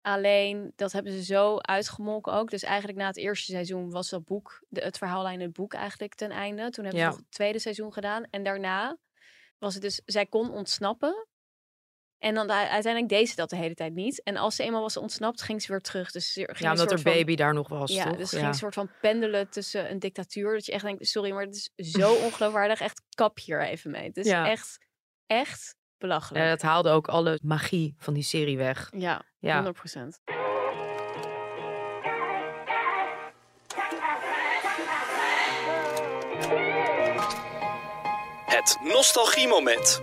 Alleen, 0.00 0.72
dat 0.76 0.92
hebben 0.92 1.12
ze 1.12 1.24
zo 1.24 1.56
uitgemolken 1.58 2.32
ook. 2.32 2.50
Dus 2.50 2.62
eigenlijk 2.62 2.98
na 2.98 3.06
het 3.06 3.16
eerste 3.16 3.52
seizoen 3.52 3.90
was 3.90 4.08
dat 4.10 4.24
boek, 4.24 4.64
de, 4.68 4.80
het 4.80 4.98
verhaallijn 4.98 5.40
in 5.40 5.46
het 5.46 5.56
boek 5.56 5.74
eigenlijk 5.74 6.14
ten 6.14 6.30
einde. 6.30 6.70
Toen 6.70 6.84
hebben 6.84 7.02
Ja. 7.02 7.06
ze 7.10 7.16
nog 7.16 7.24
het 7.26 7.34
tweede 7.34 7.58
seizoen 7.58 7.92
gedaan. 7.92 8.24
En 8.30 8.42
daarna 8.42 8.98
was 9.58 9.74
het 9.74 9.82
dus, 9.82 10.00
zij 10.04 10.26
kon 10.26 10.50
ontsnappen. 10.50 11.26
En 12.18 12.34
dan 12.34 12.50
uiteindelijk 12.50 13.08
deed 13.08 13.28
ze 13.28 13.34
dat 13.36 13.50
de 13.50 13.56
hele 13.56 13.74
tijd 13.74 13.94
niet. 13.94 14.22
En 14.22 14.36
als 14.36 14.56
ze 14.56 14.62
eenmaal 14.62 14.80
was 14.80 14.96
ontsnapt, 14.96 15.42
ging 15.42 15.62
ze 15.62 15.70
weer 15.72 15.80
terug. 15.80 16.10
Dus 16.10 16.32
ze 16.32 16.40
ging 16.44 16.58
Ja, 16.58 16.70
omdat 16.70 16.90
er 16.92 17.00
van- 17.00 17.12
baby 17.12 17.34
daar 17.34 17.54
nog 17.54 17.68
was, 17.68 17.92
ja, 17.92 18.04
toch? 18.04 18.16
dus 18.16 18.30
ging 18.30 18.46
een 18.46 18.54
soort 18.54 18.74
van 18.74 18.90
pendelen 19.00 19.48
tussen 19.50 19.90
een 19.90 19.98
dictatuur. 19.98 20.52
Dat 20.54 20.66
je 20.66 20.72
echt 20.72 20.84
denkt, 20.84 21.06
sorry, 21.06 21.30
maar 21.32 21.44
het 21.44 21.70
is 21.76 21.90
zo 21.92 22.14
ongeloofwaardig. 22.26 22.80
Echt 22.80 23.02
kap 23.14 23.38
hier 23.38 23.62
even 23.62 23.90
mee. 23.90 24.06
Het 24.06 24.16
is 24.16 24.26
Ja. 24.26 24.50
echt, 24.50 24.78
echt 25.26 25.76
belachelijk. 26.02 26.44
Ja, 26.44 26.50
dat 26.50 26.62
haalde 26.62 26.90
ook 26.90 27.08
alle 27.08 27.38
magie 27.42 27.94
van 27.98 28.14
die 28.14 28.22
serie 28.22 28.56
weg. 28.56 28.90
Ja, 28.96 29.22
Ja. 29.38 29.62
100%. 29.62 30.20
Het 38.46 38.78
nostalgiemoment. 38.82 40.00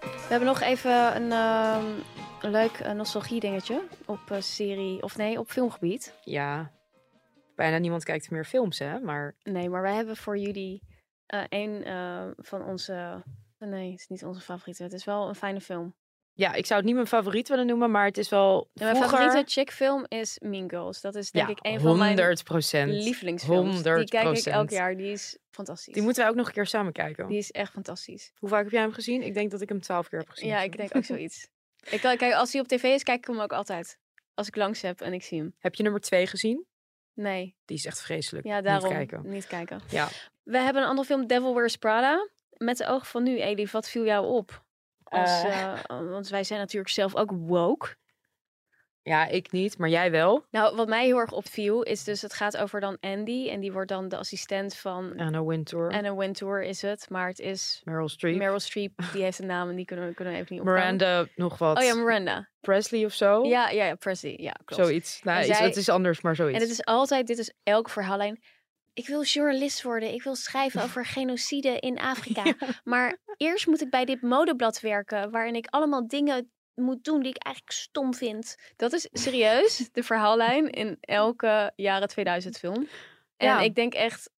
We 0.00 0.34
hebben 0.34 0.48
nog 0.48 0.60
even 0.60 1.16
een, 1.16 1.32
ehm, 1.32 1.84
een 2.40 2.50
leuk 2.50 2.72
eh, 2.78 2.92
nostalgie 2.92 3.40
dingetje 3.40 3.82
op 4.04 4.18
eh, 4.30 4.40
serie, 4.40 5.02
of 5.02 5.16
nee, 5.16 5.38
op 5.38 5.50
filmgebied. 5.50 6.14
Ja, 6.24 6.70
bijna 7.58 7.78
niemand 7.78 8.04
kijkt 8.04 8.30
meer 8.30 8.44
films, 8.44 8.78
hè? 8.78 9.00
Maar 9.00 9.36
Nee, 9.42 9.68
maar 9.68 9.82
wij 9.82 9.94
hebben 9.94 10.16
voor 10.16 10.38
jullie 10.38 10.82
eh, 11.26 11.42
een 11.48 11.84
eh, 11.84 12.26
van 12.36 12.64
onze, 12.64 13.22
nee, 13.58 13.90
het 13.90 14.00
is 14.00 14.06
niet 14.08 14.24
onze 14.24 14.40
favoriete. 14.40 14.82
Het 14.82 14.92
is 14.92 15.04
wel 15.04 15.28
een 15.28 15.34
fijne 15.34 15.60
film. 15.60 15.94
ja, 16.32 16.52
ik 16.54 16.66
zou 16.66 16.78
het 16.78 16.84
niet 16.86 16.94
mijn 16.94 17.06
favoriet 17.06 17.48
willen 17.48 17.66
noemen, 17.66 17.90
maar 17.90 18.04
het 18.04 18.18
is 18.18 18.28
wel 18.28 18.70
Ja, 18.72 18.84
mijn 18.84 18.96
vroeger... 18.96 19.18
favoriete 19.18 19.50
chick 19.50 19.70
film 19.70 20.04
is 20.08 20.38
Mean 20.42 20.70
Girls. 20.70 21.00
Dat 21.00 21.14
is 21.14 21.30
denk 21.30 21.46
ja, 21.46 21.52
ik 21.52 21.58
een 21.62 21.80
van 21.80 21.98
mijn 21.98 22.16
100 22.16 22.44
procent. 22.44 22.92
lievelingsfilms. 22.92 23.82
Die 23.82 24.04
kijk 24.04 24.36
ik 24.36 24.48
100%. 24.48 24.52
elk 24.52 24.70
jaar. 24.70 24.96
Die 24.96 25.12
is 25.12 25.38
fantastisch. 25.50 25.94
Die 25.94 26.02
moeten 26.02 26.22
wij 26.22 26.30
ook 26.30 26.36
nog 26.38 26.46
een 26.46 26.52
keer 26.52 26.66
samen 26.66 26.92
kijken. 26.92 27.28
Die 27.28 27.38
is 27.38 27.50
echt 27.50 27.72
fantastisch. 27.72 28.32
Hoe 28.38 28.48
vaak 28.48 28.62
heb 28.62 28.72
jij 28.72 28.80
hem 28.82 28.92
gezien? 28.92 29.22
Ik 29.22 29.34
denk 29.34 29.50
dat 29.50 29.60
ik 29.60 29.68
hem 29.68 29.80
twaalf 29.80 30.08
keer 30.08 30.18
heb 30.18 30.28
gezien. 30.28 30.48
Ja, 30.48 30.60
ik 30.60 30.76
denk 30.76 30.96
ook 30.96 31.04
zoiets. 31.04 31.48
ik, 31.90 32.00
kijk, 32.00 32.32
als 32.34 32.52
hij 32.52 32.60
op 32.60 32.68
tv 32.68 32.82
is, 32.82 33.02
kijk 33.02 33.18
ik 33.18 33.26
hem 33.26 33.40
ook 33.40 33.52
altijd. 33.52 33.98
Als 34.34 34.46
ik 34.46 34.56
langs 34.56 34.82
heb 34.82 35.00
en 35.00 35.12
ik 35.12 35.22
zie 35.22 35.38
hem. 35.38 35.54
Heb 35.58 35.74
je 35.74 35.82
nummer 35.82 36.00
twee 36.00 36.26
gezien? 36.26 36.66
Nee, 37.20 37.56
Die 37.64 37.76
is 37.76 37.86
echt 37.86 38.00
vreselijk. 38.02 38.46
ja, 38.46 38.54
Niet 38.56 38.64
daarom 38.64 38.90
kijken. 38.90 39.22
niet 39.24 39.46
kijken. 39.46 39.80
Ja. 39.88 40.08
We 40.42 40.58
hebben 40.58 40.82
een 40.82 40.88
andere 40.88 41.06
film, 41.06 41.26
Devil 41.26 41.54
Wears 41.54 41.76
Prada. 41.76 42.28
Met 42.56 42.76
de 42.76 42.86
ogen 42.86 43.06
van 43.06 43.22
nu, 43.22 43.40
Elif, 43.40 43.70
wat 43.70 43.88
viel 43.88 44.04
jou 44.04 44.26
op? 44.26 44.64
Als, 45.04 45.42
Eh. 45.42 45.72
eh, 45.72 45.80
want 46.10 46.28
wij 46.28 46.44
zijn 46.44 46.60
natuurlijk 46.60 46.92
zelf 46.92 47.16
ook 47.16 47.30
woke. 47.32 47.96
Ja, 49.08 49.26
ik 49.26 49.52
niet, 49.52 49.78
maar 49.78 49.88
jij 49.88 50.10
wel. 50.10 50.44
Nou, 50.50 50.76
wat 50.76 50.88
mij 50.88 51.04
heel 51.04 51.18
erg 51.18 51.32
opviel, 51.32 51.82
is 51.82 52.04
dus 52.04 52.22
het 52.22 52.32
gaat 52.32 52.56
over 52.56 52.80
dan 52.80 52.96
Andy. 53.00 53.48
En 53.48 53.60
die 53.60 53.72
wordt 53.72 53.88
dan 53.88 54.08
de 54.08 54.16
assistent 54.16 54.76
van 54.76 55.12
Anna 55.16 55.44
Wintour, 55.44 55.90
Anna 55.92 56.14
Wintour 56.14 56.62
is 56.62 56.82
het. 56.82 57.06
Maar 57.10 57.28
het 57.28 57.38
is 57.38 57.80
Meryl 57.84 58.08
Streep, 58.08 58.36
Meryl 58.36 58.60
Streep. 58.60 58.92
Die 59.12 59.22
heeft 59.22 59.38
een 59.38 59.46
naam 59.46 59.68
en 59.68 59.76
die 59.76 59.84
kunnen 59.84 60.08
we, 60.08 60.14
kunnen 60.14 60.34
we 60.34 60.40
even 60.40 60.52
niet 60.54 60.60
opkomen. 60.62 60.82
Miranda, 60.82 61.26
nog 61.36 61.58
wat. 61.58 61.78
Oh 61.78 61.84
ja, 61.84 61.94
Miranda. 61.94 62.48
Presley 62.60 63.04
of 63.04 63.12
zo. 63.12 63.44
Ja, 63.44 63.68
ja, 63.70 63.84
ja, 63.84 63.94
Presley. 63.94 64.34
Ja, 64.40 64.52
klopt. 64.64 64.82
Zoiets. 64.84 65.22
Nou, 65.22 65.44
zij- 65.44 65.64
het 65.66 65.76
is 65.76 65.88
anders, 65.88 66.20
maar 66.20 66.36
zoiets. 66.36 66.56
En 66.56 66.62
het 66.62 66.70
is 66.72 66.84
altijd, 66.84 67.26
dit 67.26 67.38
is 67.38 67.52
elk 67.62 67.88
verhaallijn. 67.90 68.40
Ik 68.92 69.06
wil 69.06 69.22
journalist 69.22 69.82
worden. 69.82 70.12
Ik 70.14 70.22
wil 70.22 70.34
schrijven 70.34 70.82
over 70.82 71.06
genocide 71.16 71.78
in 71.78 71.98
Afrika. 71.98 72.42
Maar 72.84 73.16
eerst 73.36 73.66
moet 73.66 73.80
ik 73.82 73.90
bij 73.90 74.04
dit 74.04 74.22
modeblad 74.22 74.80
werken, 74.80 75.30
waarin 75.30 75.54
ik 75.54 75.66
allemaal 75.70 76.08
dingen 76.08 76.50
moet 76.78 77.04
doen 77.04 77.20
die 77.20 77.30
ik 77.30 77.42
eigenlijk 77.42 77.76
stom 77.76 78.14
vind. 78.14 78.56
Dat 78.76 78.92
is 78.92 79.08
serieus 79.12 79.88
de 79.92 80.02
verhaallijn 80.02 80.70
in 80.70 80.96
elke 81.00 81.72
jaren 81.76 82.08
2000 82.08 82.58
film. 82.58 82.88
En 83.36 83.46
Ja. 83.46 83.60
ik 83.60 83.74
denk 83.74 83.94
echt, 83.94 84.30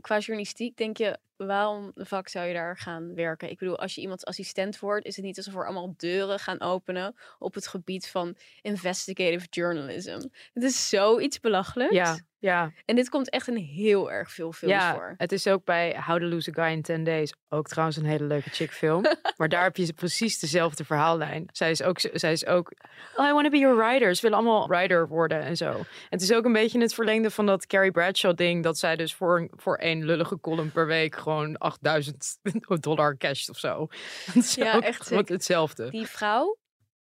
qua 0.00 0.18
journalistiek 0.18 0.76
denk 0.76 0.96
je, 0.96 1.18
waarom 1.46 1.90
de 1.94 2.22
zou 2.24 2.46
je 2.46 2.54
daar 2.54 2.76
gaan 2.76 3.14
werken? 3.14 3.50
Ik 3.50 3.58
bedoel, 3.58 3.78
als 3.78 3.94
je 3.94 4.00
iemands 4.00 4.24
assistent 4.24 4.78
wordt, 4.78 5.06
is 5.06 5.16
het 5.16 5.24
niet 5.24 5.36
alsof 5.36 5.54
er 5.54 5.64
allemaal 5.64 5.94
deuren 5.96 6.38
gaan 6.38 6.60
openen 6.60 7.14
op 7.38 7.54
het 7.54 7.66
gebied 7.66 8.08
van 8.08 8.36
investigative 8.62 9.46
journalism. 9.50 10.20
Het 10.54 10.62
is 10.62 10.88
zoiets 10.88 11.40
belachelijks. 11.40 11.94
Ja, 11.94 12.18
ja, 12.40 12.72
En 12.84 12.96
dit 12.96 13.08
komt 13.08 13.30
echt 13.30 13.48
in 13.48 13.56
heel 13.56 14.10
erg 14.10 14.32
veel 14.32 14.52
films 14.52 14.74
ja. 14.74 14.94
voor. 14.94 15.14
Het 15.16 15.32
is 15.32 15.46
ook 15.46 15.64
bij 15.64 15.96
How 16.06 16.20
to 16.20 16.26
Lose 16.26 16.50
a 16.50 16.52
Guy 16.52 16.72
in 16.72 16.82
10 16.82 17.04
Days 17.04 17.32
ook 17.48 17.68
trouwens 17.68 17.96
een 17.96 18.04
hele 18.04 18.24
leuke 18.24 18.50
chick 18.50 18.72
film. 18.72 19.04
maar 19.36 19.48
daar 19.48 19.62
heb 19.62 19.76
je 19.76 19.92
precies 19.92 20.38
dezelfde 20.38 20.84
verhaallijn. 20.84 21.48
Zij 21.52 21.70
is 21.70 21.82
ook, 21.82 21.98
zij 22.00 22.32
is 22.32 22.46
ook 22.46 22.72
oh, 23.16 23.28
I 23.28 23.32
want 23.32 23.44
to 23.44 23.50
be 23.50 23.58
your 23.58 23.76
writer. 23.76 24.14
Ze 24.14 24.22
willen 24.22 24.38
allemaal 24.38 24.68
writer 24.68 25.08
worden 25.08 25.40
en 25.42 25.56
zo. 25.56 25.70
En 25.70 25.86
het 26.08 26.22
is 26.22 26.32
ook 26.32 26.44
een 26.44 26.52
beetje 26.52 26.80
het 26.80 26.94
verlengde 26.94 27.30
van 27.30 27.46
dat 27.46 27.66
Carrie 27.66 27.90
Bradshaw 27.90 28.36
ding. 28.36 28.62
Dat 28.62 28.78
zij 28.78 28.96
dus 28.96 29.14
voor, 29.14 29.38
een- 29.38 29.52
voor 29.56 29.76
één 29.76 30.04
lullige 30.04 30.40
column 30.40 30.72
per 30.72 30.86
week 30.86 31.16
gewoon 31.28 31.58
8000 31.58 32.38
dollar 32.80 33.16
cash 33.16 33.48
of 33.48 33.58
zo. 33.58 33.86
Is 34.34 34.54
Ja, 34.54 34.80
echt 34.80 35.08
hetzelfde. 35.08 35.90
Die 35.90 36.06
vrouw, 36.06 36.58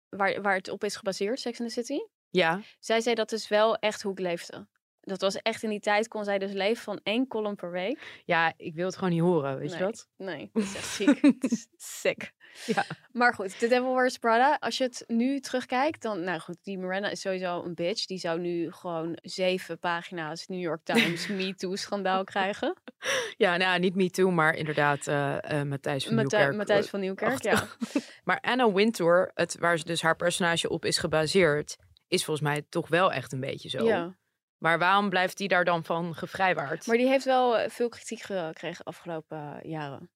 waar, 0.09 0.41
waar 0.41 0.55
het 0.55 0.69
op 0.69 0.84
is 0.84 0.95
gebaseerd, 0.95 1.39
Sex 1.39 1.59
in 1.59 1.65
the 1.67 1.71
City, 1.71 1.99
Ja, 2.30 2.61
zij 2.80 3.01
zei 3.01 3.15
dat 3.15 3.32
is 3.32 3.47
wel 3.47 3.75
echt 3.75 4.01
hoe 4.01 4.11
ik 4.11 4.19
leefde. 4.19 4.67
Dat 5.01 5.21
was 5.21 5.36
echt 5.36 5.63
in 5.63 5.69
die 5.69 5.80
tijd 5.80 6.07
kon 6.07 6.23
zij 6.23 6.38
dus 6.39 6.51
leven 6.51 6.84
van 6.84 6.99
één 7.03 7.28
column 7.28 7.55
per 7.55 7.71
week. 7.71 8.21
ja, 8.25 8.53
ik 8.57 8.75
wil 8.75 8.86
het 8.86 8.95
gewoon 8.95 9.09
niet 9.09 9.21
horen, 9.21 9.57
weet 9.57 9.69
nee, 9.69 9.78
je 9.78 9.84
dat? 9.84 10.07
Nee, 10.17 10.49
dat 10.53 10.63
is 10.63 10.75
echt 10.75 10.88
ziek. 10.88 11.32
Sick. 11.75 12.34
Ja. 12.75 12.83
Maar 13.11 13.33
goed, 13.33 13.59
The 13.59 13.67
Devil 13.67 13.95
Wears 13.95 14.17
Prada. 14.17 14.57
Als 14.59 14.77
je 14.77 14.83
het 14.83 15.03
nu 15.07 15.39
terugkijkt, 15.39 16.01
dan... 16.01 16.23
Nou 16.23 16.39
goed, 16.39 16.57
die 16.63 16.77
Miranda 16.77 17.09
is 17.09 17.21
sowieso 17.21 17.63
een 17.63 17.73
bitch. 17.73 18.05
Die 18.05 18.17
zou 18.17 18.39
nu 18.39 18.71
gewoon 18.71 19.17
zeven 19.21 19.79
pagina's 19.79 20.47
New 20.47 20.59
York 20.59 20.81
Times 20.83 21.27
Me 21.37 21.55
Too 21.55 21.75
schandaal 21.75 22.23
krijgen. 22.23 22.73
Ja, 23.37 23.57
nou, 23.57 23.79
niet 23.79 23.95
Me 23.95 24.09
Too, 24.09 24.29
maar 24.31 24.55
inderdaad 24.55 25.07
eh 25.07 25.59
eh 25.59 25.67
Matthijs 25.67 26.05
van 26.05 26.15
Matthij- 26.15 26.39
Nieuwkerk. 26.39 26.57
Matthijs 26.57 26.89
van 26.89 26.99
Nieuwkerk, 26.99 27.43
ja. 27.43 27.67
Maar 28.23 28.39
Anna 28.41 28.71
Wintour, 28.71 29.31
het, 29.33 29.57
waar 29.59 29.77
ze 29.77 29.85
dus 29.85 30.01
haar 30.01 30.15
personage 30.15 30.69
op 30.69 30.85
is 30.85 30.97
gebaseerd, 30.97 31.75
is 32.07 32.25
volgens 32.25 32.47
mij 32.47 32.65
toch 32.69 32.87
wel 32.87 33.11
echt 33.13 33.31
een 33.33 33.39
beetje 33.39 33.69
zo. 33.69 33.85
ja. 33.85 34.15
Maar 34.57 34.79
waarom 34.79 35.09
blijft 35.09 35.37
die 35.37 35.47
daar 35.47 35.65
dan 35.65 35.83
van 35.83 36.15
gevrijwaard? 36.15 36.87
Maar 36.87 36.97
die 36.97 37.07
heeft 37.07 37.25
wel 37.25 37.57
eh, 37.57 37.69
veel 37.69 37.89
kritiek 37.89 38.21
gekregen 38.21 38.85
afgelopen 38.85 39.37
eh, 39.61 39.69
jaren. 39.71 40.09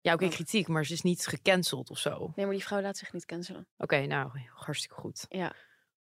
Ja, 0.00 0.12
oké, 0.12 0.24
Oh. 0.24 0.30
kritiek, 0.30 0.68
maar 0.68 0.84
ze 0.84 0.92
is 0.92 1.02
niet 1.02 1.26
gecanceld 1.26 1.90
of 1.90 1.98
zo. 1.98 2.10
Oké, 2.14 2.32
Nee, 2.36 2.46
maar 2.46 2.54
die 2.54 2.64
vrouw 2.64 2.80
laat 2.80 2.96
zich 2.96 3.12
niet 3.12 3.24
cancelen. 3.24 3.66
nou, 3.76 4.30
hartstikke 4.54 4.94
goed. 4.96 5.26
Ja. 5.28 5.52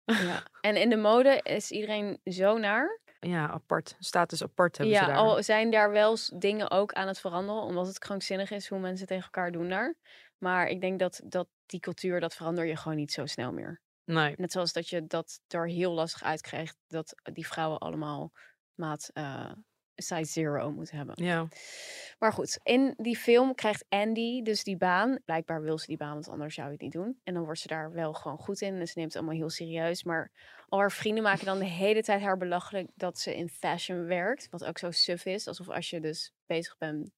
ja. 0.05 0.43
En 0.61 0.77
in 0.77 0.89
de 0.91 0.97
mode 0.97 1.41
is 1.43 1.71
iedereen 1.71 2.21
zo 2.25 2.59
naar. 2.59 3.01
ja, 3.21 3.49
apart, 3.49 3.97
status 3.99 4.43
apart 4.43 4.77
hebben 4.79 4.97
ze 4.97 5.01
Ja, 5.03 5.07
daar. 5.09 5.17
al 5.17 5.43
zijn 5.43 5.71
daar 5.71 5.91
wel 5.91 6.17
dingen 6.37 6.71
ook 6.71 6.93
aan 6.93 7.07
het 7.07 7.21
veranderen, 7.21 7.63
omdat 7.63 7.87
het 7.87 7.99
krankzinnig 7.99 8.51
is 8.51 8.69
hoe 8.69 8.79
mensen 8.79 9.07
tegen 9.07 9.25
elkaar 9.25 9.53
doen 9.53 9.69
daar. 9.69 9.95
Maar 10.39 10.67
ik 10.67 10.81
denk 10.81 10.99
dat, 10.99 11.21
dat 11.25 11.49
die 11.67 11.81
cultuur, 11.81 12.21
dat 12.21 12.35
verander 12.35 12.65
je 12.67 12.77
gewoon 12.77 12.97
niet 12.97 13.13
zo 13.13 13.27
snel 13.27 13.53
meer. 13.53 13.81
Nee. 14.05 14.35
Net 14.37 14.53
zoals 14.53 14.73
dat 14.73 14.89
je 14.89 15.07
dat 15.07 15.41
er 15.49 15.69
heel 15.69 15.93
lastig 15.93 16.23
uitkrijgt 16.23 16.77
dat 16.87 17.15
die 17.23 17.47
vrouwen 17.47 17.79
allemaal 17.79 18.33
maat 18.75 19.11
eh, 19.13 19.53
size 20.03 20.33
zero 20.33 20.71
moeten 20.71 20.97
hebben. 20.97 21.25
Ja. 21.25 21.49
Maar 22.19 22.33
goed, 22.33 22.59
in 22.63 22.95
die 22.97 23.17
film 23.17 23.55
krijgt 23.55 23.85
Andy 23.89 24.43
dus 24.43 24.65
die 24.65 24.77
baan. 24.77 25.19
Blijkbaar 25.25 25.63
wil 25.63 25.79
ze 25.79 25.87
die 25.87 25.97
baan, 25.97 26.13
want 26.13 26.29
anders 26.29 26.55
zou 26.55 26.67
je 26.67 26.73
het 26.73 26.83
niet 26.83 26.93
doen. 26.93 27.21
En 27.25 27.35
dan 27.35 27.45
wordt 27.45 27.61
ze 27.61 27.69
daar 27.69 27.93
wel 27.93 28.13
gewoon 28.13 28.39
goed 28.39 28.61
in. 28.61 28.75
En 28.75 28.87
ze 28.87 28.93
neemt 28.97 29.13
het 29.13 29.23
allemaal 29.23 29.39
heel 29.39 29.51
serieus. 29.51 30.05
Maar 30.05 30.31
al 30.69 30.79
haar 30.79 30.93
vrienden 30.93 31.23
maken 31.23 31.47
dan 31.47 31.59
de 31.59 31.65
hele 31.65 32.03
tijd 32.03 32.23
haar 32.23 32.37
belachelijk 32.37 32.89
dat 32.95 33.19
ze 33.19 33.37
in 33.37 33.49
fashion 33.49 34.05
werkt. 34.05 34.49
Wat 34.51 34.65
ook 34.65 34.79
zo 34.79 34.91
suf 34.91 35.25
is. 35.25 35.47
Alsof 35.47 35.69
als 35.69 35.91
je 35.91 36.01
dus 36.01 36.33
bezig 36.47 36.79
bent, 36.79 37.11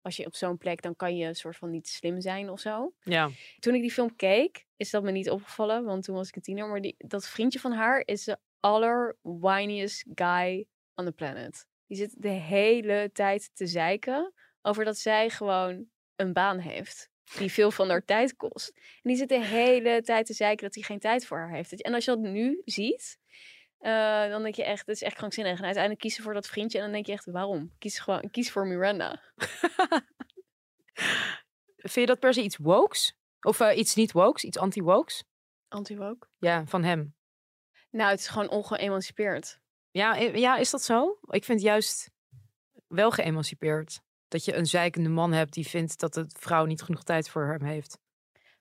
als 0.00 0.16
je 0.16 0.26
op 0.26 0.34
zo'n 0.34 0.58
plek, 0.58 0.82
dan 0.82 0.96
kan 0.96 1.16
je 1.16 1.26
een 1.26 1.36
soort 1.36 1.56
van 1.56 1.70
niet 1.70 1.88
slim 1.88 2.20
zijn 2.20 2.50
of 2.50 2.60
zo. 2.60 2.92
Ja. 3.02 3.30
Toen 3.58 3.74
ik 3.74 3.80
die 3.80 3.92
film 3.92 4.16
keek, 4.16 4.66
is 4.76 4.90
dat 4.90 5.02
me 5.02 5.10
niet 5.10 5.30
opgevallen. 5.30 5.84
Want 5.84 6.04
toen 6.04 6.14
was 6.14 6.28
ik 6.28 6.36
een 6.36 6.42
tiener. 6.42 6.68
Maar 6.68 6.80
die, 6.80 6.94
dat 6.98 7.28
vriendje 7.28 7.60
van 7.60 7.72
haar 7.72 8.02
is 8.04 8.24
de 8.24 8.38
allerwhiniest 8.60 10.04
guy 10.14 10.66
on 10.94 11.04
the 11.04 11.12
planet. 11.12 11.66
Die 11.88 11.96
zit 11.96 12.14
de 12.18 12.28
hele 12.28 13.10
tijd 13.12 13.50
te 13.54 13.66
zeiken 13.66 14.32
over 14.62 14.84
dat 14.84 14.98
zij 14.98 15.30
gewoon 15.30 15.86
een 16.16 16.32
baan 16.32 16.58
heeft. 16.58 17.10
Die 17.38 17.52
veel 17.52 17.70
van 17.70 17.88
haar 17.88 18.04
tijd 18.04 18.36
kost. 18.36 18.72
En 18.76 19.00
die 19.02 19.16
zit 19.16 19.28
de 19.28 19.44
hele 19.44 20.02
tijd 20.02 20.26
te 20.26 20.32
zeiken 20.32 20.64
dat 20.64 20.74
hij 20.74 20.84
geen 20.84 20.98
tijd 20.98 21.26
voor 21.26 21.38
haar 21.38 21.52
heeft. 21.52 21.82
En 21.82 21.94
als 21.94 22.04
je 22.04 22.10
dat 22.10 22.20
nu 22.20 22.62
ziet, 22.64 23.18
eh, 23.78 24.28
dan 24.28 24.42
denk 24.42 24.54
je 24.54 24.64
echt, 24.64 24.86
het 24.86 24.96
is 24.96 25.02
echt 25.02 25.16
krankzinnig. 25.16 25.58
En 25.58 25.64
uiteindelijk 25.64 26.02
kiezen 26.02 26.22
voor 26.22 26.34
dat 26.34 26.46
vriendje. 26.46 26.78
En 26.78 26.84
dan 26.84 26.92
denk 26.92 27.06
je 27.06 27.12
echt, 27.12 27.24
waarom? 27.24 27.74
Kies 27.78 27.98
gewoon, 27.98 28.30
kies 28.30 28.50
voor 28.50 28.66
Miranda. 28.66 29.22
Vind 31.76 31.94
je 31.94 32.06
dat 32.06 32.18
per 32.18 32.34
se 32.34 32.42
iets 32.42 32.56
wokes? 32.56 33.16
Of 33.40 33.60
eh, 33.60 33.78
iets 33.78 33.94
niet 33.94 34.12
wokes, 34.12 34.44
iets 34.44 34.58
anti-wokes? 34.58 35.24
Anti-woke. 35.68 36.26
Ja, 36.38 36.66
van 36.66 36.84
hem. 36.84 37.16
Nou, 37.90 38.10
het 38.10 38.20
is 38.20 38.28
gewoon 38.28 38.50
ongeëmancipeerd. 38.50 39.60
Ja, 39.90 40.14
ja, 40.16 40.56
is 40.56 40.70
dat 40.70 40.82
zo? 40.82 41.18
Ik 41.26 41.44
vind 41.44 41.60
juist 41.60 42.10
wel 42.88 43.10
geëmancipeerd. 43.10 44.00
Dat 44.28 44.44
je 44.44 44.54
een 44.54 44.66
zeikende 44.66 45.08
man 45.08 45.32
hebt 45.32 45.52
die 45.52 45.66
vindt 45.68 46.00
dat 46.00 46.14
de 46.14 46.26
vrouw 46.38 46.64
niet 46.64 46.82
genoeg 46.82 47.02
tijd 47.02 47.28
voor 47.28 47.46
hem 47.46 47.62
heeft. 47.62 47.98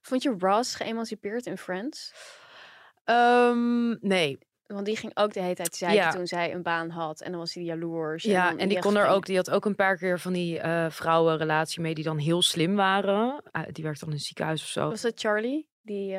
Vond 0.01 0.23
je 0.23 0.35
Ross 0.39 0.75
geëmancipeerd 0.75 1.45
in 1.45 1.57
Friends? 1.57 2.13
Ehm, 3.03 3.89
nee. 4.07 4.37
Want 4.65 4.85
die 4.85 4.95
ging 4.97 5.11
ook 5.17 5.33
de 5.33 5.41
hele 5.41 5.55
tijd 5.55 5.75
zeiken 5.75 5.99
Ja. 6.03 6.11
toen 6.11 6.27
zij 6.27 6.53
een 6.53 6.61
baan 6.63 6.89
had. 6.89 7.21
En 7.21 7.31
dan 7.31 7.39
was 7.39 7.53
hij 7.53 7.63
jaloers. 7.63 8.23
Ja, 8.23 8.55
en 8.57 8.69
die 8.69 8.79
kon 8.79 8.97
er 8.97 9.07
ook, 9.07 9.25
die 9.25 9.35
had 9.35 9.49
ook 9.49 9.65
een 9.65 9.75
paar 9.75 9.97
keer 9.97 10.19
van 10.19 10.33
die 10.33 10.59
eh 10.59 10.89
vrouwenrelatie 10.89 11.81
mee 11.81 11.93
die 11.93 12.03
dan 12.03 12.17
heel 12.17 12.41
slim 12.41 12.75
waren. 12.75 13.41
Ah, 13.51 13.63
die 13.71 13.83
werkte 13.83 13.99
dan 13.99 14.09
in 14.09 14.15
een 14.19 14.25
ziekenhuis 14.25 14.61
of 14.61 14.67
zo. 14.67 14.89
Was 14.89 15.01
dat 15.01 15.19
Charlie, 15.19 15.67
die 15.87 16.17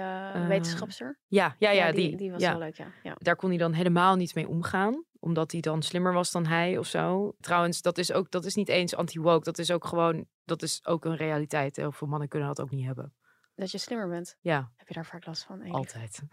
wetenschapster? 0.48 1.18
Ja, 1.26 1.56
ja, 1.58 1.70
ja, 1.70 1.92
die, 1.92 2.08
die. 2.08 2.16
die 2.16 2.30
was 2.30 2.40
ja. 2.40 2.50
wel 2.50 2.58
leuk, 2.58 2.76
ja. 2.76 2.92
ja. 3.02 3.16
Daar 3.18 3.36
kon 3.36 3.48
hij 3.48 3.58
dan 3.58 3.72
helemaal 3.72 4.16
niet 4.16 4.34
mee 4.34 4.48
omgaan. 4.48 5.04
Omdat 5.20 5.52
hij 5.52 5.60
dan 5.60 5.82
slimmer 5.82 6.12
was 6.12 6.30
dan 6.30 6.46
hij 6.46 6.78
of 6.78 6.86
zo. 6.86 7.34
Trouwens, 7.40 7.82
dat 7.82 7.98
is 7.98 8.12
ook 8.12 8.30
dat 8.30 8.44
is 8.44 8.54
niet 8.54 8.68
eens 8.68 8.94
anti-woke. 8.94 9.44
Dat 9.44 9.58
is 9.58 9.70
ook 9.70 9.84
gewoon, 9.84 10.26
dat 10.44 10.62
is 10.62 10.86
ook 10.86 11.04
een 11.04 11.16
realiteit. 11.16 11.76
Heel 11.76 11.92
veel 11.92 12.08
mannen 12.08 12.28
kunnen 12.28 12.48
dat 12.48 12.60
ook 12.60 12.70
niet 12.70 12.86
hebben. 12.86 13.14
Dat 13.54 13.70
je 13.70 13.78
slimmer 13.78 14.08
bent. 14.08 14.36
Ja, 14.40 14.72
Heb 14.76 14.88
je 14.88 14.94
daar 14.94 15.06
vaak 15.06 15.26
last 15.26 15.44
van? 15.44 15.70
Altijd. 15.70 16.22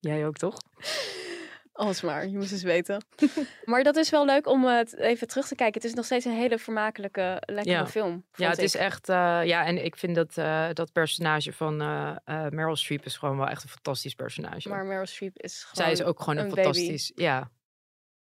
Jij 0.00 0.26
ook, 0.26 0.36
toch? 0.36 0.56
Alsmaar, 1.72 2.26
je 2.28 2.36
moest 2.36 2.52
eens 2.52 2.62
weten. 2.62 3.04
maar 3.64 3.82
dat 3.82 3.96
is 3.96 4.10
wel 4.10 4.24
leuk 4.24 4.46
om 4.46 4.64
het 4.64 4.96
even 4.96 5.26
terug 5.26 5.46
te 5.46 5.54
kijken. 5.54 5.80
Het 5.80 5.90
is 5.90 5.94
nog 5.96 6.04
steeds 6.04 6.24
een 6.24 6.32
hele 6.32 6.58
vermakelijke, 6.58 7.42
lekkere 7.46 7.76
Ja. 7.76 7.86
film. 7.86 8.24
Ja, 8.34 8.48
het 8.48 8.58
is 8.58 8.74
echt. 8.74 9.08
eh, 9.08 9.16
ja, 9.44 9.64
en 9.66 9.84
ik 9.84 9.96
vind 9.96 10.14
dat 10.14 10.36
eh, 10.38 10.68
dat 10.72 10.92
personage 10.92 11.52
van 11.52 11.80
eh, 11.80 12.16
eh, 12.24 12.50
Meryl 12.50 12.76
Streep 12.76 13.04
is 13.04 13.16
gewoon 13.16 13.36
wel 13.36 13.48
echt 13.48 13.62
een 13.62 13.68
fantastisch 13.68 14.14
personage. 14.14 14.68
Maar 14.68 14.84
Meryl 14.84 15.06
Streep 15.06 15.38
is 15.38 15.64
gewoon 15.64 15.84
Zij 15.84 15.92
is 15.92 16.02
ook 16.02 16.18
gewoon 16.20 16.36
een, 16.36 16.44
een 16.44 16.48
baby. 16.54 16.62
fantastisch. 16.62 17.12
Ja, 17.14 17.50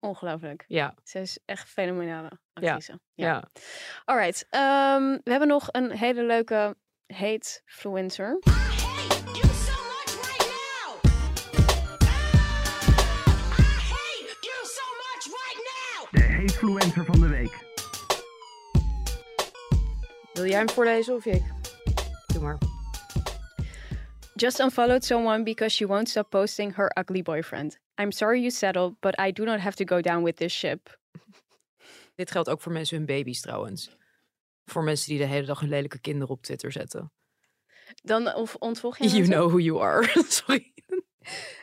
ongelooflijk. 0.00 0.64
ja, 0.66 0.94
Ze 1.04 1.18
is 1.20 1.38
echt 1.44 1.62
een 1.62 1.68
fenomenale 1.68 2.30
Ja, 2.52 2.72
actrice. 2.72 3.00
ja. 3.14 3.44
Alright, 4.04 4.46
ehm, 4.50 5.02
we 5.22 5.30
hebben 5.30 5.48
nog 5.48 5.68
een 5.70 5.90
hele 5.90 6.22
leuke 6.22 6.76
hate 7.06 7.60
influencer. 16.60 17.04
Van 17.04 17.20
de 17.20 17.28
week. 17.28 17.58
Wil 20.32 20.46
jij 20.46 20.58
hem 20.58 20.70
voorlezen 20.70 21.14
of 21.14 21.24
ik? 21.24 21.42
Doe 22.32 22.42
maar. 22.42 22.58
Just 24.34 24.58
unfollowed 24.58 25.04
someone 25.04 25.42
because 25.42 25.74
she 25.74 25.86
won't 25.86 26.08
stop 26.08 26.30
posting 26.30 26.74
her 26.76 26.92
ugly 26.98 27.22
boyfriend. 27.22 27.78
I'm 28.00 28.12
sorry 28.12 28.38
you 28.40 28.50
settled, 28.50 29.00
but 29.00 29.20
I 29.20 29.32
do 29.32 29.44
not 29.44 29.60
have 29.60 29.76
to 29.76 29.96
go 29.96 30.00
down 30.00 30.22
with 30.22 30.36
this 30.36 30.52
ship. 30.52 30.98
Dit 32.14 32.30
geldt 32.30 32.48
ook 32.48 32.60
voor 32.60 32.72
mensen 32.72 32.96
hun 32.96 33.06
baby's 33.06 33.40
trouwens. 33.40 33.96
Voor 34.64 34.84
mensen 34.84 35.08
die 35.08 35.18
de 35.18 35.26
hele 35.26 35.46
dag 35.46 35.60
hun 35.60 35.68
lelijke 35.68 36.00
kinderen 36.00 36.28
op 36.28 36.42
Twitter 36.42 36.72
zetten. 36.72 37.12
Dan 38.02 38.34
of 38.34 38.54
ontvolg 38.54 38.98
jij 38.98 39.06
You 39.06 39.18
mensen? 39.18 39.36
know 39.36 39.48
who 39.48 39.58
you 39.58 39.80
are. 39.82 40.22
Sorry. 40.28 40.72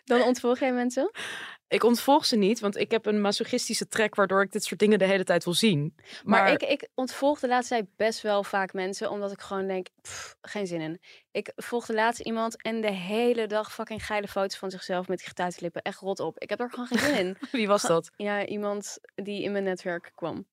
Dan 0.03 0.21
ontvolg 0.21 0.59
jij 0.59 0.73
mensen? 0.73 1.11
Ik 1.69 1.83
ontvolg 1.83 2.25
ze 2.25 2.35
niet, 2.35 2.59
want 2.59 2.75
ik 2.75 2.91
heb 2.91 3.05
een 3.05 3.21
masochistische 3.21 3.87
trek 3.87 4.15
waardoor 4.15 4.41
ik 4.41 4.51
dit 4.51 4.63
soort 4.63 4.79
dingen 4.79 4.99
de 4.99 5.05
hele 5.05 5.23
tijd 5.23 5.43
wil 5.43 5.53
zien. 5.53 5.95
Maar, 6.23 6.43
Maar, 6.43 6.51
ik, 6.51 6.63
ik 6.63 6.89
ontvolg 6.93 7.39
de 7.39 7.47
laatste 7.47 7.73
tijd 7.73 7.87
best 7.95 8.21
wel 8.21 8.43
vaak 8.43 8.73
mensen, 8.73 9.11
omdat 9.11 9.31
ik 9.31 9.41
gewoon 9.41 9.67
denk, 9.67 9.87
pff, 10.01 10.37
geen 10.41 10.67
zin 10.67 10.81
in. 10.81 10.99
Ik 11.31 11.51
volgde 11.55 11.93
laatst 11.93 12.21
iemand 12.21 12.61
en 12.61 12.81
de 12.81 12.91
hele 12.91 13.47
dag 13.47 13.73
fucking 13.73 14.05
geile 14.05 14.27
foto's 14.27 14.57
van 14.57 14.71
zichzelf 14.71 15.07
met 15.07 15.17
die 15.17 15.27
getuite 15.27 15.61
lippen. 15.61 15.81
Echt 15.81 15.99
rot 15.99 16.19
op. 16.19 16.39
Ik 16.39 16.49
heb 16.49 16.59
er 16.59 16.69
gewoon 16.69 16.87
geen 16.87 16.99
zin 16.99 17.17
in. 17.25 17.37
wie 17.51 17.67
was 17.67 17.81
dat? 17.81 18.11
Ja, 18.15 18.45
iemand 18.45 18.97
die 19.15 19.43
in 19.43 19.51
mijn 19.51 19.63
netwerk 19.63 20.11
kwam. 20.15 20.47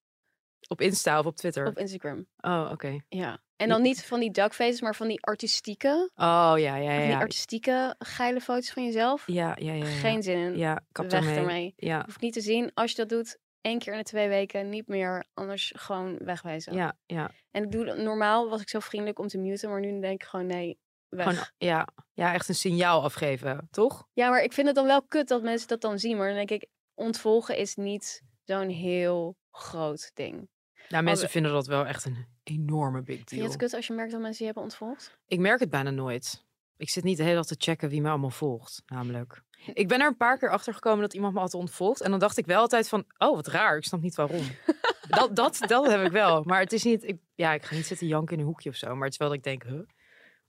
Op 0.69 0.81
Insta 0.81 1.19
of 1.19 1.27
op 1.27 1.37
Twitter? 1.37 1.67
Op 1.67 1.79
Instagram. 1.79 2.27
Oh, 2.41 2.69
oké. 2.73 3.01
Ja. 3.09 3.43
En 3.57 3.69
dan 3.69 3.83
niet 3.83 4.05
van 4.05 4.21
die 4.21 4.31
duckfaces, 4.31 4.81
maar 4.81 4.95
van 4.95 5.09
die 5.09 5.21
artistieke, 5.27 6.11
Oh, 6.15 6.53
ja, 6.57 6.57
ja, 6.57 6.77
ja. 6.77 6.99
van 6.99 7.07
die 7.07 7.17
artistieke 7.17 7.95
geile 7.99 8.41
foto's 8.41 8.71
van 8.71 8.85
jezelf. 8.85 9.27
ja, 9.27 9.57
ja. 9.59 9.73
ja, 9.73 9.85
ja. 9.85 9.85
Geen 9.85 10.23
zin 10.23 10.39
in. 10.39 10.59
Ja, 10.59 10.81
kap 10.93 11.11
Weg 11.11 11.21
ermee. 11.21 11.37
ermee. 11.39 11.75
Ja, 11.77 12.03
Hoef 12.05 12.21
niet 12.21 12.33
te 12.33 12.41
zien. 12.41 12.71
Als 12.75 12.91
je 12.91 12.97
dat 12.97 13.09
doet, 13.09 13.39
één 13.61 13.79
keer 13.79 13.93
in 13.93 13.99
de 13.99 14.05
twee 14.05 14.29
weken, 14.29 14.69
niet 14.69 14.89
meer. 14.89 15.25
Anders 15.35 15.73
gewoon 15.77 16.17
wegwijzen. 16.19 16.73
ja, 16.75 16.97
ja. 17.07 17.31
En 17.51 17.63
ik 17.63 17.71
doe, 17.73 17.95
normaal 18.03 18.49
was 18.49 18.61
ik 18.61 18.69
zo 18.69 18.79
vriendelijk 18.81 19.19
om 19.19 19.29
te 19.29 19.39
muten, 19.39 19.71
maar 19.71 19.81
nu 19.81 20.01
denk 20.01 20.23
ik 20.23 20.29
gewoon 20.29 20.47
nee, 20.47 20.79
weg. 21.09 21.29
Gewoon, 21.29 21.45
ja. 21.57 21.89
ja, 22.13 22.35
echt 22.35 22.49
een 22.49 22.55
signaal 22.55 23.03
afgeven, 23.03 23.69
toch? 23.71 24.07
Ja, 24.13 24.29
maar 24.29 24.43
ik 24.43 24.53
vind 24.53 24.67
het 24.67 24.77
dan 24.77 24.87
wel 24.87 25.03
kut 25.03 25.29
dat 25.29 25.43
mensen 25.43 25.69
dat 25.69 25.81
dan 25.81 25.99
zien. 25.99 26.17
Maar 26.17 26.27
dan 26.27 26.37
denk 26.37 26.51
ik, 26.51 26.67
ontvolgen 26.95 27.57
is 27.57 27.75
niet 27.75 28.23
zo'n 28.45 28.69
heel 28.69 29.37
groot 29.51 30.11
ding. 30.15 30.49
Nou, 30.89 31.05
mensen 31.05 31.29
vinden 31.29 31.53
dat 31.53 31.67
wel 31.67 31.87
echt 31.87 32.05
een 32.05 32.27
enorme 32.43 33.03
big 33.03 33.17
Vind 33.17 33.31
je 33.31 33.37
deal. 33.37 33.49
het 33.49 33.57
kut 33.57 33.75
als 33.75 33.87
je 33.87 33.93
merkt 33.93 34.13
dat 34.13 34.21
mensen 34.21 34.39
je 34.39 34.45
hebben 34.45 34.63
ontvolgd? 34.63 35.19
Ik 35.27 35.39
merk 35.39 35.61
het 35.61 35.71
bijna 35.71 35.91
nooit. 35.91 36.45
Ik 36.77 36.91
zit 36.91 37.05
niet 37.05 37.17
de 37.17 37.23
hele 37.23 37.35
dag 37.35 37.47
te 37.47 37.55
checken 37.59 37.89
wie 37.89 38.01
me 38.01 38.09
allemaal 38.09 38.31
volgt, 38.31 38.83
namelijk. 38.87 39.43
Ik 39.75 39.89
ben 39.89 40.01
er 40.01 40.07
een 40.07 40.17
paar 40.17 40.39
keer 40.39 40.51
achter 40.51 40.75
gekomen 40.75 41.01
dat 41.01 41.15
iemand 41.15 41.35
me 41.35 41.41
had 41.41 41.55
ontvolgd. 41.55 42.01
En 42.01 42.11
dan 42.11 42.21
dacht 42.21 42.37
ik 42.37 42.47
wel 42.47 42.61
altijd 42.61 42.89
van, 42.89 43.05
oh, 43.19 43.35
wat 43.35 43.47
raar. 43.47 43.77
Ik 43.77 43.85
snap 43.85 44.01
niet 44.01 44.15
waarom. 44.15 44.43
dat, 45.09 45.37
dat, 45.37 45.59
dat 45.67 45.87
heb 45.87 46.07
ik 46.07 46.13
wel. 46.13 46.43
Maar 46.43 46.61
het 46.61 46.73
is 46.73 46.85
niet, 46.85 47.05
ik, 47.05 47.19
ja, 47.35 47.53
ik 47.53 47.63
ga 47.63 47.75
niet 47.75 47.87
zitten 47.87 48.07
janken 48.07 48.35
in 48.35 48.41
een 48.41 48.47
hoekje 48.47 48.71
of 48.71 48.77
zo. 48.77 48.95
Maar 48.95 49.05
het 49.05 49.13
is 49.13 49.19
wel 49.19 49.29
dat 49.29 49.37
ik 49.37 49.43
denk, 49.43 49.63
huh? 49.63 49.81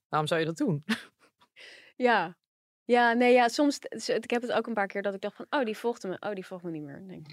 Waarom 0.09 0.27
zou 0.27 0.39
je 0.39 0.45
dat 0.45 0.57
doen? 0.57 0.83
Ja. 1.97 2.37
Ja, 2.83 3.13
nee, 3.13 3.33
ja, 3.33 3.47
soms, 3.47 3.79
ik 4.05 4.29
heb 4.29 4.41
het 4.41 4.51
ook 4.51 4.67
een 4.67 4.73
paar 4.73 4.87
keer 4.87 5.01
dat 5.01 5.13
ik 5.13 5.21
dacht 5.21 5.35
van, 5.35 5.45
oh, 5.49 5.65
die 5.65 5.77
volgde 5.77 6.07
me. 6.07 6.17
Oh, 6.19 6.33
die 6.33 6.45
volgt 6.45 6.63
me 6.63 6.71
niet 6.71 6.83
meer. 6.83 7.03
Denk 7.07 7.27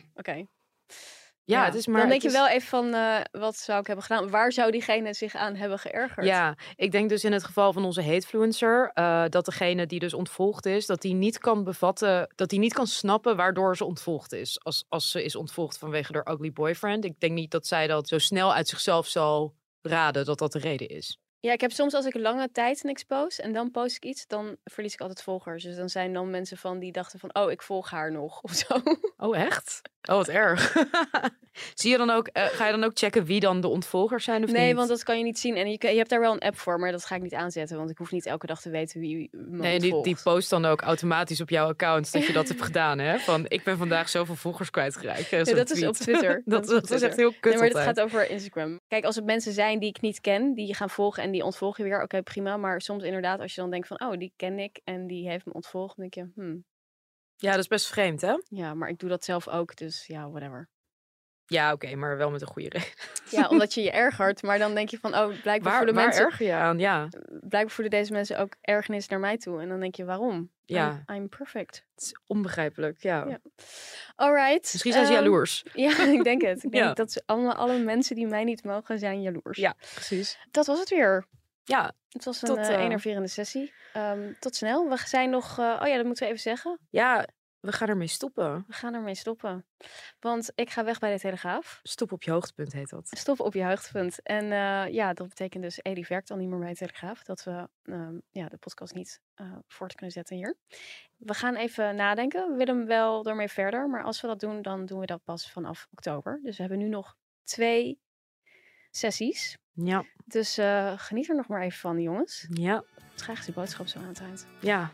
Ja, 1.52 1.64
het 1.64 1.74
is 1.74 1.86
maar... 1.86 2.00
Dan 2.00 2.08
denk 2.08 2.22
je 2.22 2.28
is- 2.28 2.34
wel 2.34 2.48
even 2.48 2.68
van, 2.68 2.94
eh, 2.94 3.20
wat 3.30 3.56
zou 3.56 3.80
ik 3.80 3.86
hebben 3.86 4.04
gedaan? 4.04 4.30
Waar 4.30 4.52
zou 4.52 4.70
diegene 4.70 5.14
zich 5.14 5.34
aan 5.34 5.54
hebben 5.54 5.78
geërgerd? 5.78 6.26
Ja, 6.26 6.56
ik 6.76 6.92
denk 6.92 7.08
dus 7.08 7.24
in 7.24 7.32
het 7.32 7.44
geval 7.44 7.72
van 7.72 7.84
onze 7.84 8.02
hatefluencer, 8.02 8.90
eh 8.94 9.24
dat 9.28 9.44
degene 9.44 9.86
die 9.86 9.98
dus 9.98 10.14
ontvolgd 10.14 10.66
is, 10.66 10.86
dat 10.86 11.02
die 11.02 11.14
niet 11.14 11.38
kan 11.38 11.64
bevatten, 11.64 12.32
dat 12.34 12.48
die 12.48 12.58
niet 12.58 12.72
kan 12.74 12.86
snappen 12.86 13.36
waardoor 13.36 13.76
ze 13.76 13.84
ontvolgd 13.84 14.32
is. 14.32 14.60
Als, 14.62 14.84
als 14.88 15.10
ze 15.10 15.24
is 15.24 15.36
ontvolgd 15.36 15.78
vanwege 15.78 16.12
haar 16.12 16.32
ugly 16.34 16.52
boyfriend. 16.52 17.04
Ik 17.04 17.20
denk 17.20 17.32
niet 17.32 17.50
dat 17.50 17.66
zij 17.66 17.86
dat 17.86 18.08
zo 18.08 18.18
snel 18.18 18.54
uit 18.54 18.68
zichzelf 18.68 19.06
zal 19.06 19.54
raden 19.82 20.24
dat 20.24 20.38
dat 20.38 20.52
de 20.52 20.58
reden 20.58 20.88
is. 20.88 21.18
Ja, 21.42 21.52
ik 21.52 21.60
heb 21.60 21.72
soms 21.72 21.94
als 21.94 22.06
ik 22.06 22.14
lange 22.14 22.50
tijd 22.52 22.82
niks 22.82 23.02
post 23.02 23.38
en 23.38 23.52
dan 23.52 23.70
post 23.70 23.96
ik 23.96 24.04
iets, 24.04 24.26
dan 24.26 24.56
verlies 24.64 24.92
ik 24.92 25.00
altijd 25.00 25.22
volgers. 25.22 25.62
Dus 25.62 25.76
dan 25.76 25.88
zijn 25.88 26.12
dan 26.12 26.30
mensen 26.30 26.56
van 26.56 26.78
die 26.78 26.92
dachten 26.92 27.18
van, 27.18 27.34
oh, 27.34 27.50
ik 27.50 27.62
volg 27.62 27.90
haar 27.90 28.12
nog 28.12 28.40
of 28.42 28.52
zo. 28.52 28.80
Oh, 29.16 29.36
echt? 29.38 29.80
Oh, 30.02 30.16
wat 30.16 30.28
erg. 30.28 30.76
Zie 31.74 31.90
je 31.90 31.96
dan 31.96 32.10
ook, 32.10 32.26
eh, 32.26 32.44
ga 32.44 32.66
je 32.66 32.72
dan 32.72 32.84
ook 32.84 32.90
checken 32.94 33.24
wie 33.24 33.40
dan 33.40 33.60
de 33.60 33.68
ontvolgers 33.68 34.24
zijn 34.24 34.44
of 34.44 34.50
nee, 34.50 34.66
niet? 34.66 34.76
want 34.76 34.88
dat 34.88 35.02
kan 35.02 35.18
je 35.18 35.24
niet 35.24 35.38
zien. 35.38 35.56
En 35.56 35.70
je, 35.70 35.78
je 35.80 35.96
hebt 35.96 36.10
daar 36.10 36.20
wel 36.20 36.32
een 36.32 36.38
app 36.38 36.58
voor, 36.58 36.78
maar 36.78 36.92
dat 36.92 37.04
ga 37.04 37.14
ik 37.14 37.22
niet 37.22 37.34
aanzetten, 37.34 37.76
want 37.76 37.90
ik 37.90 37.98
hoef 37.98 38.10
niet 38.10 38.26
elke 38.26 38.46
dag 38.46 38.60
te 38.60 38.70
weten 38.70 39.00
wie 39.00 39.28
me 39.32 39.56
Nee, 39.56 39.80
die, 39.80 40.02
die 40.02 40.16
post 40.22 40.50
dan 40.50 40.64
ook 40.64 40.80
automatisch 40.80 41.40
op 41.40 41.50
jouw 41.50 41.68
account 41.68 42.12
dat 42.12 42.26
je 42.26 42.32
dat 42.32 42.48
hebt 42.48 42.62
gedaan, 42.72 42.98
hè? 42.98 43.18
Van, 43.18 43.44
ik 43.48 43.64
ben 43.64 43.78
vandaag 43.78 44.08
zoveel 44.08 44.34
volgers 44.34 44.70
kwijtgeraakt. 44.70 45.30
Nee, 45.30 45.54
dat 45.54 45.70
is 45.70 45.86
op 45.86 45.94
Twitter. 45.94 46.42
dat, 46.44 46.66
Dat 46.66 46.70
is 46.70 46.76
op 46.76 46.88
dat 46.88 46.90
is 46.90 47.02
echt 47.02 47.16
heel 47.16 47.32
kut 47.40 47.52
Nee, 47.52 47.58
maar 47.58 47.68
dit 47.68 47.78
gaat 47.78 48.00
over 48.00 48.30
Instagram. 48.30 48.80
Kijk, 48.92 49.04
als 49.04 49.16
het 49.16 49.24
mensen 49.24 49.52
zijn 49.52 49.78
die 49.78 49.88
ik 49.88 50.00
niet 50.00 50.20
ken, 50.20 50.54
die 50.54 50.66
je 50.66 50.74
gaan 50.74 50.90
volgen 50.90 51.22
en 51.22 51.30
die 51.30 51.44
ontvolg 51.44 51.76
je 51.76 51.82
weer, 51.82 52.02
oké, 52.02 52.22
prima. 52.22 52.56
Maar 52.56 52.80
soms 52.80 53.02
inderdaad, 53.02 53.40
als 53.40 53.54
je 53.54 53.60
dan 53.60 53.70
denkt 53.70 53.86
van, 53.86 54.00
oh, 54.00 54.18
die 54.18 54.32
ken 54.36 54.58
ik 54.58 54.80
en 54.84 55.06
die 55.06 55.28
heeft 55.28 55.46
me 55.46 55.52
ontvolgd, 55.52 55.96
dan 55.96 56.08
denk 56.08 56.14
je, 56.14 56.40
hmm, 56.40 56.64
Ja, 57.36 57.50
dat 57.50 57.60
is 57.60 57.66
best 57.66 57.86
vreemd, 57.86 58.20
hè? 58.20 58.34
ja, 58.44 58.74
maar 58.74 58.88
ik 58.88 58.98
doe 58.98 59.08
dat 59.08 59.24
zelf 59.24 59.48
ook, 59.48 59.76
dus 59.76 60.06
ja, 60.06 60.30
whatever. 60.30 60.68
Ja, 61.52 61.72
oké, 61.72 61.94
maar 61.94 62.16
wel 62.16 62.30
met 62.30 62.40
een 62.40 62.46
goede 62.46 62.68
reden. 62.68 62.88
Ja, 63.30 63.48
omdat 63.54 63.74
je 63.74 63.82
je 63.82 63.90
ergert, 63.90 64.42
maar 64.42 64.58
dan 64.58 64.74
denk 64.74 64.88
je 64.88 64.98
van, 64.98 65.14
oh, 65.16 65.26
blijkbaar 65.42 65.60
Waar, 65.62 65.76
voelen 65.76 65.94
waar 65.94 66.04
mensen, 66.04 66.24
erger 66.24 66.46
je 66.46 66.52
aan? 66.52 66.78
Ja, 66.78 67.08
blijkbaar 67.40 67.70
voelen 67.70 67.90
deze 67.90 68.12
mensen 68.12 68.38
ook 68.38 68.54
ergernis 68.60 69.08
naar 69.08 69.20
mij 69.20 69.38
toe. 69.38 69.60
En 69.60 69.68
dan 69.68 69.80
denk 69.80 69.94
je, 69.94 70.04
waarom? 70.04 70.50
Ja. 70.64 71.02
I'm, 71.06 71.14
I'm 71.16 71.28
perfect. 71.28 71.84
het 71.94 72.04
is 72.04 72.16
onbegrijpelijk, 72.26 73.02
ja. 73.02 73.24
Ja. 73.28 73.38
Alright. 74.16 74.72
Misschien 74.72 74.92
zijn 74.92 75.06
ze 75.06 75.12
ehm, 75.12 75.22
jaloers. 75.22 75.62
Ja, 75.74 76.04
ik 76.06 76.24
denk 76.24 76.42
het. 76.42 76.64
Ik 76.64 76.70
denk 76.72 76.84
Ja. 76.84 76.92
dat 76.92 77.12
ze 77.12 77.22
allemaal, 77.26 77.54
alle 77.54 77.78
mensen 77.78 78.16
die 78.16 78.26
mij 78.26 78.44
niet 78.44 78.64
mogen 78.64 78.98
zijn 78.98 79.22
jaloers. 79.22 79.58
Ja, 79.58 79.74
precies. 79.94 80.38
Dat 80.50 80.66
was 80.66 80.78
het 80.78 80.88
weer. 80.88 81.26
Ja, 81.64 81.92
Het 82.08 82.24
was 82.24 82.42
een 82.42 82.48
Tot, 82.48 82.58
eh, 82.58 82.68
enerverende 82.78 83.28
sessie. 83.28 83.72
Ehm, 83.92 84.32
tot 84.38 84.56
snel. 84.56 84.88
We 84.88 84.96
zijn 85.06 85.30
nog... 85.30 85.58
eh, 85.58 85.78
oh 85.82 85.88
ja, 85.88 85.96
dat 85.96 86.04
moeten 86.04 86.24
we 86.24 86.30
even 86.30 86.42
zeggen. 86.42 86.78
ja, 86.90 87.26
we 87.62 87.72
gaan 87.72 87.88
ermee 87.88 88.06
stoppen. 88.08 88.64
We 88.66 88.72
gaan 88.72 88.94
ermee 88.94 89.14
stoppen. 89.14 89.66
Want 90.20 90.52
ik 90.54 90.70
ga 90.70 90.84
weg 90.84 90.98
bij 90.98 91.12
de 91.12 91.18
Telegraaf. 91.20 91.80
Stop 91.82 92.12
op 92.12 92.22
je 92.22 92.30
hoogtepunt 92.30 92.72
heet 92.72 92.90
dat. 92.90 93.08
Stop 93.10 93.40
op 93.40 93.54
je 93.54 93.64
hoogtepunt. 93.64 94.22
En 94.22 94.52
eh, 94.52 94.92
ja, 94.92 95.12
dat 95.12 95.28
betekent 95.28 95.62
dus... 95.62 95.78
Elif 95.82 96.08
werkt 96.08 96.30
al 96.30 96.36
niet 96.36 96.48
meer 96.48 96.58
bij 96.58 96.68
de 96.70 96.76
Telegraaf. 96.76 97.22
Dat 97.22 97.44
we 97.44 97.68
ehm, 97.82 98.18
ja, 98.30 98.48
de 98.48 98.56
podcast 98.56 98.94
niet 98.94 99.20
eh, 99.34 99.52
voort 99.66 99.94
kunnen 99.94 100.12
zetten 100.12 100.36
hier. 100.36 100.56
We 101.16 101.34
gaan 101.34 101.54
even 101.54 101.96
nadenken. 101.96 102.50
We 102.50 102.56
willen 102.56 102.86
wel 102.86 103.24
ermee 103.26 103.48
verder. 103.48 103.88
Maar 103.88 104.02
als 104.02 104.20
we 104.20 104.26
dat 104.26 104.40
doen, 104.40 104.62
dan 104.62 104.86
doen 104.86 105.00
we 105.00 105.06
dat 105.06 105.24
pas 105.24 105.50
vanaf 105.52 105.88
oktober. 105.92 106.40
Dus 106.42 106.56
we 106.56 106.62
hebben 106.62 106.80
nu 106.80 106.88
nog 106.88 107.16
twee 107.44 108.00
sessies. 108.90 109.58
Ja, 109.74 110.04
Dus 110.24 110.58
eh, 110.58 110.92
geniet 110.96 111.28
er 111.28 111.36
nog 111.36 111.48
maar 111.48 111.62
even 111.62 111.78
van, 111.78 112.00
jongens. 112.00 112.46
ja, 112.48 112.84
Graag 113.16 113.38
is 113.38 113.44
die 113.44 113.54
boodschap 113.54 113.86
zo 113.86 113.98
aan 113.98 114.08
het 114.08 114.20
eind. 114.20 114.46
ja. 114.60 114.90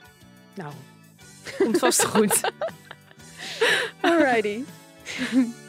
Nou, 0.54 0.72
komt 1.59 1.78
vast 1.78 2.05
goed. 2.05 2.40
Alrighty. 4.01 4.64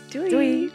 Doei. 0.09 0.29
Doei. 0.29 0.71